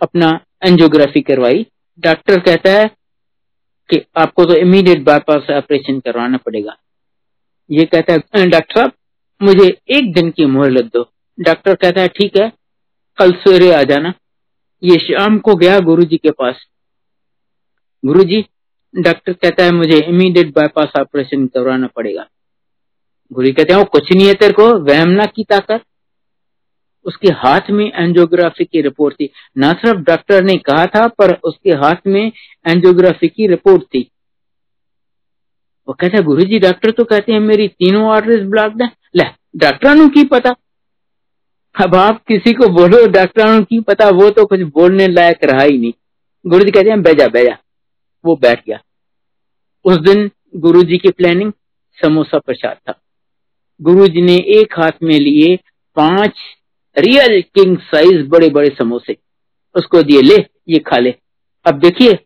अपना 0.00 0.30
एंजियोग्राफी 0.64 1.20
करवाई। 1.20 1.66
डॉक्टर 2.00 2.40
कहता 2.40 2.72
है 2.72 2.88
कि 3.90 4.04
आपको 4.16 4.44
तो 4.44 4.54
इमीडिएट 4.54 5.04
बाईपास 5.04 5.50
ऑपरेशन 5.50 6.00
करवाना 6.00 6.36
पड़ेगा। 6.36 6.76
ये 7.70 7.84
कहता 7.84 8.12
है 8.12 8.48
डॉक्टर 8.48 8.74
साहब, 8.74 8.92
मुझे 9.42 9.80
एक 9.88 10.12
दिन 10.12 10.30
की 10.30 10.46
मोहलत 10.46 10.84
दो। 10.84 11.12
डॉक्टर 11.40 11.74
कहता 11.74 12.00
है, 12.00 12.08
ठीक 12.08 12.36
है, 12.40 12.52
कल 13.18 13.32
सवेरे 13.32 13.72
आ 13.72 13.82
जाना। 13.82 14.14
ये 14.82 14.96
शाम 14.96 15.38
को 15.38 15.54
गया 15.54 15.78
गुरुजी 15.78 16.16
के 16.16 16.30
पास। 16.30 16.66
गुरुजी, 18.04 18.46
डॉक्टर 18.96 19.32
कहता 19.32 19.64
है, 19.64 19.72
मुझे 19.72 19.98
इमीडिएट 19.98 20.54
बाईपास 20.54 20.92
ऑपरेशन 21.00 21.46
करवाना 21.46 21.86
पड़ेगा। 21.86 22.26
गुरु 23.32 23.48
कहते 23.52 23.72
हैं 23.72 23.84
कुछ 23.84 24.12
नहीं 24.12 24.26
है 24.26 24.34
तेरे 24.34 24.52
को, 24.52 24.68
वहम 24.78 25.08
ना 25.08 25.26
की 25.26 25.44
ताकत। 25.44 25.80
उसके 27.04 27.28
हाथ 27.32 27.60
में 27.70 27.92
एंजियोग्राफी 27.94 28.64
की 28.64 28.80
रिपोर्ट 28.80 29.14
थी। 29.14 29.30
ना 29.58 29.72
सिर्फ़ 29.72 30.00
डॉक्टर 30.00 30.42
ने 30.44 30.56
कहा 30.56 30.86
था, 30.86 31.08
पर 31.08 31.34
उसके 31.34 31.70
हाथ 31.70 32.06
में 32.06 32.32
एंजियोग्राफी 32.66 33.28
की 33.28 33.46
रिपोर्ट 33.46 33.82
थी। 33.82 34.10
वो 35.88 35.94
कहता 35.94 36.20
गुरु 36.20 36.44
जी 36.44 36.58
डॉक्टर 36.58 36.90
तो 36.90 37.04
कहते 37.04 37.32
हैं 37.32 37.40
मेरी 37.40 37.68
तीनों 37.68 38.10
आर्टरीज 38.12 38.46
ब्लॉक्ड 38.46 38.82
है 38.82 38.90
ले 39.16 39.24
डॉक्टर 39.56 40.08
की 40.08 40.24
पता 40.24 40.54
अब 41.74 41.94
आप 41.94 42.22
किसी 42.28 42.52
को 42.52 42.68
बोलो 42.68 43.06
डॉक्टर 43.06 43.62
की 43.62 43.80
पता 43.80 44.08
वो 44.10 44.30
तो 44.30 44.44
कुछ 44.46 44.60
बोलने 44.74 45.06
लायक 45.08 45.44
रहा 45.44 45.62
ही 45.62 45.78
नहीं 45.78 45.92
गुरु 46.44 46.64
जी 46.64 46.70
कहते 46.70 46.90
हैं 46.90 47.02
बेजा 47.02 47.26
बेजा 47.28 47.56
वो 48.24 48.36
बैठ 48.36 48.62
गया 48.66 48.80
उस 49.84 49.98
दिन 49.98 50.30
गुरु 50.56 50.82
जी 50.82 50.98
की 50.98 51.10
प्लानिंग 51.10 51.52
समोसा 51.98 52.38
प्रसाद 52.38 52.76
था 52.88 52.94
गुरु 53.80 54.06
जी 54.08 54.22
ने 54.22 54.36
एक 54.56 54.78
हाथ 54.78 55.02
में 55.02 55.18
लिए 55.18 55.56
पाँच 55.96 56.38
रियल 56.96 57.40
किंग 57.54 57.76
साइज़ 57.84 58.26
बड़े 58.28 58.48
बड़े 58.48 58.74
समोसे 58.78 59.16
उसको 59.74 60.02
दिए 60.02 60.22
ले 60.22 60.44
ये 60.68 60.78
खा 60.78 60.98
ले 60.98 61.14
अब 61.66 61.78
देखिए 61.78 62.18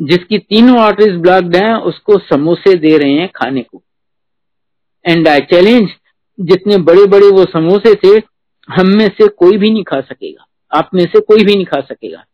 जिसकी 0.00 0.38
तीनों 0.38 0.78
आर्टरीज 0.78 1.16
ब्लॉक्ड 1.16 1.56
हैं, 1.56 1.74
उसको 1.74 2.18
समोसे 2.18 2.74
दे 2.74 2.96
रहे 2.98 3.12
हैं 3.12 3.28
खाने 3.34 3.62
को। 3.62 3.82
एंड 5.04 5.28
आई 5.28 5.40
चैलेंज 5.40 5.88
जितने 6.38 6.76
बड़े 6.78 7.06
बड़े 7.06 7.28
वो 7.28 7.44
समोसे 7.44 7.94
थे, 7.94 8.22
हम 8.68 8.88
में 8.88 9.08
से 9.08 9.28
कोई 9.28 9.56
भी 9.56 9.70
नहीं 9.70 9.84
खा 9.84 10.00
सकेगा। 10.00 10.46
आप 10.72 10.90
में 10.94 11.04
से 11.04 11.20
कोई 11.20 11.44
भी 11.44 11.54
नहीं 11.54 11.64
खा 11.64 11.80
सकेगा। 11.80 12.24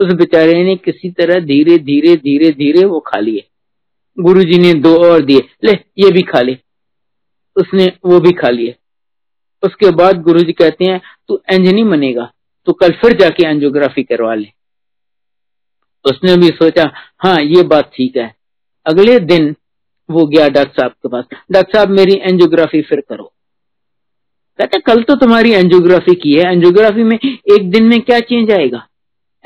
उस 0.00 0.12
बेचारे 0.12 0.62
ने 0.64 0.76
किसी 0.76 1.10
तरह 1.10 1.40
धीरे 1.40 1.78
धीरे 1.78 2.16
धीरे 2.16 2.50
धीरे 2.50 2.84
वो 2.86 3.00
खा 3.00 3.18
लिए। 3.18 3.44
गुरु 4.18 4.42
जी 4.42 4.58
ने 4.58 4.72
दो 4.74 4.94
और 5.04 5.22
दिए, 5.22 5.42
ले, 5.64 5.72
ये 5.72 6.10
भी 6.10 6.22
खा 6.22 6.40
ले। 6.40 6.56
उसने 7.56 7.86
वो 8.04 8.20
भी 8.20 8.32
खा 8.32 8.48
लिए। 8.48 8.74
उसके 9.62 9.90
बाद 9.90 10.22
गुरु 10.22 10.40
जी 10.40 10.52
कहते 10.52 10.84
हैं, 10.84 11.00
तू 11.28 11.40
एंज 11.52 11.68
नहीं 11.68 11.84
बनेगा 11.84 12.30
तो 12.66 12.72
कल 12.72 12.92
फिर 12.92 13.12
जाके 13.12 13.46
एंजियोग्राफी 13.46 14.02
करवा 14.02 14.34
ले। 14.34 14.48
उसने 16.06 16.36
भी 16.36 16.48
सोचा 16.48 16.90
हाँ 17.18 17.36
ये 17.40 17.62
बात 17.62 17.90
ठीक 17.94 18.16
है। 18.16 18.34
अगले 18.86 19.18
दिन 19.18 19.54
वो 20.10 20.26
गया 20.26 20.48
डॉक्टर 20.48 20.70
साहब 20.70 20.90
के 20.90 21.08
पास। 21.08 21.24
डॉक्टर 21.52 21.72
साहब, 21.76 21.88
मेरी 21.88 22.14
एंजियोग्राफी 22.22 22.82
फिर 22.82 23.00
करो। 23.00 23.32
कहते, 24.58 24.78
कल 24.78 25.02
तो 25.02 25.14
तुम्हारी 25.14 25.52
एंजियोग्राफी 25.52 26.14
की 26.14 26.32
है। 26.32 26.52
एंजियोग्राफी 26.52 27.02
में 27.02 27.18
एक 27.24 27.70
दिन 27.70 27.84
में 27.84 28.00
क्या 28.00 28.20
चेंज 28.20 28.50
आएगा? 28.50 28.86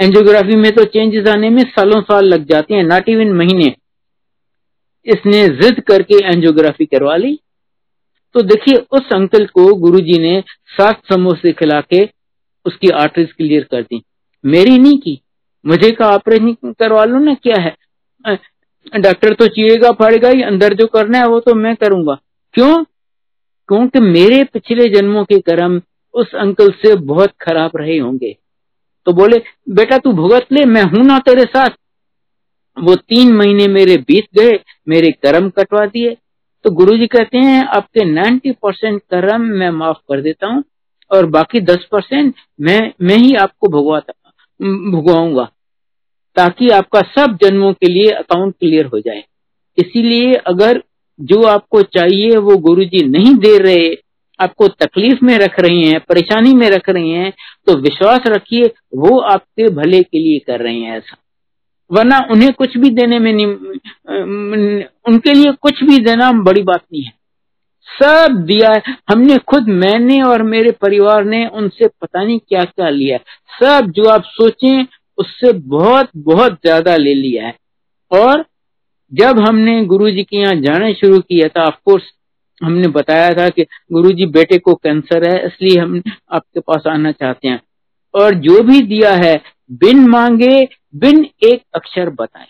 एंजियोग्राफी 0.01 0.57
में 0.57 0.73
तो 0.73 0.85
चेंजेस 0.85 1.27
आने 1.27 1.51
में 1.51 1.63
सालों 1.63 2.01
साल 2.03 2.25
लग 2.25 2.45
जाते 2.45 2.75
हैं 2.75 2.83
नॉट 2.83 3.09
इवन 3.09 3.33
महीने। 3.33 3.75
इसने 5.07 5.49
जिद 5.49 5.81
करके 5.81 6.27
एंजियोग्राफी 6.27 6.87
करवा 6.87 7.17
ली। 7.17 7.39
तो 8.35 8.43
देखिए, 8.43 8.75
उस 8.75 9.13
अंकल 9.13 9.47
को 9.47 9.75
गुरुजी 9.75 10.19
ने 10.19 10.43
सात 10.67 11.01
समोसे 11.13 11.53
खिला 11.53 11.81
के 11.81 12.09
उसकी 12.67 12.89
आर्टरीज 12.89 13.33
क्लियर 13.33 13.65
कर 13.65 13.83
दी। 13.83 14.03
मेरी 14.45 14.79
नहीं 14.79 14.99
की। 14.99 15.21
मुझे 15.67 15.91
का 15.91 16.09
ऑपरेशन 16.09 16.73
करवा 16.73 17.05
लो 17.05 17.19
ना, 17.19 17.35
क्या 17.35 17.61
है? 17.61 17.77
डॉक्टर 19.01 19.35
तो 19.35 19.47
चीएगा 19.47 19.91
फाड़ेगा 19.93 20.29
ही, 20.29 20.43
अंदर 20.43 20.75
जो 20.75 20.87
करना 20.87 21.19
है 21.19 21.27
वो 21.27 21.41
तो 21.41 21.55
मैं 21.55 21.77
करूँगा। 21.77 22.19
क्यों? 22.55 22.85
क्योंकि 23.69 24.01
मेरे 24.01 24.45
पिछले 24.45 24.89
जन्मों 24.89 25.25
के 25.25 25.39
कर्म 25.39 25.83
उस 26.15 26.35
अंकल 26.35 26.71
से 26.71 26.95
बहुत 26.95 27.31
खराब 27.41 27.71
रहे 27.77 27.99
होंगे। 27.99 28.37
तो 29.07 29.13
बोले, 29.13 29.43
बेटा 29.71 29.99
तू 29.99 30.13
भुगत 30.13 30.47
ले, 30.53 30.65
मैं 30.65 30.83
हूँ 30.83 31.05
ना 31.05 31.19
तेरे 31.19 31.43
साथ। 31.43 31.71
वो 32.77 32.97
तीन 32.97 33.33
महीने 33.33 33.67
मेरे 33.69 33.97
बीत 33.97 34.27
गए, 34.39 34.61
मेरे 34.89 35.11
कर्म 35.13 35.51
कटवा 35.51 35.87
दिए। 35.87 36.17
तो 36.65 36.71
गुरु 36.71 36.97
जी 36.97 37.07
कहते 37.07 37.39
हैं, 37.39 37.67
आपके 37.67 38.05
90 38.05 38.53
परसेंट 38.53 39.03
कर्म 39.03 39.41
मैं 39.41 39.71
माफ़ 39.71 39.97
कर 39.97 40.21
देता 40.21 40.47
हूँ 40.47 40.65
और 41.11 41.27
बाकी 41.27 41.61
10 41.61 41.85
परसेंट 41.93 42.35
मैं 42.61 42.93
मैं 43.03 43.17
ही 43.17 43.35
आपको 43.35 43.69
भुगवाता 43.69 44.13
भुगवाऊँगा, 44.61 45.45
ताकि 46.37 46.69
आपका 46.71 47.01
सब 47.11 47.37
जन्मों 47.43 47.73
के 47.73 47.89
लिए 47.89 48.11
अकाउंट 48.11 48.55
क्लियर 48.55 48.87
हो 48.87 49.01
जाए। 49.01 49.23
इसीलिए 49.79 50.35
अगर 50.47 50.83
जो 51.19 51.43
आपको 51.45 51.83
चाहिए, 51.85 52.37
वो 52.37 52.57
गुरु 52.59 52.85
जी 52.85 53.03
नहीं 53.09 53.35
दे 53.37 53.57
रहे, 53.59 53.89
आपको 54.41 54.69
तकलीफ़ 54.77 55.25
में 55.25 55.37
रख 55.39 55.59
रहे 55.61 55.79
हैं, 55.79 56.01
परेशानी 56.01 56.55
में 56.55 56.69
रख 56.71 56.89
रहे 56.89 57.09
हैं 57.09 57.33
तो 57.67 57.77
विश्वास 57.79 58.27
रखिए, 58.27 58.71
वो 58.95 59.19
आपके 59.21 59.69
भले 59.73 60.03
के 60.03 60.19
लिए 60.19 60.39
कर 60.47 60.61
रहे 60.61 60.75
हैं 60.75 60.97
ऐसा। 60.97 61.17
वरना 61.91 62.19
उन्हें 62.31 62.53
कुछ 62.53 62.77
भी 62.77 62.91
देने 62.91 63.19
में 63.19 63.33
नहीं 63.33 63.47
उनके 65.09 65.33
लिए 65.33 65.53
कुछ 65.63 65.83
भी 65.85 65.99
देना 66.01 66.31
बड़ी 66.43 66.63
बात 66.63 66.83
नहीं 66.83 67.03
है। 67.03 67.13
सब 67.93 68.43
दिया 68.47 68.71
है। 68.71 68.83
हमने 69.11 69.37
खुद 69.47 69.69
मैंने 69.69 70.21
और 70.23 70.43
मेरे 70.43 70.71
परिवार 70.81 71.25
ने 71.25 71.47
उनसे 71.47 71.89
पता 71.89 72.23
नहीं 72.25 72.39
क्या 72.39 72.65
क्या 72.65 72.89
लिया 72.89 73.17
है। 73.17 73.23
सब 73.59 73.91
जो 73.91 74.09
आप 74.09 74.23
सोचें, 74.27 74.87
उससे 75.19 75.53
बहुत 75.53 76.11
बहुत 76.19 76.53
ज़्यादा 76.57 76.97
ले 76.97 77.15
लिया 77.15 77.47
है। 77.47 77.55
और 78.11 78.45
जब 79.13 79.39
हमने 79.41 79.85
गुरु 79.85 80.11
जी 80.11 80.23
के 80.23 80.37
यहाँ 80.37 80.55
जाना 80.57 80.93
शुरू 80.93 81.19
किया 81.21 81.49
था 81.49 81.67
ऑफकोर्स 81.67 82.05
हमने 82.61 82.89
बताया 82.89 83.29
था 83.31 83.49
कि 83.49 83.65
गुरु 83.93 84.11
जी 84.11 84.27
बेटे 84.29 84.59
को 84.59 84.75
कैंसर 84.75 85.25
है, 85.25 85.47
इसलिए 85.47 85.79
हम 85.79 86.03
आपके 86.33 86.61
पास 86.61 86.83
आना 86.87 87.13
चाहते 87.13 87.49
हैं। 87.49 87.61
और 88.15 88.35
जो 88.37 88.63
भी 88.63 88.81
दिया 88.83 89.11
है, 89.15 89.41
बिन 89.73 90.09
मांगे, 90.09 90.69
बिन 90.97 91.25
एक 91.43 91.63
अक्षर 91.75 92.11
बताए। 92.11 92.47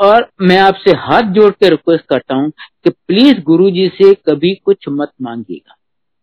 और 0.00 0.30
मैं 0.40 0.58
आपसे 0.58 0.90
हाथ 0.90 1.22
जोड़ 1.22 1.50
के 1.50 1.68
रिक्वेस्ट 1.68 2.04
करता 2.04 2.34
हूँ 2.34 2.50
कि 2.84 2.90
प्लीज़ 2.90 3.40
गुरु 3.40 3.70
जी 3.70 3.88
से 3.88 4.14
कभी 4.14 4.54
कुछ 4.54 4.84
मत 4.88 5.10
मांगिएगा। 5.22 5.76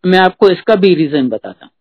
मैं 0.05 0.19
आपको 0.19 0.49
इसका 0.49 0.75
भी 0.75 0.95
रीजन 0.95 1.29
बताता 1.29 1.65
हूँ। 1.65 1.71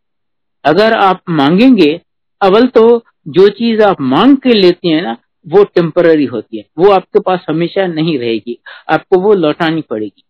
अगर 0.65 0.93
आप 0.93 1.23
मांगेंगे, 1.29 2.01
अवल 2.43 2.67
तो 2.67 3.05
जो 3.29 3.49
चीज़ 3.49 3.83
आप 3.83 4.01
मांग 4.01 4.37
के 4.37 4.55
लेते 4.55 4.89
हैं 4.89 5.03
ना, 5.03 5.17
वो 5.49 5.65
टेम्पररी 5.65 6.25
होती 6.25 6.59
है। 6.59 6.65
वो 6.79 6.91
आपके 6.91 7.21
पास 7.21 7.47
हमेशा 7.49 7.87
नहीं 7.87 8.19
रहेगी। 8.19 8.63
आपको 8.93 9.21
वो 9.21 9.35
लौटानी 9.35 9.83
पड़ेगी। 9.83 10.23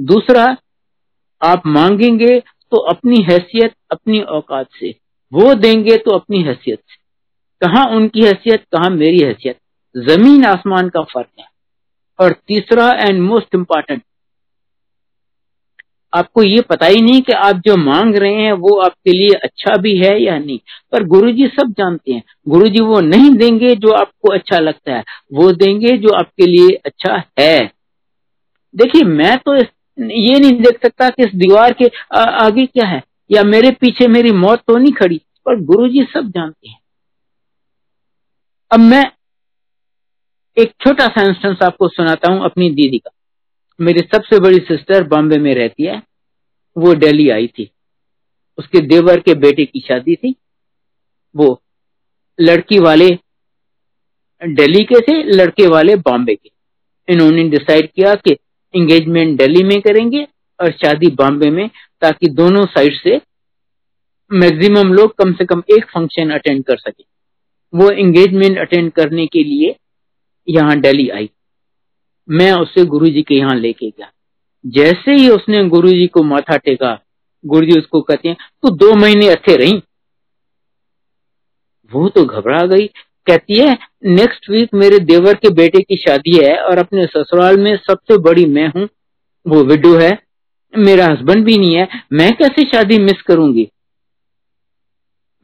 दूसरा, 0.00 0.56
आप 1.42 1.62
मांगेंगे 1.66 2.40
तो 2.40 2.76
अपनी 2.76 3.22
हैसियत, 3.22 3.74
अपनी 3.92 4.20
औकात 4.20 4.66
से। 4.80 4.94
वो 5.32 5.54
देंगे 5.54 5.96
तो 5.96 6.10
अपनी 6.10 6.42
हैसियत 6.42 6.78
से। 6.78 7.02
कहा 7.66 7.84
उनकी 7.84 8.22
हैसियत, 8.22 8.60
कहा 8.60 8.88
मेरी 8.88 9.18
हैसियत। 9.18 9.58
ज़मीन 9.96 10.44
आसमान 10.44 10.88
का 10.88 11.02
फ़र्क 11.02 11.28
है। 11.40 11.44
और 12.20 12.32
तीसरा 12.48 12.88
एंड 13.00 13.20
मोस्ट 13.22 13.54
इंपॉर्टेंट 13.54 14.02
आपको 16.12 16.42
ये 16.42 16.60
पता 16.60 16.86
ही 16.86 17.00
नहीं 17.02 17.20
कि 17.22 17.32
आप 17.32 17.56
जो 17.56 17.76
मांग 17.76 18.16
रहे 18.16 18.34
हैं 18.34 18.52
वो 18.52 18.76
आपके 18.80 19.12
लिए 19.12 19.28
अच्छा 19.44 19.76
भी 19.76 19.96
है 19.96 20.22
या 20.22 20.38
नहीं। 20.38 20.58
पर 20.92 21.04
गुरुजी 21.04 21.46
सब 21.46 21.70
जानते 21.78 22.12
हैं। 22.12 22.22
गुरुजी 22.48 22.80
वो 22.80 23.00
नहीं 23.00 23.30
देंगे 23.30 23.74
जो 23.76 23.92
आपको 23.92 24.32
अच्छा 24.32 24.58
लगता 24.58 24.94
है। 24.94 25.04
वो 25.32 25.50
देंगे 25.52 25.96
जो 25.98 26.14
आपके 26.14 26.46
लिए 26.46 26.74
अच्छा 26.86 27.22
है। 27.40 27.60
देखिए, 28.74 29.02
मैं 29.02 29.36
तो 29.38 29.54
ये 29.54 30.38
नहीं 30.38 30.52
देख 30.52 30.82
सकता 30.82 31.08
कि 31.10 31.22
इस 31.22 31.34
दीवार 31.34 31.72
के 31.72 31.90
आगे 32.18 32.66
क्या 32.66 32.86
है। 32.86 33.02
या 33.30 33.42
मेरे 33.42 33.70
पीछे 33.70 34.08
मेरी 34.08 34.32
मौत 34.32 34.58
तो 34.58 34.76
नहीं 34.76 34.92
खड़ी। 34.92 35.20
पर 35.46 35.60
गुरुजी 35.60 36.02
सब 36.04 36.30
जानते 36.30 36.68
हैं। 36.68 36.80
अब 38.70 38.80
मैं 38.80 39.04
एक 40.56 40.72
छोटा 40.80 41.06
सा 41.06 41.22
इंस्टेंस 41.22 41.58
आपको 41.62 41.88
सुनाता 41.88 42.32
हूँ 42.32 42.44
अपनी 42.44 42.70
दीदी 42.70 42.98
का। 42.98 43.10
मेरी 43.80 44.00
सबसे 44.00 44.38
बड़ी 44.40 44.58
सिस्टर 44.58 45.04
बॉम्बे 45.04 45.38
में 45.38 45.54
रहती 45.54 45.84
है। 45.84 46.02
वो 46.78 46.94
दिल्ली 46.94 47.28
आई 47.30 47.46
थी। 47.46 47.70
उसके 48.58 48.80
देवर 48.80 49.20
के 49.20 49.34
बेटे 49.34 49.64
की 49.64 49.80
शादी 49.80 50.16
थी। 50.16 50.34
वो 51.36 51.62
लड़की 52.40 52.78
वाले 52.78 53.08
दिल्ली 54.42 54.84
के 54.84 55.00
थे, 55.00 55.22
लड़के 55.22 55.66
वाले 55.66 55.96
बॉम्बे 55.96 56.34
के। 56.34 56.50
इन्होंने 57.08 57.48
डिसाइड 57.48 57.90
किया 57.92 58.14
कि 58.14 58.32
एंगेजमेंट 58.74 59.38
दिल्ली 59.38 59.64
में 59.64 59.80
करेंगे 59.80 60.26
और 60.60 60.70
शादी 60.72 61.06
बॉम्बे 61.06 61.50
में, 61.50 61.68
ताकि 62.00 62.28
दोनों 62.28 62.66
साइड 62.66 62.94
से 62.94 63.20
मैक्सिमम 64.30 64.92
लोग 64.92 65.14
कम 65.14 65.32
से 65.32 65.44
कम 65.44 65.62
एक 65.76 65.84
फ़ंक्शन 65.84 66.30
अटेंड 66.30 66.64
कर 66.64 66.76
सके। 66.76 67.04
वो 67.74 67.90
एंगेजमेंट 67.90 68.58
अटेंड 68.58 68.92
करने 68.92 69.26
के 69.26 69.44
लिए 69.44 69.76
यहाँ 70.48 70.80
दिल्ली 70.80 71.08
आई। 71.08 71.30
मैं 72.28 72.52
उसे 72.52 72.84
गुरु 72.84 73.06
जी 73.06 73.22
के 73.22 73.34
यहाँ 73.34 73.56
लेके 73.56 73.88
गया। 73.88 74.10
जैसे 74.66 75.14
ही 75.14 75.28
उसने 75.28 75.68
गुरु 75.68 75.88
जी 75.88 76.06
को 76.06 76.22
माथा 76.22 76.56
टेका 76.56 76.98
गुरु 77.46 77.66
जी 77.66 77.78
उसको 77.78 78.00
कहते 78.00 78.28
हैं, 78.28 78.36
तू 78.62 78.68
तो 78.68 78.76
दो 78.76 78.94
महीने 78.94 79.28
अच्छे 79.28 79.56
रही? 79.56 79.82
वो 81.92 82.08
तो 82.08 82.24
घबरा 82.24 82.66
गई। 82.66 82.86
कहती 83.26 83.58
है 83.58 83.78
नेक्स्ट 84.04 84.50
वीक 84.50 84.68
मेरे 84.74 84.98
देवर 84.98 85.34
के 85.34 85.50
बेटे 85.50 85.80
की 85.80 85.96
शादी 85.96 86.44
है 86.44 86.56
और 86.58 86.78
अपने 86.78 87.06
ससुराल 87.06 87.56
में 87.56 87.76
सबसे 87.76 88.18
बड़ी 88.18 88.46
मैं 88.46 88.68
हूँ। 88.68 88.88
वो 89.48 89.64
विडो 89.64 89.98
है। 89.98 90.18
मेरा 90.78 91.06
हस्बैंड 91.06 91.44
भी 91.44 91.58
नहीं 91.58 91.74
है। 91.74 91.88
मैं 92.12 92.36
कैसे 92.36 92.64
शादी 92.64 92.98
मिस 92.98 93.22
करूँगी? 93.22 93.68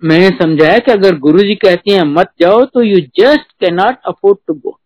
मैंने 0.05 0.31
समझाया 0.31 0.79
कि 0.79 0.93
अगर 0.93 1.19
गुरु 1.19 1.39
जी 1.39 1.55
कहते 1.55 1.91
हैं, 1.91 2.03
मत 2.03 2.33
जाओ 2.41 2.65
तो 2.65 2.83
you 2.83 2.97
just 2.97 3.53
can 3.61 3.75
not 3.75 3.97
afford 4.07 4.39
to 4.47 4.55
go 4.55 4.78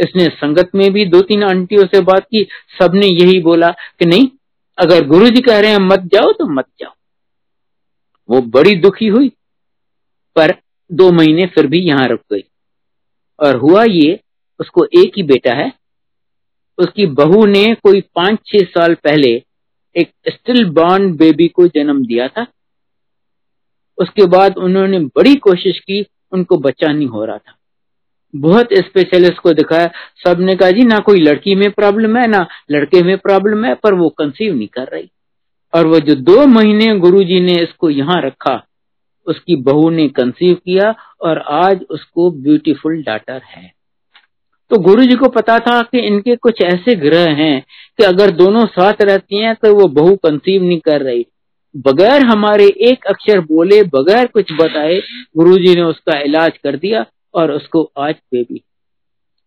इसने 0.00 0.24
संगत 0.26 0.70
में 0.74 0.92
भी 0.92 1.04
दो 1.04 1.20
तीन 1.20 1.42
आंटियों 1.42 1.86
से 1.86 2.00
बात 2.00 2.24
की, 2.24 2.46
सबने 2.78 3.06
यही 3.06 3.40
बोला 3.40 3.70
कि 3.70 4.06
नहीं, 4.06 4.28
अगर 4.78 5.06
गुरु 5.06 5.28
जी 5.28 5.40
कह 5.40 5.58
रहे 5.58 5.70
हैं 5.70 5.78
मत 5.78 6.00
जाओ 6.14 6.32
तो 6.32 6.46
मत 6.46 6.66
जाओ। 6.80 6.92
वो 8.28 8.40
बड़ी 8.50 8.74
दुखी 8.74 9.06
हुई, 9.06 9.28
पर 10.36 10.54
दो 10.90 11.10
महीने 11.12 11.46
फिर 11.46 11.66
भी 11.66 11.80
यहाँ 11.80 12.08
रुक 12.08 12.20
गई। 12.32 12.44
और 13.38 13.56
हुआ 13.56 13.84
ये, 13.84 14.20
उसको 14.60 14.84
एक 14.84 15.12
ही 15.16 15.22
बेटा 15.22 15.54
है, 15.54 15.72
उसकी 16.78 17.06
बहू 17.06 17.44
ने 17.46 17.64
कोई 17.74 18.00
पाँच 18.00 18.38
छह 18.46 18.64
साल 18.64 18.94
पहले 18.94 19.30
एक 19.96 20.10
स्टिल 20.28 20.64
बॉर्न 20.70 21.12
बेबी 21.16 21.48
को 21.48 21.66
जन्म 21.66 22.04
दिया 22.06 22.28
था। 22.28 22.46
उसके 23.98 24.26
बाद 24.26 24.58
उन्होंने 24.58 24.98
बड़ी 24.98 25.34
कोशिश 25.34 25.78
की, 25.78 26.04
उनको 26.32 26.56
बच्चा 26.58 26.92
नहीं 26.92 27.08
हो 27.08 27.24
रहा 27.24 27.38
था। 27.38 27.54
बहुत 28.36 28.68
स्पेशलिस्ट 28.72 29.38
को 29.38 29.52
दिखाया। 29.52 29.90
सबने 30.26 30.56
कहा, 30.56 30.70
जी, 30.70 30.84
ना 30.84 30.98
कोई 30.98 31.20
लड़की 31.20 31.54
में 31.54 31.70
प्रॉब्लम 31.70 32.16
है, 32.16 32.26
ना 32.26 32.46
लड़के 32.70 33.02
में 33.02 33.18
प्रॉब्लम 33.18 33.64
है, 33.64 33.74
पर 33.74 33.94
वो 33.94 34.08
कंसीव 34.08 34.54
नहीं 34.54 34.68
कर 34.68 34.82
रही। 34.82 35.10
और 35.74 35.86
वो 35.86 35.98
जो 36.00 36.14
दो 36.14 36.46
महीने 36.46 36.98
गुरुजी 36.98 37.40
ने 37.40 37.56
इसको 37.56 37.90
यहाँ 37.90 38.22
रखा, 38.22 38.66
उसकी 39.26 39.56
बहू 39.56 39.90
ने 39.90 40.08
कंसीव 40.08 40.54
किया 40.54 40.94
और 41.20 41.38
आज 41.38 41.80
उसको 41.90 42.30
ब्यूटीफुल 42.30 43.02
डाटर 43.02 43.40
है। 43.44 43.72
तो 44.70 44.78
गुरु 44.78 45.04
जी 45.04 45.14
को 45.14 45.28
पता 45.28 45.58
था 45.58 45.82
कि 45.82 45.98
इनके 45.98 46.36
कुछ 46.36 46.62
ऐसे 46.62 46.94
ग्रह 46.94 47.30
हैं 47.34 47.60
कि 47.98 48.04
अगर 48.04 48.30
दोनों 48.30 48.66
साथ 48.66 49.02
रहती 49.02 49.36
हैं 49.36 49.54
तो 49.54 49.74
वो 49.74 49.88
बहू 49.88 50.16
कंसीव 50.16 50.62
नहीं 50.62 50.80
कर 50.80 51.02
रही। 51.02 51.26
बगैर 51.76 52.22
हमारे 52.22 52.64
एक 52.64 53.06
अक्षर 53.06 53.40
बोले, 53.40 53.82
बगैर 53.82 54.26
कुछ 54.26 54.52
बताए, 54.52 55.00
गुरुजी 55.36 55.74
ने 55.74 55.82
उसका 55.82 56.18
इलाज 56.20 56.58
कर 56.58 56.76
दिया। 56.76 57.04
और 57.34 57.50
उसको 57.50 57.82
आज 57.98 58.14
बेबी 58.32 58.62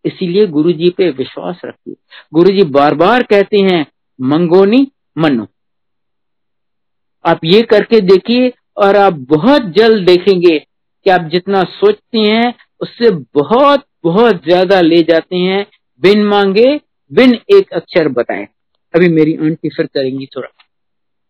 इसीलिए 0.06 0.46
गुरुजी 0.48 0.90
पे 0.90 1.10
विश्वास 1.10 1.62
रखिए। 1.66 1.96
गुरु 2.34 2.54
जी 2.54 2.64
बार 2.64 2.96
बार 2.96 3.24
कहते 3.24 3.60
हैं, 3.60 3.86
मंगोनी 4.20 4.88
मनो। 5.18 5.48
आप 7.26 7.40
ये 7.44 7.62
करके 7.62 8.00
देखिए 8.02 8.52
और 8.78 8.96
आप 8.96 9.14
बहुत 9.30 9.72
जल्द 9.72 10.06
देखेंगे 10.06 10.58
कि 10.60 11.10
आप 11.10 11.30
जितना 11.32 11.64
सोचते 11.64 12.20
हैं, 12.20 12.54
उससे 12.82 13.10
बहुत 13.34 13.86
बहुत 14.04 14.44
ज़्यादा 14.44 14.80
ले 14.82 15.02
जाते 15.02 15.36
हैं। 15.36 15.66
बिन 16.04 16.24
मांगे, 16.24 16.76
बिन 17.12 17.34
एक 17.56 17.74
अक्षर 17.74 18.08
बताए। 18.08 18.48
अभी 18.94 19.08
मेरी 19.10 19.36
आंटी 19.36 19.70
फिर 19.70 19.86
करेंगी 19.86 20.26
थोड़ा। 20.26 20.48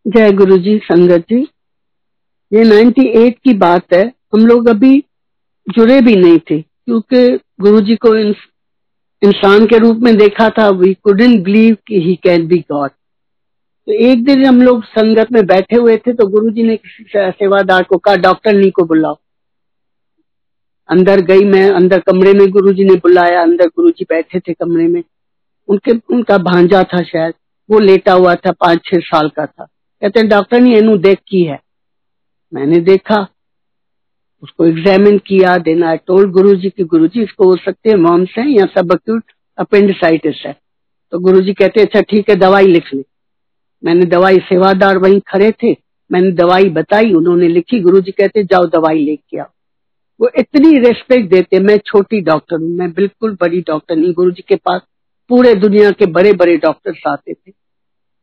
जय 0.05 0.31
गुरु 0.31 0.57
जी 0.57 0.77
संगत 0.77 1.25
जी। 1.29 1.41
ये 2.51 2.63
98 2.63 3.29
की 3.43 3.53
बात 3.53 3.93
है। 3.93 4.03
हम 4.33 4.45
लोग 4.47 4.67
अभी 4.67 5.03
जुड़े 5.67 5.99
भी 6.01 6.15
नहीं 6.15 6.39
थे, 6.39 6.61
क्योंकि 6.61 7.27
गुरु 7.59 7.81
जी 7.81 7.95
को 7.95 8.15
इंसान 9.21 9.65
के 9.65 9.77
रूप 9.77 9.97
में 9.97 10.15
देखा 10.17 10.49
था 10.49 10.67
वी 10.69 10.93
कुडेंट 10.93 11.43
बिलीव 11.43 11.77
कि 11.87 12.01
ही 12.01 12.15
कैन 12.23 12.47
बी 12.47 12.57
गॉड 12.71 12.89
तो 13.87 13.93
एक 14.01 14.23
दिन 14.25 14.45
हम 14.45 14.61
लोग 14.61 14.83
संगत 14.83 15.31
में 15.31 15.45
बैठे 15.45 15.75
हुए 15.75 15.95
थे 15.97 16.13
तो 16.13 16.27
गुरु 16.27 16.49
जी 16.49 16.63
ने 16.63 16.75
किसी 16.77 17.03
सेवादार 17.07 17.83
को 17.83 17.97
कहा, 17.97 18.15
डॉक्टर 18.15 18.53
नी 18.53 18.69
को 18.69 18.83
बुलाओ। 18.83 19.17
अंदर 20.89 21.21
गई 21.21 21.43
मैं, 21.45 21.69
अंदर 21.69 21.99
कमरे 21.99 22.33
में 22.33 22.49
गुरु 22.49 22.73
जी 22.73 22.83
ने 22.83 22.95
बुलाया, 22.95 23.41
अंदर 23.41 23.67
गुरु 23.67 23.89
जी 23.89 24.05
बैठे 24.09 24.39
थे 24.39 24.53
कमरे 24.53 24.87
में। 24.87 25.03
उनके, 25.69 25.91
उनका 26.09 26.37
भांजा 26.39 26.83
था 26.83 27.01
शायद, 27.03 27.33
वो 27.69 27.79
लेटा 27.79 28.13
हुआ 28.13 28.35
था 28.35 28.51
पाँच 28.51 28.85
छह 28.85 28.99
साल 28.99 29.29
का 29.29 29.45
था। 29.45 29.65
कहते 30.01 30.23
डॉक्टर 30.27 30.61
ने 30.61 30.77
एनू 30.77 30.97
देख 30.97 31.19
की 31.27 31.43
है? 31.43 31.59
मैंने 32.53 32.79
देखा 32.81 33.27
उसको 34.43 34.65
एग्जामिन 34.65 35.17
किया 35.17 35.57
देन 35.57 35.83
आई 35.83 35.97
टोल्ड 35.97 36.31
गुरु 36.31 36.55
जी 36.55 36.69
की 36.69 36.83
गुरु 36.83 37.07
जी 37.07 37.23
इसको 37.23 37.45
हो 37.45 37.55
सकते 37.55 37.89
हैं 37.89 37.97
मॉम्स 37.97 38.29
है 38.37 38.49
या 38.51 38.65
सब 38.65 38.91
अक्यूट 38.91 39.23
अपेंडिसाइटिस 39.57 40.43
है। 40.45 40.55
तो 41.13 41.19
गुरु 41.19 41.41
जी 41.41 41.53
कहते 41.53 41.81
अच्छा 41.81 42.01
ठीक 42.01 42.29
है, 42.29 42.35
दवाई 42.35 42.67
लिख 42.67 42.93
ली। 42.93 43.03
मैंने 43.83 44.05
दवाई 44.05 44.37
सेवादार 44.39 44.97
वहीं 44.97 45.19
खड़े 45.27 45.51
थे, 45.51 45.71
मैंने 46.11 46.31
दवाई 46.31 46.69
बताई, 46.69 47.13
उन्होंने 47.13 47.47
लिखी 47.47 47.79
गुरु 47.79 48.01
जी 48.01 48.11
कहते 48.11 48.43
जाओ 48.43 48.65
दवाई 48.65 49.05
लेके 49.05 49.39
आओ। 49.39 49.47
वो 50.19 50.29
इतनी 50.39 50.77
रेस्पेक्ट 50.79 51.29
देते, 51.29 51.59
मैं 51.59 51.77
छोटी 51.77 52.21
डॉक्टर 52.21 52.55
हूँ, 52.55 52.69
मैं 52.69 52.91
बिल्कुल 52.93 53.37
बड़ी 53.41 53.61
डॉक्टर 53.61 53.95
नहीं 53.95 54.13
गुरु 54.13 54.31
जी 54.31 54.43
के 54.47 54.55
पास 54.55 54.81
पूरे 55.29 55.53
दुनिया 55.55 55.91
के 55.91 56.05
बड़े 56.05 56.33
बड़े 56.33 56.57
डॉक्टर्स 56.57 57.03
आते 57.07 57.33
थे। 57.33 57.51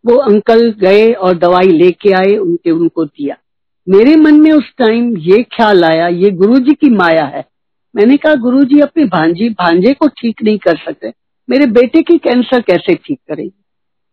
वो 0.04 0.16
अंकल 0.16 0.70
गए 0.80 1.12
और 1.12 1.38
दवाई 1.38 1.68
लेके 1.68 2.12
आए, 2.12 2.36
उनके 2.36 2.70
उनको 2.70 3.04
दिया। 3.04 3.36
मेरे 3.90 4.16
मन 4.16 4.34
में 4.34 4.52
उस 4.52 4.72
टाइम 4.78 5.16
ये 5.16 5.42
ख्याल 5.42 5.84
आया, 5.84 6.08
ये 6.08 6.30
गुरुजी 6.30 6.72
की 6.72 6.90
माया 6.90 7.24
है। 7.24 7.44
मैंने 7.96 8.16
कहा, 8.16 8.34
गुरुजी, 8.34 8.80
अपने 8.80 9.04
भांजी, 9.04 9.48
भांजे 9.48 9.92
को 9.92 10.06
ठीक 10.06 10.42
नहीं 10.42 10.58
कर 10.58 10.76
सकते। 10.76 11.12
मेरे 11.50 11.66
बेटे 11.66 12.02
की 12.02 12.18
कैंसर 12.18 12.60
कैसे 12.60 12.94
ठीक 12.94 13.18
करेगी? 13.28 13.64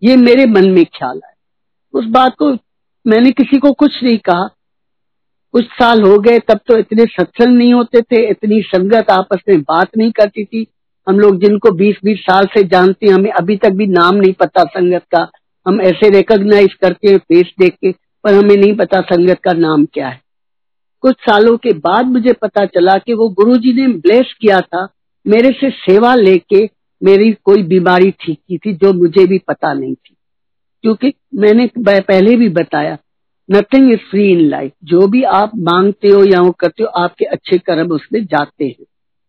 ये 0.03 0.15
मेरे 0.15 0.45
मन 0.45 0.69
में 0.69 0.85
ख्याल 0.85 1.21
आया। 1.25 1.33
उस 1.93 2.05
बात 2.05 2.35
को 2.35 2.51
मैंने 3.07 3.31
किसी 3.31 3.57
को 3.57 3.71
कुछ 3.71 4.03
नहीं 4.03 4.17
कहा। 4.17 4.49
कुछ 5.53 5.65
साल 5.65 6.01
हो 6.01 6.19
गए, 6.19 6.39
तब 6.39 6.59
तो 6.67 6.77
इतने 6.77 7.05
सत्संग 7.05 7.57
नहीं 7.57 7.73
होते 7.73 8.01
थे, 8.01 8.29
इतनी 8.29 8.61
संगत 8.61 9.11
आपस 9.11 9.37
में 9.49 9.61
बात 9.61 9.97
नहीं 9.97 10.11
करती 10.11 10.45
थी। 10.45 10.67
हम 11.09 11.19
लोग 11.19 11.43
जिनको 11.43 11.71
20-20 11.71 12.19
साल 12.19 12.45
से 12.45 12.63
जानते 12.63 13.07
हैं, 13.07 13.13
हमें 13.13 13.31
अभी 13.31 13.57
तक 13.57 13.69
भी 13.69 13.87
नाम 13.87 14.15
नहीं 14.15 14.33
पता 14.33 14.63
संगत 14.63 15.03
का। 15.15 15.31
हम 15.67 15.81
ऐसे 15.81 16.09
रिकॉग्नाइज 16.09 16.73
करते 16.73 17.07
हैं 17.09 17.17
फेस 17.17 17.53
देख 17.59 17.73
के। 17.73 18.06
पर 18.23 18.33
हमें 18.33 18.55
नहीं 18.55 18.75
पता 18.75 19.01
संगत 19.01 19.39
का 19.43 19.51
नाम 19.53 19.85
क्या 19.85 20.09
है। 20.09 20.21
कुछ 21.01 21.15
सालों 21.15 21.57
के 21.57 21.73
बाद 21.73 22.05
मुझे 22.05 22.33
पता 22.33 22.65
चला 22.65 22.97
कि 22.97 23.13
वो 23.13 23.29
गुरुजी 23.29 23.73
ने 23.73 23.87
ब्लेस 23.87 24.35
किया 24.41 24.59
था, 24.59 24.87
मेरे 25.27 25.49
से 25.51 25.69
सेवा 25.69 26.15
लेके 26.15 26.69
मेरी 27.03 27.31
कोई 27.31 27.63
बीमारी 27.63 28.11
ठीक 28.11 28.39
की 28.47 28.57
थी 28.57 28.73
जो 28.73 28.93
मुझे 28.93 29.25
भी 29.25 29.37
पता 29.37 29.73
नहीं 29.73 29.95
थी। 29.95 30.15
क्योंकि 30.81 31.13
मैंने 31.35 31.69
पहले 31.79 32.35
भी 32.35 32.49
बताया 32.49 32.97
nothing 33.51 33.91
is 33.91 33.99
free 33.99 34.31
in 34.31 34.39
life 34.39 34.71
जो 34.83 35.07
भी 35.07 35.23
आप 35.23 35.51
मांगते 35.55 36.07
हो 36.07 36.23
या 36.23 36.41
वो 36.41 36.51
करते 36.51 36.83
हो, 36.83 36.89
आपके 36.89 37.25
अच्छे 37.25 37.57
कर्म 37.57 37.87
उसमें 37.87 38.25
जाते 38.25 38.65
हैं। 38.65 38.85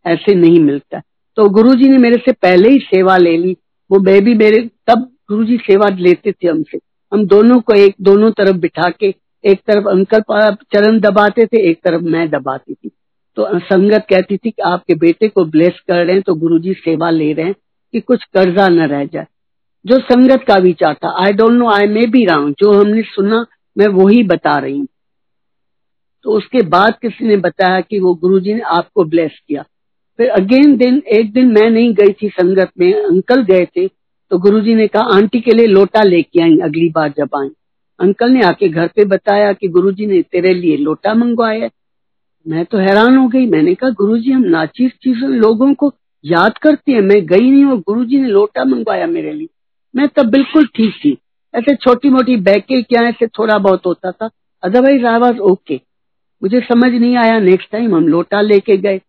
ऐसे 0.07 0.34
नहीं 0.34 0.61
मिलता। 0.61 1.03
तो 1.36 1.49
गुरुजी 1.49 1.89
ने 1.89 1.99
मेरे 1.99 2.16
से 2.16 2.32
पहले 2.32 2.68
ही 2.68 2.78
सेवा 2.78 3.16
ले 3.16 3.36
ली। 3.36 3.57
वो 3.91 3.99
मैं 4.01 4.24
भी 4.24 4.34
मेरे, 4.34 4.70
तब 4.86 5.12
गुरु 5.28 5.45
जी 5.45 5.57
सेवा 5.57 5.89
लेते 5.89 6.32
थे 6.32 6.49
हमसे। 6.49 6.78
हम 7.12 7.24
दोनों 7.26 7.61
को 7.61 7.74
एक, 7.74 7.94
दोनों 8.00 8.30
तरफ़ 8.30 8.56
बिठा 8.56 8.88
के 8.90 9.14
एक 9.44 9.61
तरफ़ 9.66 9.88
अंकल 9.88 10.20
चरण 10.74 10.98
दबाते 11.00 11.46
थे, 11.46 11.68
एक 11.70 11.80
तरफ़ 11.84 12.02
मैं 12.04 12.28
दबाती 12.30 12.74
थी। 12.74 12.90
तो 13.36 13.59
संगत 13.59 14.06
कहती 14.11 14.36
थी 14.36 14.50
कि 14.50 14.62
आपके 14.62 14.94
बेटे 14.94 15.28
को 15.28 15.44
ब्लेस 15.46 15.80
कर 15.88 16.04
रहे 16.04 16.14
हैं 16.14 16.22
तो 16.22 16.34
गुरु 16.34 16.59
जी 16.59 16.72
सेवा 16.74 17.11
ले 17.11 17.32
रहे 17.32 17.46
हैं 17.46 17.54
कि 17.94 18.00
कुछ 18.00 18.24
कर्जा 18.24 18.68
न 18.68 18.86
रह 18.88 19.04
जाए। 19.04 19.26
जो 19.84 19.98
संगत 19.98 20.44
का 20.46 20.54
विचार 20.54 20.94
था 20.94 21.11
I 21.24 21.32
don't 21.32 21.52
know 21.52 21.68
I 21.70 21.86
may 21.86 22.06
be 22.06 22.24
round 22.24 22.54
जो 22.59 22.72
हमने 22.72 23.02
सुना, 23.04 23.44
मैं 23.76 23.86
वही 23.88 24.22
बता 24.22 24.59
रही 24.59 24.78
हूँ। 24.78 24.86
तो 26.24 26.30
उसके 26.30 26.62
बाद 26.68 26.94
किसी 27.02 27.26
ने 27.26 27.36
बताया 27.36 27.80
कि 27.80 27.98
वो 27.98 28.14
गुरुजी 28.14 28.54
ने 28.54 28.61
आपको 28.68 29.04
ब्लेस 29.04 29.38
किया। 29.48 29.62
फिर 30.18 30.28
अगेन 30.30 30.76
दिन, 30.76 31.02
एक 31.09 31.32
दिन 31.32 31.52
मैं 31.52 31.68
नहीं 31.70 31.92
गई 31.94 32.12
थी 32.12 32.28
संगत 32.30 32.70
में, 32.78 32.92
अंकल 32.94 33.42
गए 33.42 33.64
थे 33.66 33.86
तो 34.31 34.39
गुरुजी 34.39 34.74
ने 34.74 34.87
कहा, 34.87 35.03
आंटी 35.03 35.41
के 35.41 35.51
लिए 35.51 35.66
लोटा 35.66 36.03
लेके 36.03 36.43
आई, 36.43 36.59
अगली 36.59 36.89
बार 36.89 37.12
जब 37.16 37.29
आई 37.37 37.49
अंकल 38.01 38.31
ने 38.31 38.43
आके 38.43 38.68
घर 38.68 38.87
पे 38.87 39.05
बताया 39.05 39.53
कि 39.53 39.68
गुरुजी 39.68 40.07
ने 40.07 40.22
तेरे 40.22 40.55
लिए 40.55 40.76
लोटा 40.76 41.14
मंगवाया 41.14 41.68
मैं 42.47 42.64
तो 42.64 42.79
हैरान 42.79 43.16
हो 43.16 43.29
गई। 43.29 43.47
मैंने 43.47 43.74
कहा, 43.74 43.91
गुरुजी, 43.91 44.31
हम 44.31 44.43
नाचीज 44.43 44.93
चीज़ों 45.03 45.31
लोगों 45.31 45.74
को 45.74 45.93
याद 46.24 46.59
करते 46.59 46.93
हैं। 46.93 47.01
मैं 47.01 47.26
गई 47.26 47.51
नहीं 47.51 47.64
और 47.64 47.79
गुरुजी 47.79 48.20
ने 48.20 48.29
लोटा 48.29 48.64
मंगवाया 48.64 49.07
मेरे 49.07 49.33
लिए। 49.33 49.49
मैं 49.97 50.09
तब 50.09 50.31
बिल्कुल 50.31 50.66
ठीक 50.66 50.95
थी। 51.05 51.18
ऐसे 51.55 51.74
छोटी 51.74 52.09
मोटी 52.09 52.37
बैके 52.37 52.83
क्या 52.83 53.09
ऐसे 53.09 53.26
थोड़ा 53.26 53.59
बहुत 53.59 53.87
होता 53.87 54.11
था? 54.11 54.31
अदरवाइज़ 54.62 55.05
आई 55.07 55.18
वॉज़ 55.18 55.39
ओके 55.39 55.81
मुझे 56.43 56.61
समझ 56.61 56.93
नहीं 56.93 57.16
आया। 57.16 57.39
नेक्स्ट 57.39 57.70
टाइम 57.70 57.95
हम 57.95 58.09
लोटा 58.09 58.41
लेके 58.41 58.76
गए। 58.76 59.01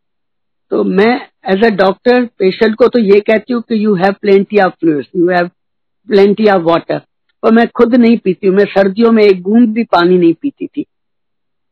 तो 0.72 0.84
मैं 0.84 1.13
एज 1.51 1.63
अ 1.65 1.70
डॉक्टर 1.76 2.26
पेशेंट 2.39 2.76
को 2.76 2.88
तो 2.88 2.99
ये 2.99 3.20
कहती 3.20 3.53
हूँ 3.53 3.61
कि 3.61 3.84
you 3.86 3.93
have 3.95 4.13
plenty 4.22 4.57
of 4.57 4.74
fluid 4.80 5.05
you 5.15 5.30
have 5.30 5.47
plenty 6.09 6.49
of 6.49 6.61
water 6.61 7.01
और 7.43 7.53
मैं 7.53 7.67
खुद 7.67 7.95
नहीं 7.95 8.17
पीती 8.17 8.47
हूँ, 8.47 8.55
मैं 8.55 8.65
सर्दियों 8.65 9.11
में 9.11 9.24
एक 9.24 9.41
बूंद 9.43 9.70
भी 9.74 9.84
पानी 9.84 10.17
नहीं 10.17 10.34
पीती 10.34 10.67
थी। 10.67 10.86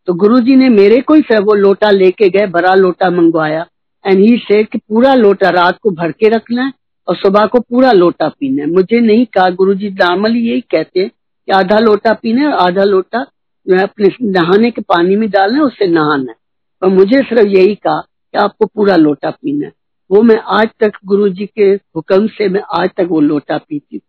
तो 0.08 0.14
गुरुजी 0.14 0.56
ने 0.56 0.70
मेरे 0.70 1.00
को 1.02 1.14
ही 1.14 1.22
वो 1.40 1.54
लोटा 1.54 1.90
लेके 1.92 2.30
गए, 2.30 2.46
बड़ा 2.48 2.74
लोटा 2.76 3.10
मंगवाया 3.12 3.66
एंड 4.06 4.20
ही 4.20 4.38
से 4.38 4.64
कि 4.64 4.78
पूरा 4.78 5.14
लोटा 5.14 5.50
रात 5.50 5.78
को 5.84 5.92
भर 5.92 6.12
के 6.12 6.30
रखना 6.30 6.66
है 6.66 6.74
और 7.08 7.16
सुबह 7.16 7.46
को 7.46 7.60
पूरा 7.60 7.92
लोटा 7.92 8.30
पीना 8.30 8.64
है। 8.64 8.70
मुझे 8.70 9.00
नहीं 9.02 9.26
कहा 9.26 9.50
गुरु 9.52 9.74
जी 9.74 9.90
नॉर्मली 9.92 10.48
यही 10.50 10.62
कहते 10.62 11.00
हैं 11.00 11.10
कि 11.10 11.52
आधा 11.52 11.80
लोटा 11.80 12.14
पीना 12.14 12.42
है 12.42 12.48
और 12.48 12.68
आधा 12.68 12.84
लोटा 12.84 13.26
जो 13.68 13.76
है 13.76 13.84
अपने 13.84 14.10
नहाने 14.32 14.72
के 14.72 14.82
पानी 14.82 15.16
में 15.16 15.30
डालना 15.30 15.58
है, 15.58 15.64
उससे 15.64 15.88
नहाना 15.88 16.32
है। 16.32 16.38
और 16.82 16.90
मुझे 16.90 17.18
सिर्फ़ 17.20 17.48
यही 17.48 17.76
कहा 17.76 18.02
कि 18.34 18.38
आपको 18.38 18.66
पूरा 18.66 18.96
लोटा 18.96 19.30
पीना 19.32 19.66
है। 19.66 19.74
वो 20.12 20.22
मैं 20.22 20.38
आज 20.38 20.68
तक 20.80 20.92
गुरु 21.06 21.30
जी 21.30 21.46
के 21.46 21.70
हुक्म 21.96 22.28
से 22.28 22.50
मैं 22.50 22.62
आज 22.80 22.90
तक 22.98 23.08
वो 23.10 23.20
लोटा 23.20 23.58
पीती 23.58 24.02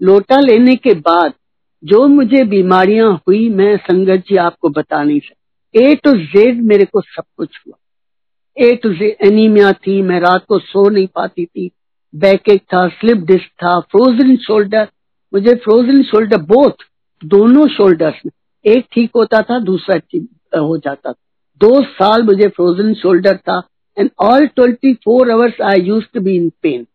लोटा 0.00 0.40
लेने 0.40 0.76
के 0.76 0.94
बाद 0.94 1.32
जो 1.82 2.06
मुझे 2.08 2.44
बीमारियाँ 2.44 3.12
हुई, 3.28 3.48
मैं 3.48 3.76
संगत 3.76 4.24
जी 4.28 4.36
आपको 4.36 4.68
बता 4.68 5.02
नहीं 5.02 5.20
सकती। 5.20 5.80
ए 5.80 5.94
टू 5.94 6.12
जेड 6.12 6.62
मेरे 6.62 6.84
को 6.84 7.00
सब 7.00 7.24
कुछ 7.36 7.60
हुआ। 7.66 7.76
ए 8.56 8.74
टू 8.76 8.92
जेड 8.92 9.16
एनीमिया 9.26 9.72
थी, 9.72 10.02
मैं 10.02 10.20
रात 10.20 10.44
को 10.48 10.58
सो 10.58 10.88
नहीं 10.88 11.06
पाती 11.06 11.44
थी। 11.46 11.70
बैक 12.14 12.48
एक 12.48 12.62
था 12.62 12.88
स्लिप 12.88 13.16
डिस्क 13.16 13.48
था 13.64 13.80
फ्रोजन 13.80 14.36
शोल्डर 14.36 14.88
मुझे 15.32 15.54
फ्रोजन 15.54 16.02
शोल्डर 16.02 16.36
बोथ 16.36 16.84
दोनों 17.24 17.66
शोल्डर्स 17.68 18.14
में। 18.26 18.32
एक 18.72 18.86
ठीक 18.92 19.10
होता 19.16 19.42
था, 19.42 19.58
दूसरा 19.58 20.58
हो 20.58 20.78
जाता 20.78 21.12
था। 21.12 21.23
दो 21.64 21.80
साल 21.92 22.22
मुझे 22.22 22.48
फ्रोजन 22.48 22.94
शोल्डर 22.94 23.36
था 23.48 23.60
and 23.96 24.10
all 24.22 24.46
twenty 24.46 24.94
four 24.94 25.30
hours 25.30 25.60
I 25.62 25.80
used 25.82 26.04
to 26.14 26.20
be 26.20 26.36
in 26.36 26.50
pain 26.62 26.86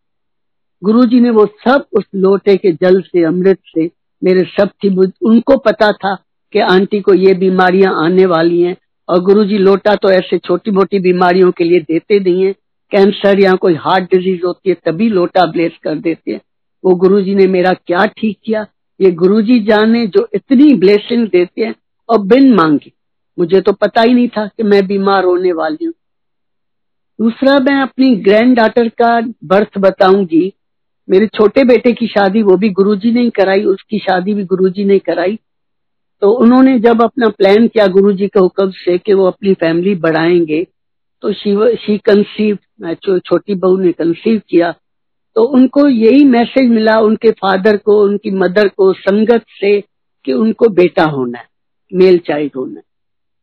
Guru 0.82 1.03
ji 1.05 1.20
ने 1.20 1.30
वो 1.30 1.45
सब 1.63 1.86
उस 1.93 2.03
लोटे 2.15 2.55
के 2.57 2.72
जल 2.74 2.99
से, 3.01 3.24
अमृत 3.24 3.57
से 3.67 3.89
मेरे 4.22 4.43
सब 4.51 4.70
थी 4.84 4.89
उनको 5.26 5.57
पता 5.59 5.91
था 5.93 6.13
कि 6.53 6.59
आंटी 6.59 6.99
को 7.01 7.13
ये 7.13 7.34
बीमारियाँ 7.34 7.93
आने 8.03 8.26
वाली 8.26 8.61
हैं, 8.61 8.76
और 9.09 9.20
गुरु 9.24 9.43
जी 9.45 9.57
लोटा 9.57 9.95
तो 9.95 10.11
ऐसे 10.11 10.38
छोटी 10.38 10.72
मोटी 10.72 10.99
बीमारियों 10.99 11.51
के 11.51 11.63
लिए 11.63 11.80
देते 11.82 12.20
नहीं 12.20 12.43
है। 12.43 12.51
कैंसर 12.91 13.39
या 13.39 13.53
कोई 13.55 13.74
हार्ट 13.78 14.03
डिज़ीज़ 14.13 14.45
होती 14.45 14.70
है, 14.70 14.76
तभी 14.86 15.09
लोटा 15.09 15.45
ब्लेस 15.51 15.72
कर 15.84 15.95
देते 15.97 16.32
हैं। 16.32 16.41
वो 16.84 16.95
गुरु 16.95 17.22
जी 17.22 17.36
ने 17.36 17.47
मेरा 17.47 17.74
क्या 17.88 18.05
ठीक 18.17 18.38
किया? 18.45 18.65
ये 18.99 19.11
गुरु 19.13 19.41
जी 19.41 19.59
जाने 19.63 20.05
जो 20.07 20.28
इतनी 20.36 20.74
ब्लेसिंग 20.76 21.28
देते 21.28 21.61
हैं, 21.61 21.76
और 22.09 22.20
बिन 22.24 22.53
मांगी। 22.53 22.91
मुझे 23.40 23.62
तो 23.62 23.72
पता 23.74 24.02
ही 24.02 24.14
नहीं 24.14 24.28
था 24.28 24.46
कि 24.48 24.64
मैं 24.64 24.86
बीमार 24.88 25.24
होने 25.24 25.52
वाली 25.52 25.86
हूँ। 25.86 25.94
दूसरा, 27.20 27.58
मैं 27.60 27.82
अपनी 27.82 28.16
ग्रैंड 28.16 28.56
डॉटर 28.58 28.90
का 29.02 29.20
बर्थ 29.44 29.78
बताऊँगी। 29.78 30.54
मेरे 31.08 31.28
छोटे 31.28 31.64
बेटे 31.64 31.92
की 31.92 32.08
शादी 32.08 32.42
वो 32.42 32.56
भी 32.58 32.70
गुरुजी 32.70 33.12
ने 33.12 33.30
कराई, 33.30 33.64
उसकी 33.64 34.00
शादी 34.00 34.34
भी 34.34 34.44
गुरुजी 34.44 34.86
ने 34.86 35.00
कराई। 35.00 35.40
तो 36.22 36.32
उन्होंने 36.34 36.78
जब 36.80 37.02
अपना 37.02 37.28
प्लान 37.30 37.68
किया 37.68 37.88
गुरुजी 37.88 38.28
के 38.28 38.40
हुक्म 38.40 38.70
से 38.72 38.98
कि 38.98 39.14
वो 39.14 39.26
अपनी 39.26 39.54
फैमिली 39.54 39.96
बढ़ाएँगे 39.96 40.66
तो 41.24 41.32
शी 41.34 41.98
कंसीव 42.00 42.58
छोटी 43.20 43.56
बहू 43.56 43.78
ने 43.78 43.92
कंसीव 43.92 44.42
किया। 44.50 44.72
तो 45.36 45.44
उनको 45.44 45.88
यही 45.88 46.24
मैसेज 46.26 46.70
मिला 46.70 47.00
उनके 47.00 47.32
फादर 47.32 47.78
को, 47.78 48.02
उनकी 48.04 48.32
मदर 48.32 48.68
को 48.68 48.92
संगत 48.94 49.46
से 49.62 49.80
कि 50.26 50.34
उनको 50.34 50.70
बेटा 50.70 51.04
होना 51.06 51.38
है 51.38 51.46
मेल 51.92 52.18
चाइल्ड 52.18 52.52
होना 52.56 52.78
है। 52.78 52.84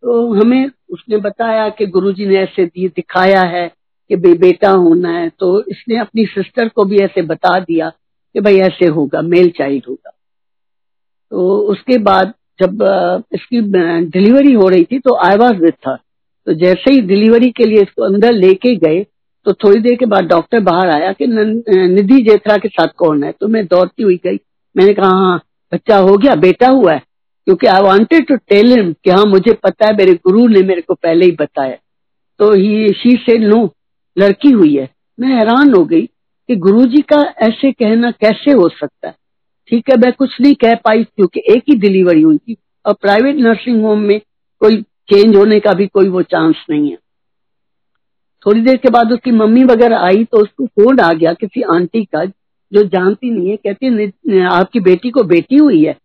तो 0.06 0.32
हमें 0.34 0.70
उसने 0.90 1.16
बताया 1.16 1.68
कि 1.68 1.86
गुरुजी 1.86 2.26
ने 2.26 2.36
ऐसे 2.38 2.64
दिए 2.64 2.88
दिखाया 2.88 3.40
है 3.42 3.66
कि 4.10 4.16
बे, 4.16 4.32
बेटा 4.34 4.70
होना 4.70 5.10
है 5.10 5.28
तो 5.38 5.48
इसने 5.62 5.98
अपनी 5.98 6.24
सिस्टर 6.26 6.68
को 6.68 6.84
भी 6.84 6.98
ऐसे 7.04 7.22
बता 7.22 7.58
दिया 7.60 7.88
कि 7.88 8.40
भाई 8.40 8.58
ऐसे 8.58 8.86
होगा 8.88 9.22
मेल 9.22 9.48
चाइल्ड 9.58 9.84
होगा। 9.88 10.10
तो 11.32 11.56
उसके 11.72 11.98
बाद 11.98 12.32
जब 12.60 13.24
इसकी 13.34 13.60
डिलीवरी 14.10 14.52
हो 14.52 14.68
रही 14.68 14.84
थी 14.84 14.98
तो 14.98 15.16
आई 15.24 15.36
वॉज़ 15.36 15.56
विथ 15.62 15.72
था 15.86 15.94
तो 16.46 16.54
जैसे 16.54 16.92
ही 16.92 17.00
डिलीवरी 17.00 17.50
के 17.50 17.64
लिए 17.64 17.82
इसको 17.82 18.04
अंदर 18.04 18.32
लेके 18.32 18.74
गए 18.76 19.04
तो 19.46 19.52
थोड़ी 19.54 19.80
देर 19.80 19.96
के 19.96 20.06
बाद 20.06 20.24
डॉक्टर 20.26 20.60
बाहर 20.60 20.90
आया 20.90 21.12
कि 21.12 21.26
निधि 21.26 22.22
जेत्रा 22.22 22.56
के 22.56 22.68
साथ 22.68 22.94
कौन 22.98 23.24
है। 23.24 23.32
तो 23.32 23.48
मैं 23.48 23.64
दौड़ती 23.66 24.02
हुई 24.02 24.20
गई। 24.24 24.38
मैंने 24.76 24.94
कहा 24.94 25.10
हाँ 25.16 25.36
बच्चा 25.72 25.96
हो 25.98 26.16
गया 26.16 26.34
बेटा 26.36 26.68
हुआ 26.68 26.92
है। 26.92 27.02
क्योंकि 27.46 27.66
I 27.66 27.82
wanted 27.82 28.26
to 28.26 28.36
tell 28.36 28.72
him 28.72 28.92
कि 28.92 29.10
हाँ 29.10 29.24
मुझे 29.24 29.52
पता 29.52 29.86
है, 29.86 29.96
मेरे 29.96 30.12
गुरु 30.14 30.46
ने 30.48 30.62
मेरे 30.62 30.80
को 30.80 30.94
पहले 30.94 31.24
ही 31.24 31.32
बताया। 31.32 31.76
तो 32.40 32.52
ही 32.52 32.92
शी 32.92 33.16
से 33.16 33.38
नो 33.38 33.74
लड़की 34.18 34.50
हुई 34.50 34.74
है। 34.76 34.88
मैं 35.20 35.28
हैरान 35.28 35.74
हो 35.74 35.84
गई 35.84 36.02
कि 36.48 36.56
गुरुजी 36.56 37.02
का 37.02 37.20
ऐसे 37.42 37.72
कहना 37.72 38.10
कैसे 38.10 38.50
हो 38.50 38.68
सकता 38.68 39.08
है? 39.08 39.14
ठीक 39.68 39.90
है, 39.90 39.96
मैं 39.96 40.12
कुछ 40.12 40.40
नहीं 40.40 40.54
कह 40.54 40.74
पाई 40.74 41.04
क्योंकि 41.04 41.42
एक 41.48 41.62
ही 41.68 41.74
डिलीवरी 41.74 42.22
हुई 42.22 42.36
थी। 42.38 42.56
और 42.86 42.94
प्राइवेट 42.94 43.36
नर्सिंग 43.36 43.82
होम 43.82 44.00
में 44.00 44.20
कोई 44.60 44.82
चेंज 44.82 45.36
होने 45.36 45.60
का 45.60 45.72
भी 45.72 45.86
कोई 45.86 46.08
वो 46.08 46.22
चांस 46.22 46.56
नहीं 46.70 46.90
है। 46.90 46.96
थोड़ी 48.46 48.60
देर 48.60 48.76
के 48.76 48.90
बाद 48.90 49.12
उसकी 49.12 49.30
मम्मी 49.30 49.64
वगैरह 49.64 49.98
आई 49.98 50.24
तो 50.24 50.38
उसको 50.38 50.66
फ़ोन 50.66 51.00
आ 51.00 51.12
गया 51.12 51.32
किसी 51.32 51.62
आंटी 51.62 52.04
का 52.04 52.24
जो 52.72 52.82
जानती 52.82 53.30
नहीं 53.30 53.50
है, 53.50 53.56
कहती 53.56 53.86
है 53.86 54.44
आपकी 54.46 54.80
बेटी 54.80 55.10
को 55.10 55.22
बेटी 55.22 55.56
हुई 55.56 55.84
है। 55.84 55.96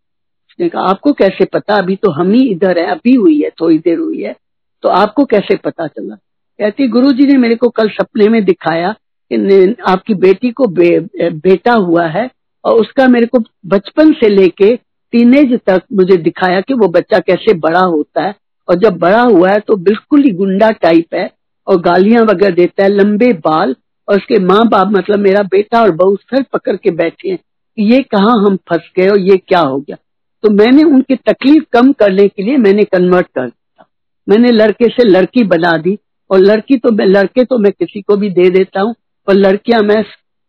उसने 0.51 0.69
कहा 0.69 0.81
आपको 0.81 1.11
कैसे 1.13 1.45
पता? 1.45 1.73
अभी 1.73 1.95
तो 1.95 2.11
हम 2.11 2.31
ही 2.31 2.43
इधर 2.51 2.79
है 2.79 2.85
अभी 2.91 3.15
हुई 3.15 3.41
है 3.41 3.49
थोड़ी 3.61 3.77
देर 3.77 3.97
हुई 3.97 4.21
है 4.21 4.35
तो 4.83 4.89
आपको 4.89 5.25
कैसे 5.25 5.55
पता 5.55 5.87
चला? 5.87 6.15
कहती 6.15 6.87
गुरु 6.87 7.11
जी 7.11 7.23
ने 7.23 7.37
मेरे 7.37 7.55
को 7.55 7.69
कल 7.69 7.89
सपने 7.89 8.27
में 8.29 8.43
दिखाया 8.45 8.95
कि 9.31 9.75
आपकी 9.89 10.13
बेटी 10.13 10.51
को 10.51 10.65
बे, 10.67 10.99
बेटा 11.29 11.73
हुआ 11.73 12.07
है 12.07 12.29
और 12.65 12.79
उसका 12.81 13.07
मेरे 13.07 13.25
को 13.25 13.39
बचपन 13.65 14.11
से 14.13 14.29
लेके 14.29 14.75
टीनेज 15.13 15.59
तक 15.65 15.81
मुझे 15.93 16.17
दिखाया 16.17 16.61
कि 16.61 16.73
वो 16.73 16.87
बच्चा 16.87 17.19
कैसे 17.19 17.53
बड़ा 17.53 17.79
होता 17.79 18.21
है 18.21 18.35
और 18.69 18.75
जब 18.75 18.97
बड़ा 18.97 19.21
हुआ 19.21 19.49
है 19.49 19.59
तो 19.59 19.75
बिल्कुल 19.75 20.23
ही 20.23 20.31
गुंडा 20.31 20.69
टाइप 20.71 21.15
है 21.15 21.29
और 21.67 21.81
गालियाँ 21.81 22.23
वगैरह 22.23 22.55
देता 22.55 22.83
है 22.83 22.89
लंबे 22.89 23.33
बाल 23.33 23.75
और 24.09 24.17
उसके 24.17 24.39
माँ 24.39 24.67
बाप 24.67 24.87
मतलब 24.91 25.19
मेरा 25.19 25.43
बेटा 25.43 25.81
और 25.81 25.91
बहू 25.91 26.15
सर 26.15 26.43
पकड़ 26.53 26.75
के 26.75 26.91
बैठे 26.91 27.29
हैं 27.29 27.39
ये 27.79 28.01
कहा 28.03 28.31
हम 28.45 28.55
फंस 28.55 28.91
गए 28.99 29.07
और 29.07 29.19
ये 29.19 29.37
क्या 29.37 29.59
हो 29.59 29.79
गया? 29.79 29.97
तो 30.43 30.49
मैंने 30.51 30.83
उनकी 30.85 31.15
तकलीफ़ 31.17 31.63
कम 31.73 31.91
करने 31.93 32.27
के 32.27 32.43
लिए 32.43 32.57
मैंने 32.59 32.83
कन्वर्ट 32.85 33.27
कर 33.27 33.47
दिया। 33.47 33.85
मैंने 34.27 34.51
लड़के 34.51 34.87
से 34.87 35.03
लड़की 35.03 35.43
बना 35.45 35.75
दी, 35.77 35.97
और 36.29 36.39
लड़की 36.39 36.77
तो 36.77 36.91
मैं, 36.91 37.05
लड़के 37.05 37.43
तो 37.45 37.57
मैं 37.57 37.71
किसी 37.71 38.01
को 38.01 38.15
भी 38.17 38.29
दे 38.31 38.49
देता 38.49 38.81
हूँ, 38.81 38.93
और 39.27 39.35
लड़कियाँ 39.35 39.81
मैं 39.83 40.03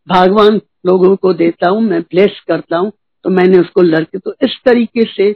भगवान 0.09 0.61
लोगों 0.86 1.14
को 1.16 1.32
देता 1.34 1.68
हूँ, 1.70 1.80
मैं 1.82 2.01
ब्लेस 2.03 2.40
करता 2.49 2.76
हूँ 2.76 2.93
तो 3.24 3.30
मैंने 3.30 3.59
उसको 3.59 3.82
लड़के 3.82 4.18
तो 4.18 4.34
इस 4.45 4.57
तरीके 4.64 5.03
से 5.07 5.30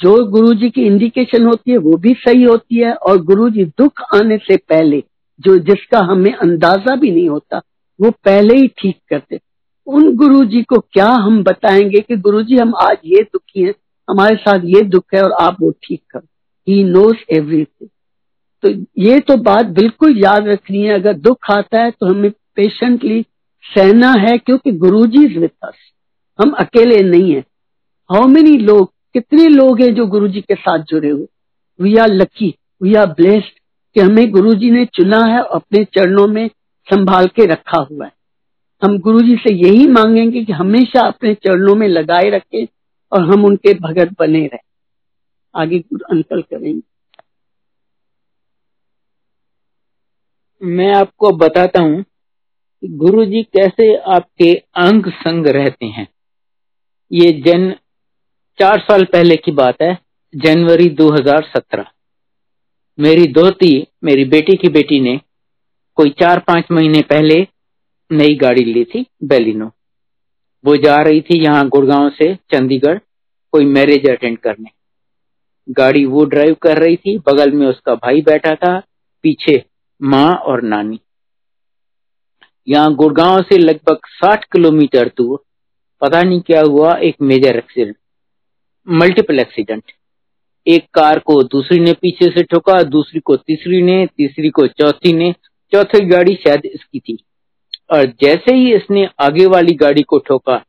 जो 0.00 0.14
गुरु 0.30 0.52
जी 0.54 0.68
की 0.70 0.82
इंडिकेशन 0.82 1.46
होती 1.46 1.70
है, 1.70 1.76
वो 1.78 1.96
भी 1.96 2.12
सही 2.16 2.42
होती 2.42 2.76
है, 2.76 2.92
और 2.92 3.22
गुरु 3.24 3.48
जी 3.50 3.64
दुख 3.78 4.02
आने 4.14 4.36
से 4.38 4.56
पहले, 4.58 5.02
जो 5.40 5.56
जिसका 5.60 6.00
हमें 6.02 6.32
अंदाज़ा 6.32 6.94
भी 6.96 7.10
नहीं 7.10 7.28
होता, 7.28 7.60
वो 8.00 8.10
पहले 8.24 8.56
ही 8.56 8.68
ठीक 8.78 8.96
करते। 9.10 9.38
उन 9.88 10.14
गुरु 10.16 10.44
जी 10.44 10.62
को 10.62 10.78
क्या 10.92 11.06
हम 11.06 11.42
बताएँगे 11.42 12.00
कि 12.00 12.16
गुरु 12.16 12.42
जी 12.42 12.56
हम 12.56 12.74
आज 12.82 12.96
ये 13.06 13.22
दुखी 13.24 13.62
हैं, 13.62 13.74
हमारे 14.08 14.36
साथ 14.36 14.64
ये 14.66 14.82
दुख 14.84 15.14
है 15.14 15.22
और 15.22 15.32
आप 15.42 15.56
वो 15.60 15.70
ठीक 15.82 16.02
कर। 16.10 16.20
ही 16.66 16.82
नोज़ 16.84 17.16
एवरीथिंग 17.30 17.88
तो 18.62 18.68
ये 18.98 19.18
तो 19.20 19.36
बात 19.36 19.66
बिल्कुल 19.72 20.18
याद 20.18 20.48
रखनी 20.48 20.82
है, 20.82 20.94
अगर 20.94 21.12
दुख 21.14 21.50
आता 21.50 21.82
है 21.82 21.90
तो 21.90 22.06
हमें 22.06 22.30
पेशेंटली 22.56 23.24
सहना 23.64 24.12
है, 24.12 24.36
क्योंकि 24.38 24.72
गुरु 24.74 25.04
जी 25.06 25.26
विथ 25.28 25.48
अस 25.64 25.74
हम 26.38 26.50
अकेले 26.58 27.02
नहीं 27.02 27.34
है। 27.34 27.40
हाउ 28.10 28.26
मेनी 28.28 28.56
लोग, 28.58 28.92
कितने 29.14 29.46
लोग 29.46 29.80
हैं 29.80 29.94
जो 29.94 30.06
गुरु 30.06 30.28
जी 30.28 30.40
के 30.40 30.54
साथ 30.54 30.84
जुड़े 30.84 31.08
हुए? 31.08 31.26
We 31.80 31.96
are 31.96 32.12
lucky 32.12 32.54
we 32.82 32.94
are 32.94 33.06
blessed 33.12 33.58
कि 33.96 34.00
हमें 34.00 34.30
गुरु 34.30 34.54
जी 34.54 34.70
ने 34.70 34.84
चुना 34.94 35.24
है 35.26 35.42
अपने 35.52 35.84
चरणों 35.94 36.26
में 36.26 36.48
संभाल 36.88 37.26
के 37.26 37.46
रखा 37.46 37.80
हुआ 37.80 38.04
है। 38.06 38.12
हम 38.82 38.98
गुरु 38.98 39.20
जी 39.20 39.36
से 39.36 39.54
यही 39.54 39.86
मांगेंगे 39.86 40.44
कि 40.44 40.52
हमेशा 40.52 41.06
अपने 41.06 41.34
चरणों 41.34 41.74
में 41.74 41.88
लगाए 41.88 42.30
रखें 42.30 42.66
और 43.12 43.22
हम 43.22 43.44
उनके 43.44 43.74
भगत 43.74 44.14
बने 44.18 44.46
रहे। 44.46 44.58
आगे 45.54 45.78
गुरु 45.78 46.14
अंकल 46.16 46.42
करेंगे। 46.42 46.82
मैं 50.62 50.94
आपको 50.94 51.30
बताता 51.36 51.82
हूँ 51.82 52.04
गुरु 52.84 53.24
जी 53.24 53.42
कैसे 53.42 53.94
आपके 53.96 54.52
अंग 54.76 55.10
संग 55.10 55.46
रहते 55.46 55.86
हैं। 55.86 56.08
ये 57.12 57.32
जन 57.46 57.70
चार 58.58 58.80
साल 58.80 59.04
पहले 59.04 59.36
की 59.36 59.52
बात 59.52 59.82
है, 59.82 59.98
जनवरी 60.34 60.88
2017 60.90 61.84
मेरी 62.98 63.26
दोती 63.26 63.86
मेरी 64.04 64.24
बेटी 64.24 64.56
की 64.56 64.68
बेटी 64.68 65.00
ने 65.00 65.20
कोई 65.96 66.10
चार 66.10 66.38
पाँच 66.38 66.64
महीने 66.72 67.02
पहले 67.02 67.46
नई 68.12 68.34
गाड़ी 68.34 68.64
ली 68.64 68.84
थी 68.84 69.06
बेलिनो 69.24 69.70
वो 70.64 70.76
जा 70.76 70.96
रही 71.02 71.20
थी 71.20 71.38
यहाँ 71.38 71.68
गुड़गांव 71.68 72.10
से, 72.10 72.34
चंडीगढ़, 72.34 72.98
कोई 73.52 73.64
मैरिज 73.64 74.08
अटेंड 74.10 74.38
करने। 74.38 74.70
गाड़ी 75.70 76.04
वो 76.04 76.24
ड्राइव 76.24 76.56
कर 76.62 76.78
रही 76.78 76.96
थी, 76.96 77.18
बगल 77.18 77.50
में 77.50 77.66
उसका 77.66 77.94
भाई 77.94 78.20
बैठा 78.20 78.54
था, 78.54 78.78
पीछे 79.22 79.64
माँ 80.02 80.36
और 80.36 80.62
नानी। 80.62 81.00
यहाँ 82.68 82.94
गुड़गांव 82.94 83.42
से 83.42 83.58
लगभग 83.58 83.98
60 84.24 84.44
किलोमीटर 84.44 85.08
दूर, 85.08 85.44
पता 86.00 86.22
नहीं 86.22 86.40
क्या 86.40 86.60
हुआ, 86.60 86.96
एक 86.96 87.16
मेजर 87.22 87.56
एक्सीडेंट 87.56 87.96
मल्टीपल 88.88 89.40
एक्सीडेंट 89.40 89.82
एक 90.66 90.84
कार 90.94 91.18
को 91.18 91.42
दूसरी 91.42 91.80
ने 91.80 91.92
पीछे 91.92 92.30
से 92.30 92.42
ठोका, 92.42 92.82
दूसरी 92.82 93.20
को 93.20 93.36
तीसरी 93.36 93.82
ने, 93.82 94.06
तीसरी 94.06 94.48
को 94.48 94.66
चौथी 94.66 95.12
ने, 95.12 95.32
चौथी 95.72 96.06
गाड़ी 96.06 96.34
शायद 96.34 96.66
इसकी 96.66 97.00
थी। 97.00 97.24
और 97.90 98.06
जैसे 98.06 98.54
ही 98.54 98.74
इसने 98.74 99.08
आगे 99.20 99.46
वाली 99.46 99.74
गाड़ी 99.74 100.02
को 100.02 100.18
ठोका, 100.18 100.64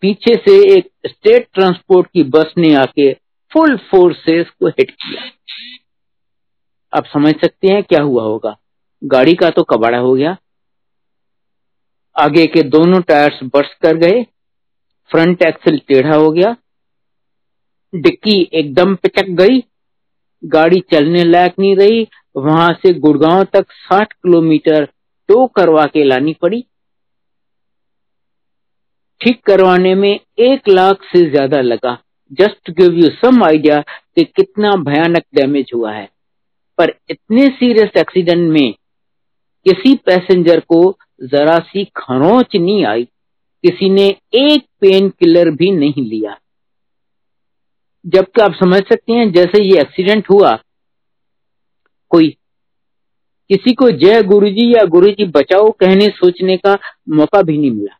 पीछे 0.00 0.34
से 0.34 0.78
एक 0.78 0.90
स्टेट 1.06 1.48
ट्रांसपोर्ट 1.54 2.06
की 2.06 2.22
बस 2.22 2.54
ने 2.58 2.74
आके 2.74 3.12
फुल 3.52 3.76
फोर्स 3.76 4.16
से 4.16 4.40
इसको 4.40 4.68
हिट 4.68 4.90
किया। 4.90 5.22
आप 6.96 7.06
समझ 7.06 7.34
सकते 7.34 7.68
हैं 7.68 7.82
क्या 7.82 8.02
हुआ 8.02 8.22
होगा। 8.22 8.56
गाड़ी 9.04 9.34
का 9.34 9.50
तो 9.50 9.62
कबाड़ा 9.62 9.98
हो 9.98 10.14
गया। 10.14 10.36
आगे 12.16 12.46
के 12.46 12.62
दोनों 12.62 13.00
टायर्स 13.00 13.38
बर्स्ट 13.42 13.72
कर 13.82 13.96
गए। 13.96 14.22
फ्रंट 15.10 15.42
एक्सल 15.42 15.78
टेढ़ा 15.78 16.16
हो 16.16 16.30
गया। 16.30 16.56
डिक्की 17.94 18.50
एकदम 18.52 18.94
पिचक 18.94 19.26
गई। 19.28 19.64
गाड़ी 20.44 20.80
चलने 20.80 21.24
लायक 21.24 21.54
नहीं 21.58 21.76
रही। 21.76 22.08
वहाँ 22.36 22.72
से 22.72 22.94
गुड़गांव 22.94 23.44
तक 23.44 23.66
60 23.92 24.12
किलोमीटर 24.12 24.88
टो 25.28 25.46
करवा 25.46 25.86
के 25.86 26.04
लानी 26.04 26.32
पड़ी। 26.42 26.64
ठीक 29.20 29.42
करवाने 29.44 29.94
में 29.94 30.10
एक 30.10 30.68
लाख 30.68 31.02
से 31.02 31.28
ज़्यादा 31.30 31.60
लगा। 31.60 31.98
Just 32.30 32.70
give 32.70 32.94
you 32.94 33.10
some 33.10 33.42
idea 33.44 33.80
कि 33.80 34.24
कितना 34.26 34.74
भयानक 34.82 35.24
डैमेज 35.34 35.70
हुआ 35.74 35.92
है। 35.92 36.08
पर 36.78 36.94
इतने 37.10 37.48
सीरियस 37.48 37.96
एक्सीडेंट 37.98 38.50
में 38.52 38.72
किसी 39.66 39.94
पैसेंजर 39.96 40.60
को 40.60 40.80
जरा 41.22 41.58
सी 41.58 41.84
खरोच 41.96 42.56
नहीं 42.56 42.84
आई। 42.84 43.04
किसी 43.64 43.90
ने 43.90 44.04
एक 44.34 44.64
पेन 44.80 45.08
किलर 45.10 45.50
भी 45.50 45.70
नहीं 45.70 46.04
लिया। 46.04 46.36
जबकि 48.04 48.40
आप 48.40 48.54
समझ 48.54 48.82
सकते 48.82 49.12
हैं, 49.12 49.30
जैसे 49.32 49.62
ये 49.62 49.80
एक्सीडेंट 49.80 50.30
हुआ, 50.30 50.58
कोई 52.10 52.28
किसी 53.52 53.72
को 53.74 53.90
जय 53.92 54.22
गुरुजी 54.22 54.64
या 54.68 54.84
गुरुजी 54.90 55.24
बचाओ 55.30 55.70
कहने 55.80 56.08
सोचने 56.10 56.56
का 56.56 56.76
मौका 57.10 57.40
भी 57.42 57.56
नहीं 57.58 57.70
मिला। 57.70 57.96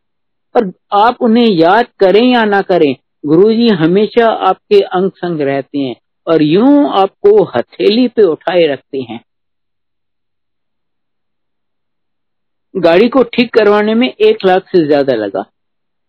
पर 0.55 0.71
आप 0.99 1.17
उन्हें 1.21 1.47
याद 1.47 1.87
करें 2.01 2.23
या 2.23 2.45
ना 2.45 2.61
करें, 2.63 2.95
गुरुजी 3.25 3.69
हमेशा 3.77 4.27
आपके 4.49 4.81
अंग 4.81 5.11
संग 5.17 5.41
रहते 5.41 5.79
हैं 5.79 5.95
और 6.27 6.43
यूँ 6.43 6.89
आपको 6.93 7.43
हथेली 7.51 8.07
पे 8.09 8.23
उठाए 8.23 8.67
रखते 8.67 9.01
हैं। 9.01 9.21
गाड़ी 12.75 13.09
को 13.09 13.23
ठीक 13.35 13.53
करवाने 13.55 13.95
में 13.95 14.09
एक 14.09 14.47
लाख 14.47 14.69
से 14.69 14.85
ज़्यादा 14.87 15.15
लगा। 15.17 15.45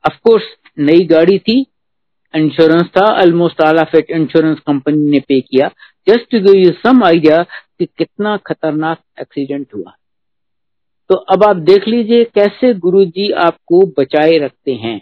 अफकोर्स 0.03 0.43
नई 0.79 1.05
गाड़ी 1.05 1.37
थी 1.39 1.59
इंश्योरेंस 2.33 2.87
था 2.87 3.05
almost 3.21 3.61
all 3.61 3.79
of 3.79 3.95
it 3.97 4.11
insurance 4.11 4.59
company 4.59 5.09
ने 5.11 5.19
पे 5.19 5.39
किया। 5.41 5.67
Just 6.07 6.31
to 6.31 6.39
give 6.41 6.55
you 6.55 6.71
some 6.79 7.03
idea 7.03 7.45
कि 7.85 7.89
कितना 7.97 8.37
खतरनाक 8.37 8.99
एक्सीडेंट 9.21 9.73
हुआ। 9.75 9.93
तो 11.09 11.15
अब 11.15 11.43
आप 11.43 11.55
देख 11.55 11.87
लीजिए 11.87 12.23
कैसे 12.23 12.73
गुरुजी 12.73 13.31
आपको 13.31 13.79
बचाए 13.99 14.37
रखते 14.37 14.73
हैं। 14.73 15.01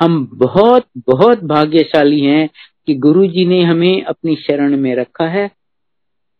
हम 0.00 0.30
बहुत 0.34 0.86
बहुत 0.98 1.44
भाग्यशाली 1.44 2.20
हैं 2.20 2.48
कि 2.86 2.94
गुरु 2.94 3.26
जी 3.26 3.44
ने 3.44 3.62
हमें 3.62 4.02
अपनी 4.02 4.36
शरण 4.36 4.76
में 4.76 4.94
रखा 4.96 5.26
है। 5.28 5.50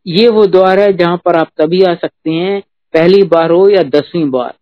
ये 0.07 0.29
वो 0.29 0.47
द्वार 0.47 0.79
है 0.79 0.93
जहाँ 0.93 1.17
पर 1.17 1.37
आप 1.37 1.51
तभी 1.59 1.83
आ 1.83 1.95
सकते 1.95 2.31
हैं 2.31 2.61
पहली 2.95 3.23
बार 3.23 3.51
हो 3.51 3.69
या 3.69 3.83
दसवीं 3.83 4.31
बार, 4.31 4.55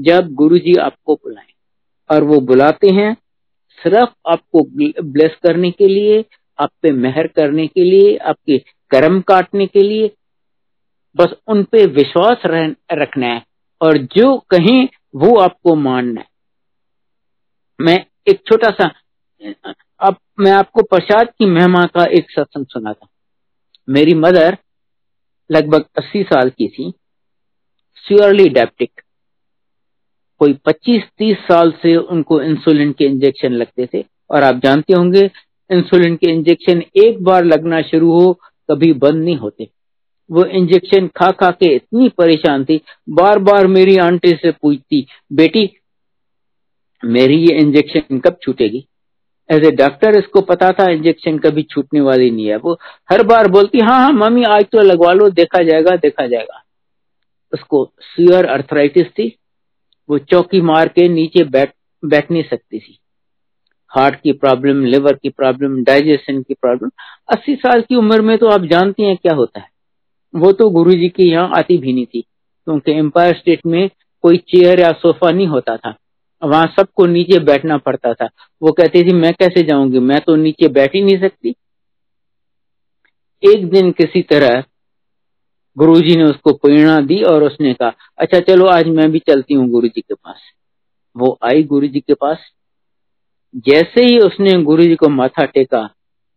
जब 0.00 0.32
गुरु 0.32 0.58
जी 0.58 0.74
आपको 0.74 1.14
बुलाएँ। 1.14 1.52
और 2.10 2.24
वो 2.24 2.40
बुलाते 2.40 2.90
हैं 2.90 3.14
सिर्फ़ 3.78 4.10
आपको 4.26 4.62
ब्लेस 5.02 5.36
करने 5.42 5.70
के 5.70 5.86
लिए 5.86 6.24
आप 6.60 6.70
पे 6.82 6.90
मेहर 6.90 7.26
करने 7.26 7.66
के 7.66 7.84
लिए, 7.84 8.16
आपके 8.16 8.58
कर्म 8.90 9.20
काटने 9.20 9.66
के 9.66 9.80
लिए, 9.80 10.10
बस 11.16 11.34
उन 11.46 11.64
पे 11.64 11.86
विश्वास 11.86 12.36
रखना 12.92 13.26
है। 13.26 13.42
और 13.80 13.98
जो 13.98 14.36
कहें, 14.36 14.88
वो 15.14 15.40
आपको 15.40 15.74
मानना 15.74 16.20
है। 16.20 16.26
मैं 17.80 18.06
एक 18.28 18.42
छोटा 18.46 18.70
सा, 18.70 18.92
अब 20.00 20.16
मैं 20.40 20.52
आपको 20.52 20.82
प्रसाद 20.82 21.26
की 21.26 21.46
महिमा 21.46 21.86
का 21.86 22.04
एक 22.04 22.30
सत्संग 22.30 22.66
सुना 22.66 22.92
था 22.92 23.06
मेरी 23.88 24.14
मदर 24.14 24.58
लगभग 25.52 25.84
80 25.98 26.22
साल 26.22 26.50
की 26.50 26.68
थी। 26.68 26.92
स्योरली 27.94 28.48
डेप्टिक 28.48 29.00
कोई 30.38 30.52
25-30 30.52 31.36
साल 31.36 31.72
से 31.82 31.96
उनको 31.96 32.42
इंसुलिन 32.42 32.92
के 32.92 33.04
इंजेक्शन 33.04 33.52
लगते 33.52 33.88
थे। 33.94 34.04
और 34.30 34.42
आप 34.42 34.54
जानते 34.54 34.92
होंगे 34.92 35.30
इंसुलिन 35.70 36.16
के 36.16 36.30
इंजेक्शन 36.30 36.82
एक 36.96 37.22
बार 37.24 37.44
लगना 37.44 37.80
शुरू 37.82 38.12
हो 38.12 38.32
कभी 38.70 38.92
बंद 38.92 39.22
नहीं 39.24 39.36
होते। 39.36 39.68
वो 40.30 40.44
इंजेक्शन 40.44 41.06
खा 41.16 41.30
खा 41.30 41.50
के 41.50 41.74
इतनी 41.74 42.08
परेशान 42.08 42.64
थी। 42.64 42.80
बार 43.08 43.38
बार 43.38 43.66
मेरी 43.66 43.96
आंटी 43.96 44.34
से 44.34 44.50
पूछती, 44.52 45.06
बेटी, 45.32 45.70
मेरी 47.02 47.36
ये 47.36 47.58
इंजेक्शन 47.58 48.18
कब 48.18 48.36
छूटेगी? 48.42 48.86
एज 49.48 49.64
ए 49.64 49.70
डॉक्टर 49.70 50.18
इसको 50.18 50.40
पता 50.40 50.70
था 50.72 50.90
इंजेक्शन 50.90 51.38
कभी 51.38 51.62
छूटने 51.62 52.00
वाली 52.00 52.30
नहीं 52.30 52.46
है। 52.46 52.56
वो 52.56 52.78
हर 53.10 53.22
बार 53.22 53.48
बोलती 53.48 53.78
हाँ 53.78 53.98
हाँ 53.98 54.12
मम्मी, 54.12 54.44
आज 54.44 54.64
तो 54.64 54.82
लगवा 54.82 55.12
लो, 55.12 55.28
देखा 55.30 55.62
जाएगा 55.62 55.96
देखा 55.96 56.26
जाएगा। 56.26 56.62
उसको 57.52 57.84
सीयर 58.00 58.46
अर्थराइटिस 58.46 59.06
थी। 59.08 59.36
वो 60.08 60.18
चौकी 60.18 60.60
मार 60.60 60.88
के 60.88 61.08
नीचे 61.08 61.44
बैठ 61.44 61.72
बैठ 62.02 62.30
नहीं 62.30 62.42
सकती 62.42 62.78
थी। 62.78 62.98
हार्ट 63.92 64.20
की 64.20 64.32
प्रॉब्लम, 64.32 64.84
लिवर 64.84 65.12
की 65.12 65.28
प्रॉब्लम, 65.28 65.82
डाइजेशन 65.84 66.42
की 66.42 66.54
प्रॉब्लम, 66.54 66.90
अस्सी 67.28 67.54
साल 67.56 67.80
की 67.80 67.96
उम्र 67.96 68.20
में 68.22 68.36
तो 68.38 68.48
आप 68.48 68.64
जानते 68.64 69.02
हैं 69.02 69.16
क्या 69.16 69.34
होता 69.34 69.60
है। 69.60 69.68
वो 70.34 70.52
तो 70.52 70.68
गुरु 70.70 70.92
जी 70.92 71.08
की 71.08 71.30
यहाँ 71.30 71.50
आती 71.56 71.78
भी 71.78 71.92
नहीं 71.92 72.06
थी, 72.06 72.20
क्योंकि 72.20 72.92
एम्पायर 72.92 73.34
स्टेट 73.34 73.66
में 73.66 73.88
कोई 74.24 74.36
चेयर 74.48 74.80
या 74.80 74.90
सोफा 74.92 75.30
नहीं 75.30 75.46
होता 75.46 75.76
था। 75.76 75.94
वहाँ 76.42 76.66
सबको 76.76 77.06
नीचे 77.06 77.38
बैठना 77.38 77.76
पड़ता 77.78 78.12
था। 78.14 78.28
वो 78.62 78.72
कहती 78.72 79.02
थी, 79.02 79.12
मैं 79.12 79.32
कैसे 79.34 79.62
जाऊँगी? 79.62 79.98
मैं 79.98 80.20
तो 80.20 80.36
नीचे 80.36 80.68
बैठ 80.68 80.94
ही 80.94 81.02
नहीं 81.02 81.18
सकती। 81.20 81.54
एक 83.42 83.68
दिन 83.70 83.90
किसी 83.92 84.22
तरह 84.22 84.62
गुरुजी 85.76 86.16
ने 86.16 86.24
उसको 86.24 86.52
प्रेरणा 86.52 86.98
दी 87.00 87.22
और 87.22 87.42
उसने 87.42 87.72
कहा 87.74 87.92
अच्छा 88.18 88.40
चलो, 88.40 88.66
आज 88.66 88.88
मैं 88.88 89.10
भी 89.10 89.18
चलती 89.18 89.54
हूँ 89.54 89.68
गुरु 89.68 89.88
जी 89.88 90.00
के 90.00 90.14
पास। 90.14 90.40
वो 91.16 91.38
आई 91.44 91.62
गुरु 91.64 91.86
जी 91.86 92.00
के 92.00 92.14
पास। 92.14 92.38
जैसे 93.54 94.04
ही 94.04 94.18
उसने 94.18 94.62
गुरु 94.62 94.82
जी 94.82 94.94
को 94.94 95.08
माथा 95.08 95.44
टेका 95.44 95.88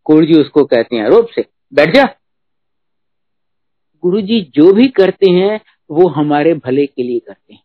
गुरु 0.06 0.26
जी 0.26 0.34
उसको 0.34 0.64
कहते 0.64 0.96
हैं 0.96 1.08
रोप 1.08 1.28
से, 1.34 1.44
बैठ 1.74 1.94
जा। 1.94 2.02
गुरु 4.02 4.20
जी 4.20 4.40
जो 4.54 4.72
भी 4.72 4.86
करते 4.88 5.30
हैं, 5.30 5.60
वो 5.90 6.08
हमारे 6.08 6.54
भले 6.54 6.86
के 6.86 7.02
लिए 7.02 7.18
करते 7.18 7.54
हैं। 7.54 7.62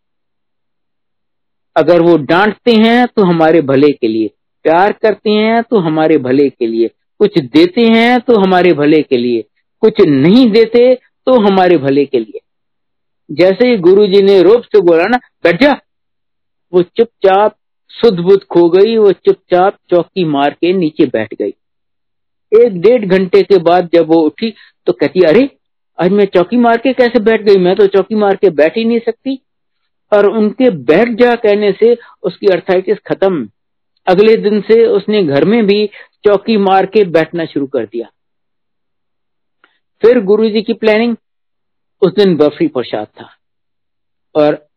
अगर 1.75 2.01
वो 2.01 2.17
डांटते 2.17 2.71
हैं 2.71 3.05
तो 3.07 3.23
हमारे 3.23 3.61
भले 3.61 3.91
के 3.91 4.07
लिए। 4.07 4.31
प्यार 4.63 4.91
करते 4.91 5.29
हैं 5.29 5.61
तो 5.63 5.79
हमारे 5.79 6.17
भले 6.17 6.49
के 6.49 6.67
लिए। 6.67 6.87
कुछ 7.19 7.37
देते 7.37 7.81
हैं 7.81 8.19
तो 8.19 8.39
हमारे 8.39 8.73
भले 8.73 9.01
के 9.01 9.17
लिए। 9.17 9.41
कुछ 9.81 9.99
नहीं 10.01 10.49
देते 10.51 10.95
तो 11.25 11.39
हमारे 11.41 11.77
भले 11.77 12.05
के 12.05 12.19
लिए। 12.19 12.39
जैसे 13.31 13.67
ही 13.67 13.77
गुरु 13.77 14.07
जी 14.07 14.21
ने 14.21 14.41
रूप 14.41 14.61
से 14.61 14.81
बोला 14.81 15.03
ना, 15.03 15.17
बैठ 15.43 15.63
जा। 15.63 15.71
वो 16.73 16.81
चुपचाप 16.81 17.55
शुद्ध 17.91 18.19
बुद्ध 18.19 18.43
खो 18.43 18.69
गई, 18.69 18.97
वो 18.97 19.11
चुपचाप 19.11 19.77
चौकी 19.89 20.25
मार 20.25 20.49
के 20.49 20.73
नीचे 20.73 21.05
बैठ 21.05 21.33
गई। 21.33 21.53
एक 22.65 22.81
डेढ़ 22.81 23.05
घंटे 23.05 23.41
के 23.41 23.57
बाद 23.57 23.89
जब 23.93 24.07
वो 24.07 24.15
उठी 24.15 24.53
तो 24.85 24.93
कहती, 24.93 25.19
अरे, 25.19 25.49
आज 26.01 26.11
मैं 26.11 26.25
चौकी 26.25 26.57
मार 26.57 26.77
के 26.77 26.93
कैसे 26.93 27.19
बैठ 27.19 27.41
गई? 27.41 27.55
मैं 27.55 27.75
तो 27.75 27.87
चौकी 27.87 28.15
मार 28.15 28.35
के 28.35 28.49
बैठ 28.49 28.77
ही 28.77 28.85
नहीं 28.85 28.99
सकती। 28.99 29.41
और 30.13 30.25
उनके 30.25 30.69
बैठ 30.69 31.07
जा 31.09 31.35
कहने 31.35 31.71
से 31.71 31.97
उसकी 32.23 32.47
अर्थाइटिस 32.47 32.97
खत्म। 33.07 33.49
अगले 34.07 34.35
दिन 34.35 34.61
से 34.61 34.85
उसने 34.85 35.23
घर 35.23 35.45
में 35.45 35.65
भी 35.65 35.87
चौकी 36.25 36.57
मार 36.57 36.85
के 36.85 37.03
बैठना 37.03 37.45
शुरू 37.45 37.67
कर 37.67 37.85
दिया। 37.85 38.07
फिर 40.01 40.19
गुरुजी 40.19 40.61
की 40.61 40.73
प्लानिंग 40.73 41.15
उस 42.01 42.11
दिन 42.13 42.35
बर्फ़ी 42.35 42.67
प्रसाद 42.67 43.07
था। 43.07 43.29
और 44.35 44.68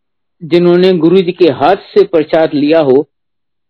जिन्होंने 0.45 0.93
गुरु 0.93 1.16
जी 1.16 1.32
के 1.32 1.53
हाथ 1.53 1.76
से 1.76 2.07
प्रसाद 2.07 2.55
लिया 2.55 2.80
हो, 2.80 3.09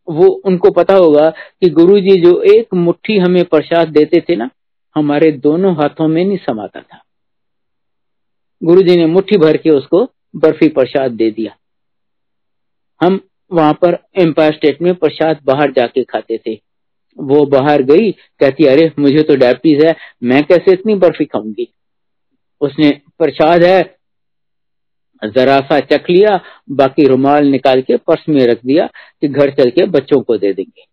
वो 0.09 0.27
उनको 0.27 0.71
पता 0.71 0.95
होगा 0.95 1.31
कि 1.31 1.71
गुरु 1.71 2.01
जी 2.01 2.21
जो 2.21 2.43
एक 2.43 2.75
मुट्ठी 2.75 3.19
हमें 3.19 3.45
प्रसाद 3.45 3.89
देते 3.89 4.21
थे 4.21 4.37
ना, 4.37 4.51
हमारे 4.95 5.33
दोनों 5.33 5.75
हाथों 5.75 6.09
में 6.09 6.25
नहीं 6.25 6.39
समाता 6.39 6.81
था। 6.81 7.03
गुरुजी 8.65 8.97
ने 8.97 9.07
मुट्ठी 9.07 9.37
भर 9.37 9.57
के 9.57 9.71
उसको 9.71 10.11
बर्फ़ी 10.37 10.69
प्रसाद 10.69 11.11
दे 11.11 11.31
दिया। 11.31 11.57
हम 13.03 13.21
वहाँ 13.53 13.73
पर 13.73 13.99
एम्पायर 14.19 14.53
स्टेट 14.53 14.83
में 14.83 14.95
प्रसाद 14.95 15.41
बाहर 15.45 15.73
जाके 15.73 16.05
खाते 16.05 16.39
थे। 16.39 16.61
वो 17.19 17.47
बाहर 17.47 17.83
गई, 17.83 18.13
कहती, 18.13 18.65
अरे, 18.65 18.93
मुझे 18.99 19.23
तो 19.23 19.37
डायबिटीज़ 19.37 19.87
है, 19.87 19.97
मैं 20.23 20.43
कैसे 20.45 20.73
इतनी 20.73 20.95
बर्फ़ी 20.95 21.25
खाऊँगी? 21.25 21.75
उसने, 22.61 22.91
प्रसाद 22.91 23.63
है 23.63 23.97
जरा 25.23 25.59
सा 25.61 25.79
चख 25.81 26.11
लिया, 26.11 26.41
बाकी 26.71 27.07
रुमाल 27.07 27.47
निकाल 27.47 27.83
के 27.83 27.97
पर्स 27.97 28.25
में 28.29 28.45
रख 28.47 28.65
दिया 28.67 28.87
कि 28.87 29.29
घर 29.29 29.51
चल 29.51 29.71
के 29.71 29.87
बच्चों 29.87 30.21
को 30.21 30.37
दे 30.39 30.53
देंगे। 30.53 30.85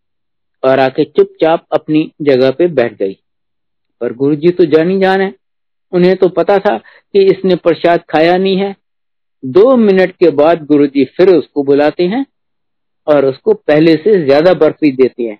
और 0.63 0.79
आके 0.79 1.03
चुपचाप 1.03 1.65
अपनी 1.71 2.11
जगह 2.21 2.51
पे 2.51 2.67
बैठ 2.67 2.93
गई। 2.93 3.13
पर 4.01 4.13
गुरुजी 4.13 4.51
तो 4.51 4.65
जानी 4.65 4.99
जान 4.99 5.21
है। 5.21 5.33
उन्हें 5.93 6.15
तो 6.15 6.27
पता 6.29 6.57
था 6.59 6.77
कि 6.77 7.23
इसने 7.25 7.55
प्रसाद 7.55 8.03
खाया 8.09 8.37
नहीं 8.37 8.57
है। 8.57 8.75
दो 9.43 9.75
मिनट 9.77 10.11
के 10.11 10.29
बाद 10.31 10.65
गुरुजी 10.65 11.05
फिर 11.17 11.29
उसको 11.29 11.63
बुलाते 11.63 12.03
हैं 12.03 12.25
और 13.07 13.25
उसको 13.25 13.53
पहले 13.53 13.93
से 13.93 14.13
ज़्यादा 14.25 14.53
बर्फ़ी 14.53 14.91
देते 14.91 15.23
हैं 15.23 15.37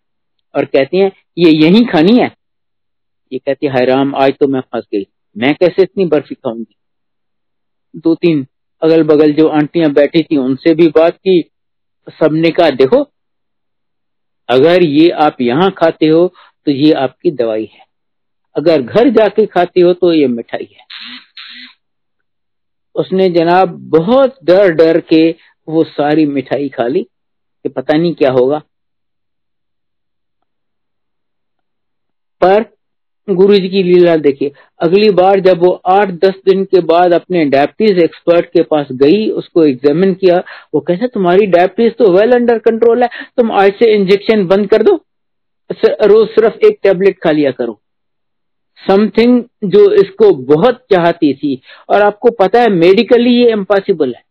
और 0.55 0.65
कहते 0.65 0.97
हैं, 0.97 1.11
ये 1.37 1.51
यही 1.51 1.83
खानी 1.85 2.17
है? 2.17 2.31
ये 3.31 3.39
कहती 3.39 3.67
है 3.67 3.85
राम, 3.85 4.15
आज 4.15 4.33
तो 4.39 4.47
मैं 4.47 4.61
फंस 4.61 4.83
गई। 4.93 5.05
मैं 5.35 5.53
कैसे 5.55 5.83
इतनी 5.83 6.05
बर्फ़ी 6.05 6.35
खाऊँगी? 6.35 6.75
दो 7.95 8.15
तीन 8.15 8.45
अगल 8.81 9.03
बगल 9.03 9.33
जो 9.33 9.47
आंटियाँ 9.49 9.91
बैठी 9.91 10.23
थी, 10.23 10.37
उनसे 10.37 10.73
भी 10.75 10.87
बात 10.87 11.17
की, 11.17 11.41
सबने 12.19 12.51
कहा, 12.51 12.69
देखो, 12.69 13.03
अगर 14.49 14.83
ये 14.83 15.09
आप 15.19 15.41
यहाँ 15.41 15.69
खाते 15.71 16.07
हो 16.07 16.27
तो 16.67 16.71
ये 16.71 16.91
आपकी 16.93 17.31
दवाई 17.31 17.69
है। 17.73 17.85
अगर 18.55 18.81
घर 18.81 19.09
जाके 19.09 19.45
खाते 19.45 19.81
हो 19.81 19.93
तो 19.93 20.13
ये 20.13 20.27
मिठाई 20.27 20.67
है। 20.73 20.87
उसने 22.95 23.29
जनाब 23.29 23.77
बहुत 23.89 24.37
डर 24.43 24.71
डर 24.71 24.99
के 24.99 25.29
वो 25.67 25.83
सारी 25.83 26.25
मिठाई 26.25 26.69
खा 26.69 26.87
ली, 26.87 27.03
कि 27.65 27.69
पता 27.69 27.97
नहीं 27.97 28.13
क्या 28.15 28.31
होगा। 28.31 28.61
पर 32.41 32.63
गुरु 33.31 33.55
जी 33.55 33.69
की 33.69 33.81
लीला 33.83 34.15
देखिए 34.17 34.51
अगली 34.81 35.09
बार 35.11 35.39
जब 35.39 35.59
वो 35.59 35.71
आठ 35.87 36.11
दस 36.21 36.33
दिन 36.45 36.63
के 36.65 36.79
बाद 36.83 37.13
अपने 37.13 37.43
डायबिटीज़ 37.47 37.99
एक्सपर्ट 37.99 38.45
के 38.47 38.63
पास 38.63 38.87
गई, 38.93 39.29
उसको 39.31 39.65
एग्जामिन 39.65 40.13
किया, 40.13 40.37
वो 40.73 40.79
कहते, 40.81 41.07
तुम्हारी 41.07 41.45
डायबिटीज़ 41.47 41.93
तो 41.93 42.11
वेल 42.11 42.31
अंडर 42.31 42.57
कंट्रोल 42.59 43.03
है, 43.03 43.09
तुम 43.37 43.51
आज 43.53 43.71
से 43.73 43.93
इंजेक्शन 43.95 44.45
बंद 44.47 44.69
कर 44.69 44.83
दो 44.83 44.95
रोज 46.03 46.27
सिर्फ़ 46.29 46.65
एक 46.65 46.79
टेबलेट 46.83 47.19
खा 47.23 47.31
लिया 47.31 47.51
करो। 47.51 47.79
समथिंग 48.79 49.41
जो 49.65 49.91
इसको 49.93 50.31
बहुत 50.47 50.83
चाहती 50.91 51.33
थी, 51.33 51.59
और 51.89 52.01
आपको 52.01 52.31
पता 52.35 52.61
है 52.61 52.69
मेडिकली 52.71 53.35
ये 53.35 53.51
इम्पॉसिबल 53.51 54.13
है। 54.15 54.21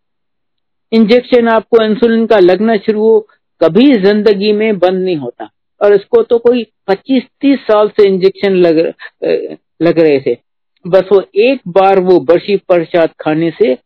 इंजेक्शन 0.92 1.48
आपको 1.48 1.84
इंसुलिन 1.84 2.26
का 2.26 2.38
लगना 2.38 2.76
शुरू 2.78 3.00
हो, 3.00 3.18
कभी 3.60 3.92
ज़िंदगी 3.96 4.52
में 4.52 4.78
बंद 4.78 5.04
नहीं 5.04 5.16
होता। 5.16 5.50
और 5.80 5.94
इसको 5.94 6.22
तो 6.22 6.38
कोई 6.38 6.62
25-30 6.88 7.58
साल 7.62 7.88
से 7.90 8.06
इंजेक्शन 8.08 8.56
लग 8.56 8.78
लग 9.80 9.98
रहे 9.98 10.20
थे। 10.20 10.36
बस 10.84 11.08
वो 11.12 11.22
एक 11.42 11.60
बार 11.70 12.00
वो 12.00 12.18
बर्शी 12.22 12.56
प्रसाद 12.58 13.10
खाने 13.20 13.50
से 13.52 13.76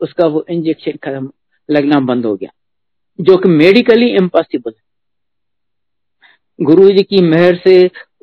उसका 0.00 0.26
वो 0.26 0.44
इंजेक्शन 0.50 0.98
खत्म, 1.04 1.30
लगना 1.68 2.00
बंद 2.02 2.26
हो 2.26 2.34
गया, 2.36 2.50
जो 3.18 3.36
कि 3.36 3.48
मेडिकली 3.50 4.10
इम्पॉसिबल 4.16 4.72
गुरु 6.58 6.90
जी 6.90 7.02
की 7.04 7.20
मेहर 7.22 7.56
से 7.58 7.74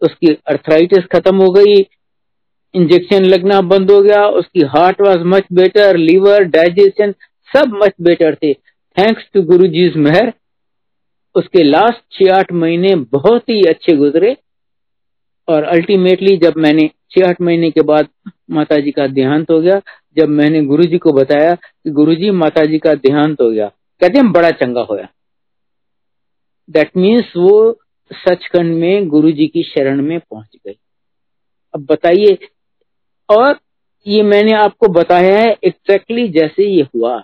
उसकी 0.01 0.34
अर्थराइटिस 0.47 1.05
खत्म 1.11 1.36
हो 1.38 1.49
गई 1.53 1.76
इंजेक्शन 2.74 3.26
लगना 3.26 3.59
बंद 3.64 3.91
हो 3.91 4.01
गया, 4.01 4.26
उसकी 4.28 4.61
heart 4.68 5.01
was 5.01 5.24
much 5.28 5.43
better 5.53 5.97
liver 5.97 6.43
digestion 6.45 7.11
सब 7.51 7.74
मच 7.76 7.93
बेटर 8.01 8.36
थे। 8.36 8.53
थैंक्स 8.97 9.28
टू 9.34 9.41
गुरु 9.43 9.68
जी 9.68 9.89
मेहर 9.97 10.32
उसके 11.36 11.63
लास्ट 11.63 12.01
छह 12.13 12.34
आठ 12.36 12.51
महीने 12.53 12.95
बहुत 13.11 13.49
ही 13.49 13.61
अच्छे 13.63 13.95
गुजरे। 13.97 14.36
और 15.47 15.63
अल्टीमेटली 15.63 16.36
जब 16.38 16.53
मैंने 16.57 16.89
छह 17.11 17.27
आठ 17.29 17.41
महीने 17.41 17.69
के 17.71 17.81
बाद 17.84 18.07
माता 18.51 18.77
जी 18.77 18.91
का 18.91 19.07
देहांत 19.07 19.49
हो 19.51 19.59
गया, 19.61 19.79
जब 20.17 20.29
मैंने 20.29 20.61
गुरु 20.65 20.84
जी 20.84 20.97
को 20.97 21.11
बताया 21.13 21.53
कि 21.55 21.89
गुरु 21.91 22.15
जी 22.15 22.29
माता 22.34 22.63
जी 22.65 22.79
का 22.79 22.93
देहांत 22.95 23.41
हो 23.41 23.49
गया 23.51 23.67
कहते 23.67 24.19
हैं 24.19 24.31
बड़ा 24.31 24.49
चंगा 24.51 24.81
होया। 24.81 25.07
दैट 26.69 26.91
मीन्स 26.97 27.34
वो 27.38 27.79
सचखंड 28.11 28.77
में 28.77 29.07
गुरु 29.07 29.31
जी 29.31 29.47
की 29.47 29.63
शरण 29.63 30.01
में 30.01 30.19
पहुँच 30.19 30.57
गई। 30.57 30.77
अब 31.73 31.86
बताइए, 31.86 32.38
और 33.29 33.59
ये 34.05 34.23
मैंने 34.23 34.53
आपको 34.53 34.88
बताया 34.93 35.38
है 35.38 35.51
एग्जैक्टली 35.63 36.27
जैसे 36.29 36.65
ये 36.65 36.81
हुआ। 36.86 37.17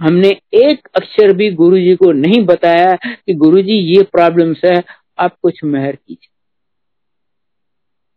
हमने 0.00 0.28
एक 0.54 0.88
अक्षर 0.96 1.32
भी 1.32 1.50
गुरु 1.50 1.78
जी 1.78 1.94
को 1.96 2.12
नहीं 2.12 2.44
बताया 2.44 2.94
कि 3.06 3.34
गुरु 3.34 3.62
जी 3.62 3.74
ये 3.96 4.02
प्रॉब्लम्स 4.02 4.60
है, 4.64 4.84
आप 5.18 5.36
कुछ 5.42 5.64
मेहर 5.64 5.96
कीजिए। 5.96 6.28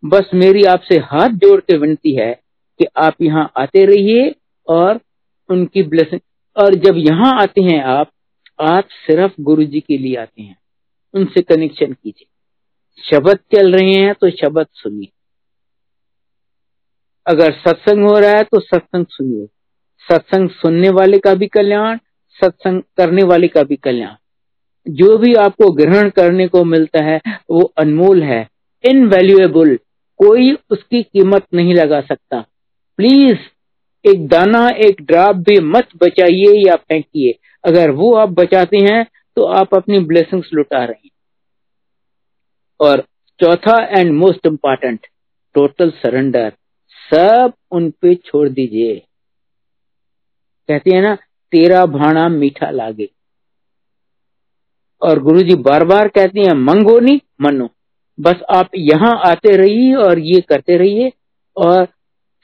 बस 0.06 0.30
मेरी 0.34 0.64
आपसे 0.64 0.98
हाथ 0.98 1.30
जोड़ 1.30 1.60
के 1.62 1.78
विनती 1.78 2.16
है 2.16 2.34
कि 2.80 2.86
आप 2.98 3.22
यहाँ 3.22 3.52
आते 3.58 3.86
रहिए 3.86 4.36
और 4.68 5.00
उनकी 5.50 5.84
ब्लेसिंग 5.84 6.20
और 6.56 6.76
जब 6.76 6.98
यहाँ 6.98 7.42
आते 7.42 7.62
हैं 7.62 7.82
आप 7.84 8.12
आप 8.62 8.88
सिर्फ़ 9.08 9.34
गुरु 9.42 9.64
जी 9.64 9.80
के 9.80 9.98
लिए 9.98 10.16
आते 10.16 10.42
हैं। 10.42 10.58
उनसे 11.14 11.42
कनेक्शन 11.42 11.94
कीजिए। 11.94 12.28
शब्द 13.04 13.40
चल 13.56 13.76
रहे 13.76 13.92
हैं 13.92 14.14
तो 14.14 14.30
शब्द 14.30 14.68
सुनिए। 14.74 15.10
अगर 17.26 17.52
सत्संग 17.52 18.04
हो 18.04 18.18
रहा 18.20 18.32
है 18.32 18.44
तो 18.44 18.60
सत्संग 18.60 19.06
सुनिए। 19.06 19.48
सत्संग 20.12 20.50
सुनने 20.50 20.90
वाले 20.90 21.18
का 21.20 21.34
भी 21.34 21.48
कल्याण, 21.48 21.98
सत्संग 22.30 22.82
करने 22.98 23.24
वाले 23.24 23.48
का 23.48 23.64
भी 23.64 23.76
कल्याण। 23.76 24.14
जो 24.88 25.18
भी 25.18 25.34
आपको 25.34 25.72
ग्रहण 25.72 26.10
करने 26.10 26.48
को 26.48 26.64
मिलता 26.64 27.04
है, 27.04 27.22
वो 27.50 27.74
अनमोल 27.78 28.24
है। 28.24 28.50
इनवैल्यूएबल 28.84 29.76
कोई 30.18 30.58
उसकी 30.70 31.04
कीमत 31.04 31.46
नहीं 31.54 31.74
लगा 31.76 32.02
सकता। 32.02 32.46
प्लीज़ 32.98 33.38
एक 34.06 34.28
दाना, 34.28 34.70
एक 34.70 35.02
ड्राप 35.02 35.36
भी 35.36 35.60
मत 35.60 35.88
बचाइए 36.04 36.68
या 36.68 36.76
फेंकिए। 36.76 37.40
अगर 37.66 37.92
वो 37.92 38.14
आप 38.14 38.30
बचाते 38.30 38.78
हैं 38.78 39.06
तो 39.36 39.44
आप 39.44 39.76
अपनी 39.76 40.00
ब्लेसिंग्स 40.00 40.50
लुटा 40.54 40.78
रहे 40.78 41.02
हैं। 41.06 41.10
और 42.80 43.04
चौथा 43.40 44.00
and 44.00 44.12
most 44.12 44.48
important 44.48 45.08
total 45.56 45.90
surrender 45.90 46.54
सब 47.14 47.54
उन 47.72 47.90
पे 48.02 48.16
छोड़ 48.16 48.50
दीजिए। 48.50 49.07
कहते 50.70 50.96
हैं 50.96 51.02
ना, 51.02 51.16
तेरा 51.54 51.86
भाणा 51.86 52.28
मीठा 52.30 52.70
लागे। 52.70 53.10
और 55.02 55.20
गुरुजी 55.20 55.56
बार 55.56 55.84
बार 55.84 56.08
कहते 56.08 56.40
हैं, 56.40 56.54
मंगो 56.54 57.00
नहीं 57.00 57.20
मनो 57.42 57.70
बस 58.20 58.42
आप 58.50 58.70
यहाँ 58.76 59.22
आते 59.26 59.56
रहिए 59.58 59.94
और 59.96 60.20
ये 60.20 60.42
करते 60.42 60.78
रहिए 60.78 61.12
और 61.58 61.86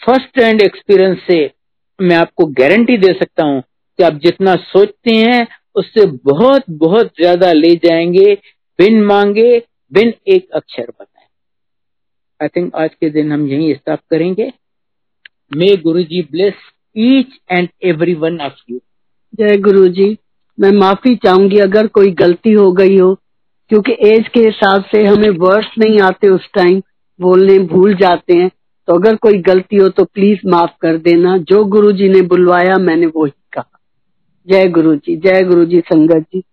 फ़र्स्ट 0.01 0.39
हैंड 0.39 0.61
एक्सपीरियंस 0.61 1.19
से 1.27 1.39
मैं 1.99 2.15
आपको 2.15 2.45
गारंटी 2.45 2.97
दे 2.97 3.13
सकता 3.13 3.43
हूँ 3.43 3.61
कि 3.61 4.03
आप 4.03 4.13
जितना 4.13 4.55
सोचते 4.55 5.15
हैं, 5.15 5.47
उससे 5.75 6.05
बहुत 6.05 6.63
बहुत 6.69 7.07
ज़्यादा 7.07 7.51
ले 7.51 7.75
जाएँगे, 7.75 8.33
बिन 8.79 9.01
मांगे, 9.03 9.57
बिन 9.91 10.13
एक 10.27 10.49
अक्षर 10.51 10.85
बताए। 11.01 11.25
आई 12.41 12.47
थिंक 12.47 12.75
आज 12.75 12.93
के 12.93 13.09
दिन 13.09 13.31
हम 13.31 13.47
यही 13.47 13.73
स्टॉप 13.73 13.99
करेंगे। 14.09 14.51
May 15.55 15.75
Guru 15.77 16.03
ji 16.03 16.21
bless 16.21 16.53
each 16.97 17.39
and 17.51 17.69
every 17.83 18.13
one 18.13 18.41
of 18.41 18.53
you 18.69 18.79
जय 19.39 19.57
गुरु 19.57 19.87
जी 19.87 20.17
मैं 20.59 20.71
माफ़ी 20.71 21.15
चाहूँगी 21.15 21.57
अगर 21.57 21.87
कोई 21.87 22.11
गलती 22.11 22.51
हो 22.51 22.71
गई 22.71 22.97
हो, 22.97 23.13
क्योंकि 23.69 23.91
एज 24.01 24.27
के 24.27 24.39
हिसाब 24.39 24.83
से 24.83 25.03
हमें 25.03 25.29
वर्ड्स 25.29 25.67
नहीं 25.79 25.99
आते 25.99 26.27
उस 26.27 26.49
टाइम, 26.53 26.81
बोलने 27.21 27.59
भूल 27.59 27.95
जाते 27.95 28.37
हैं। 28.37 28.49
तो 28.87 28.93
अगर 28.93 29.15
कोई 29.15 29.37
गलती 29.37 29.75
हो 29.75 29.89
तो 29.89 30.03
प्लीज़ 30.03 30.39
माफ़ 30.47 30.71
कर 30.81 30.97
देना। 30.97 31.37
जो 31.37 31.63
गुरु 31.65 31.91
जी 31.91 32.09
ने 32.09 32.21
बुलवाया, 32.21 32.77
मैंने 32.77 33.05
वो 33.05 33.25
ही 33.25 33.31
कहा। 33.53 33.79
जय 34.49 34.67
गुरु 34.67 34.95
जी 34.95 35.15
जय 35.15 35.43
गुरु 35.43 35.65
जी 35.65 35.79
संगत 35.79 36.25
जी। 36.35 36.43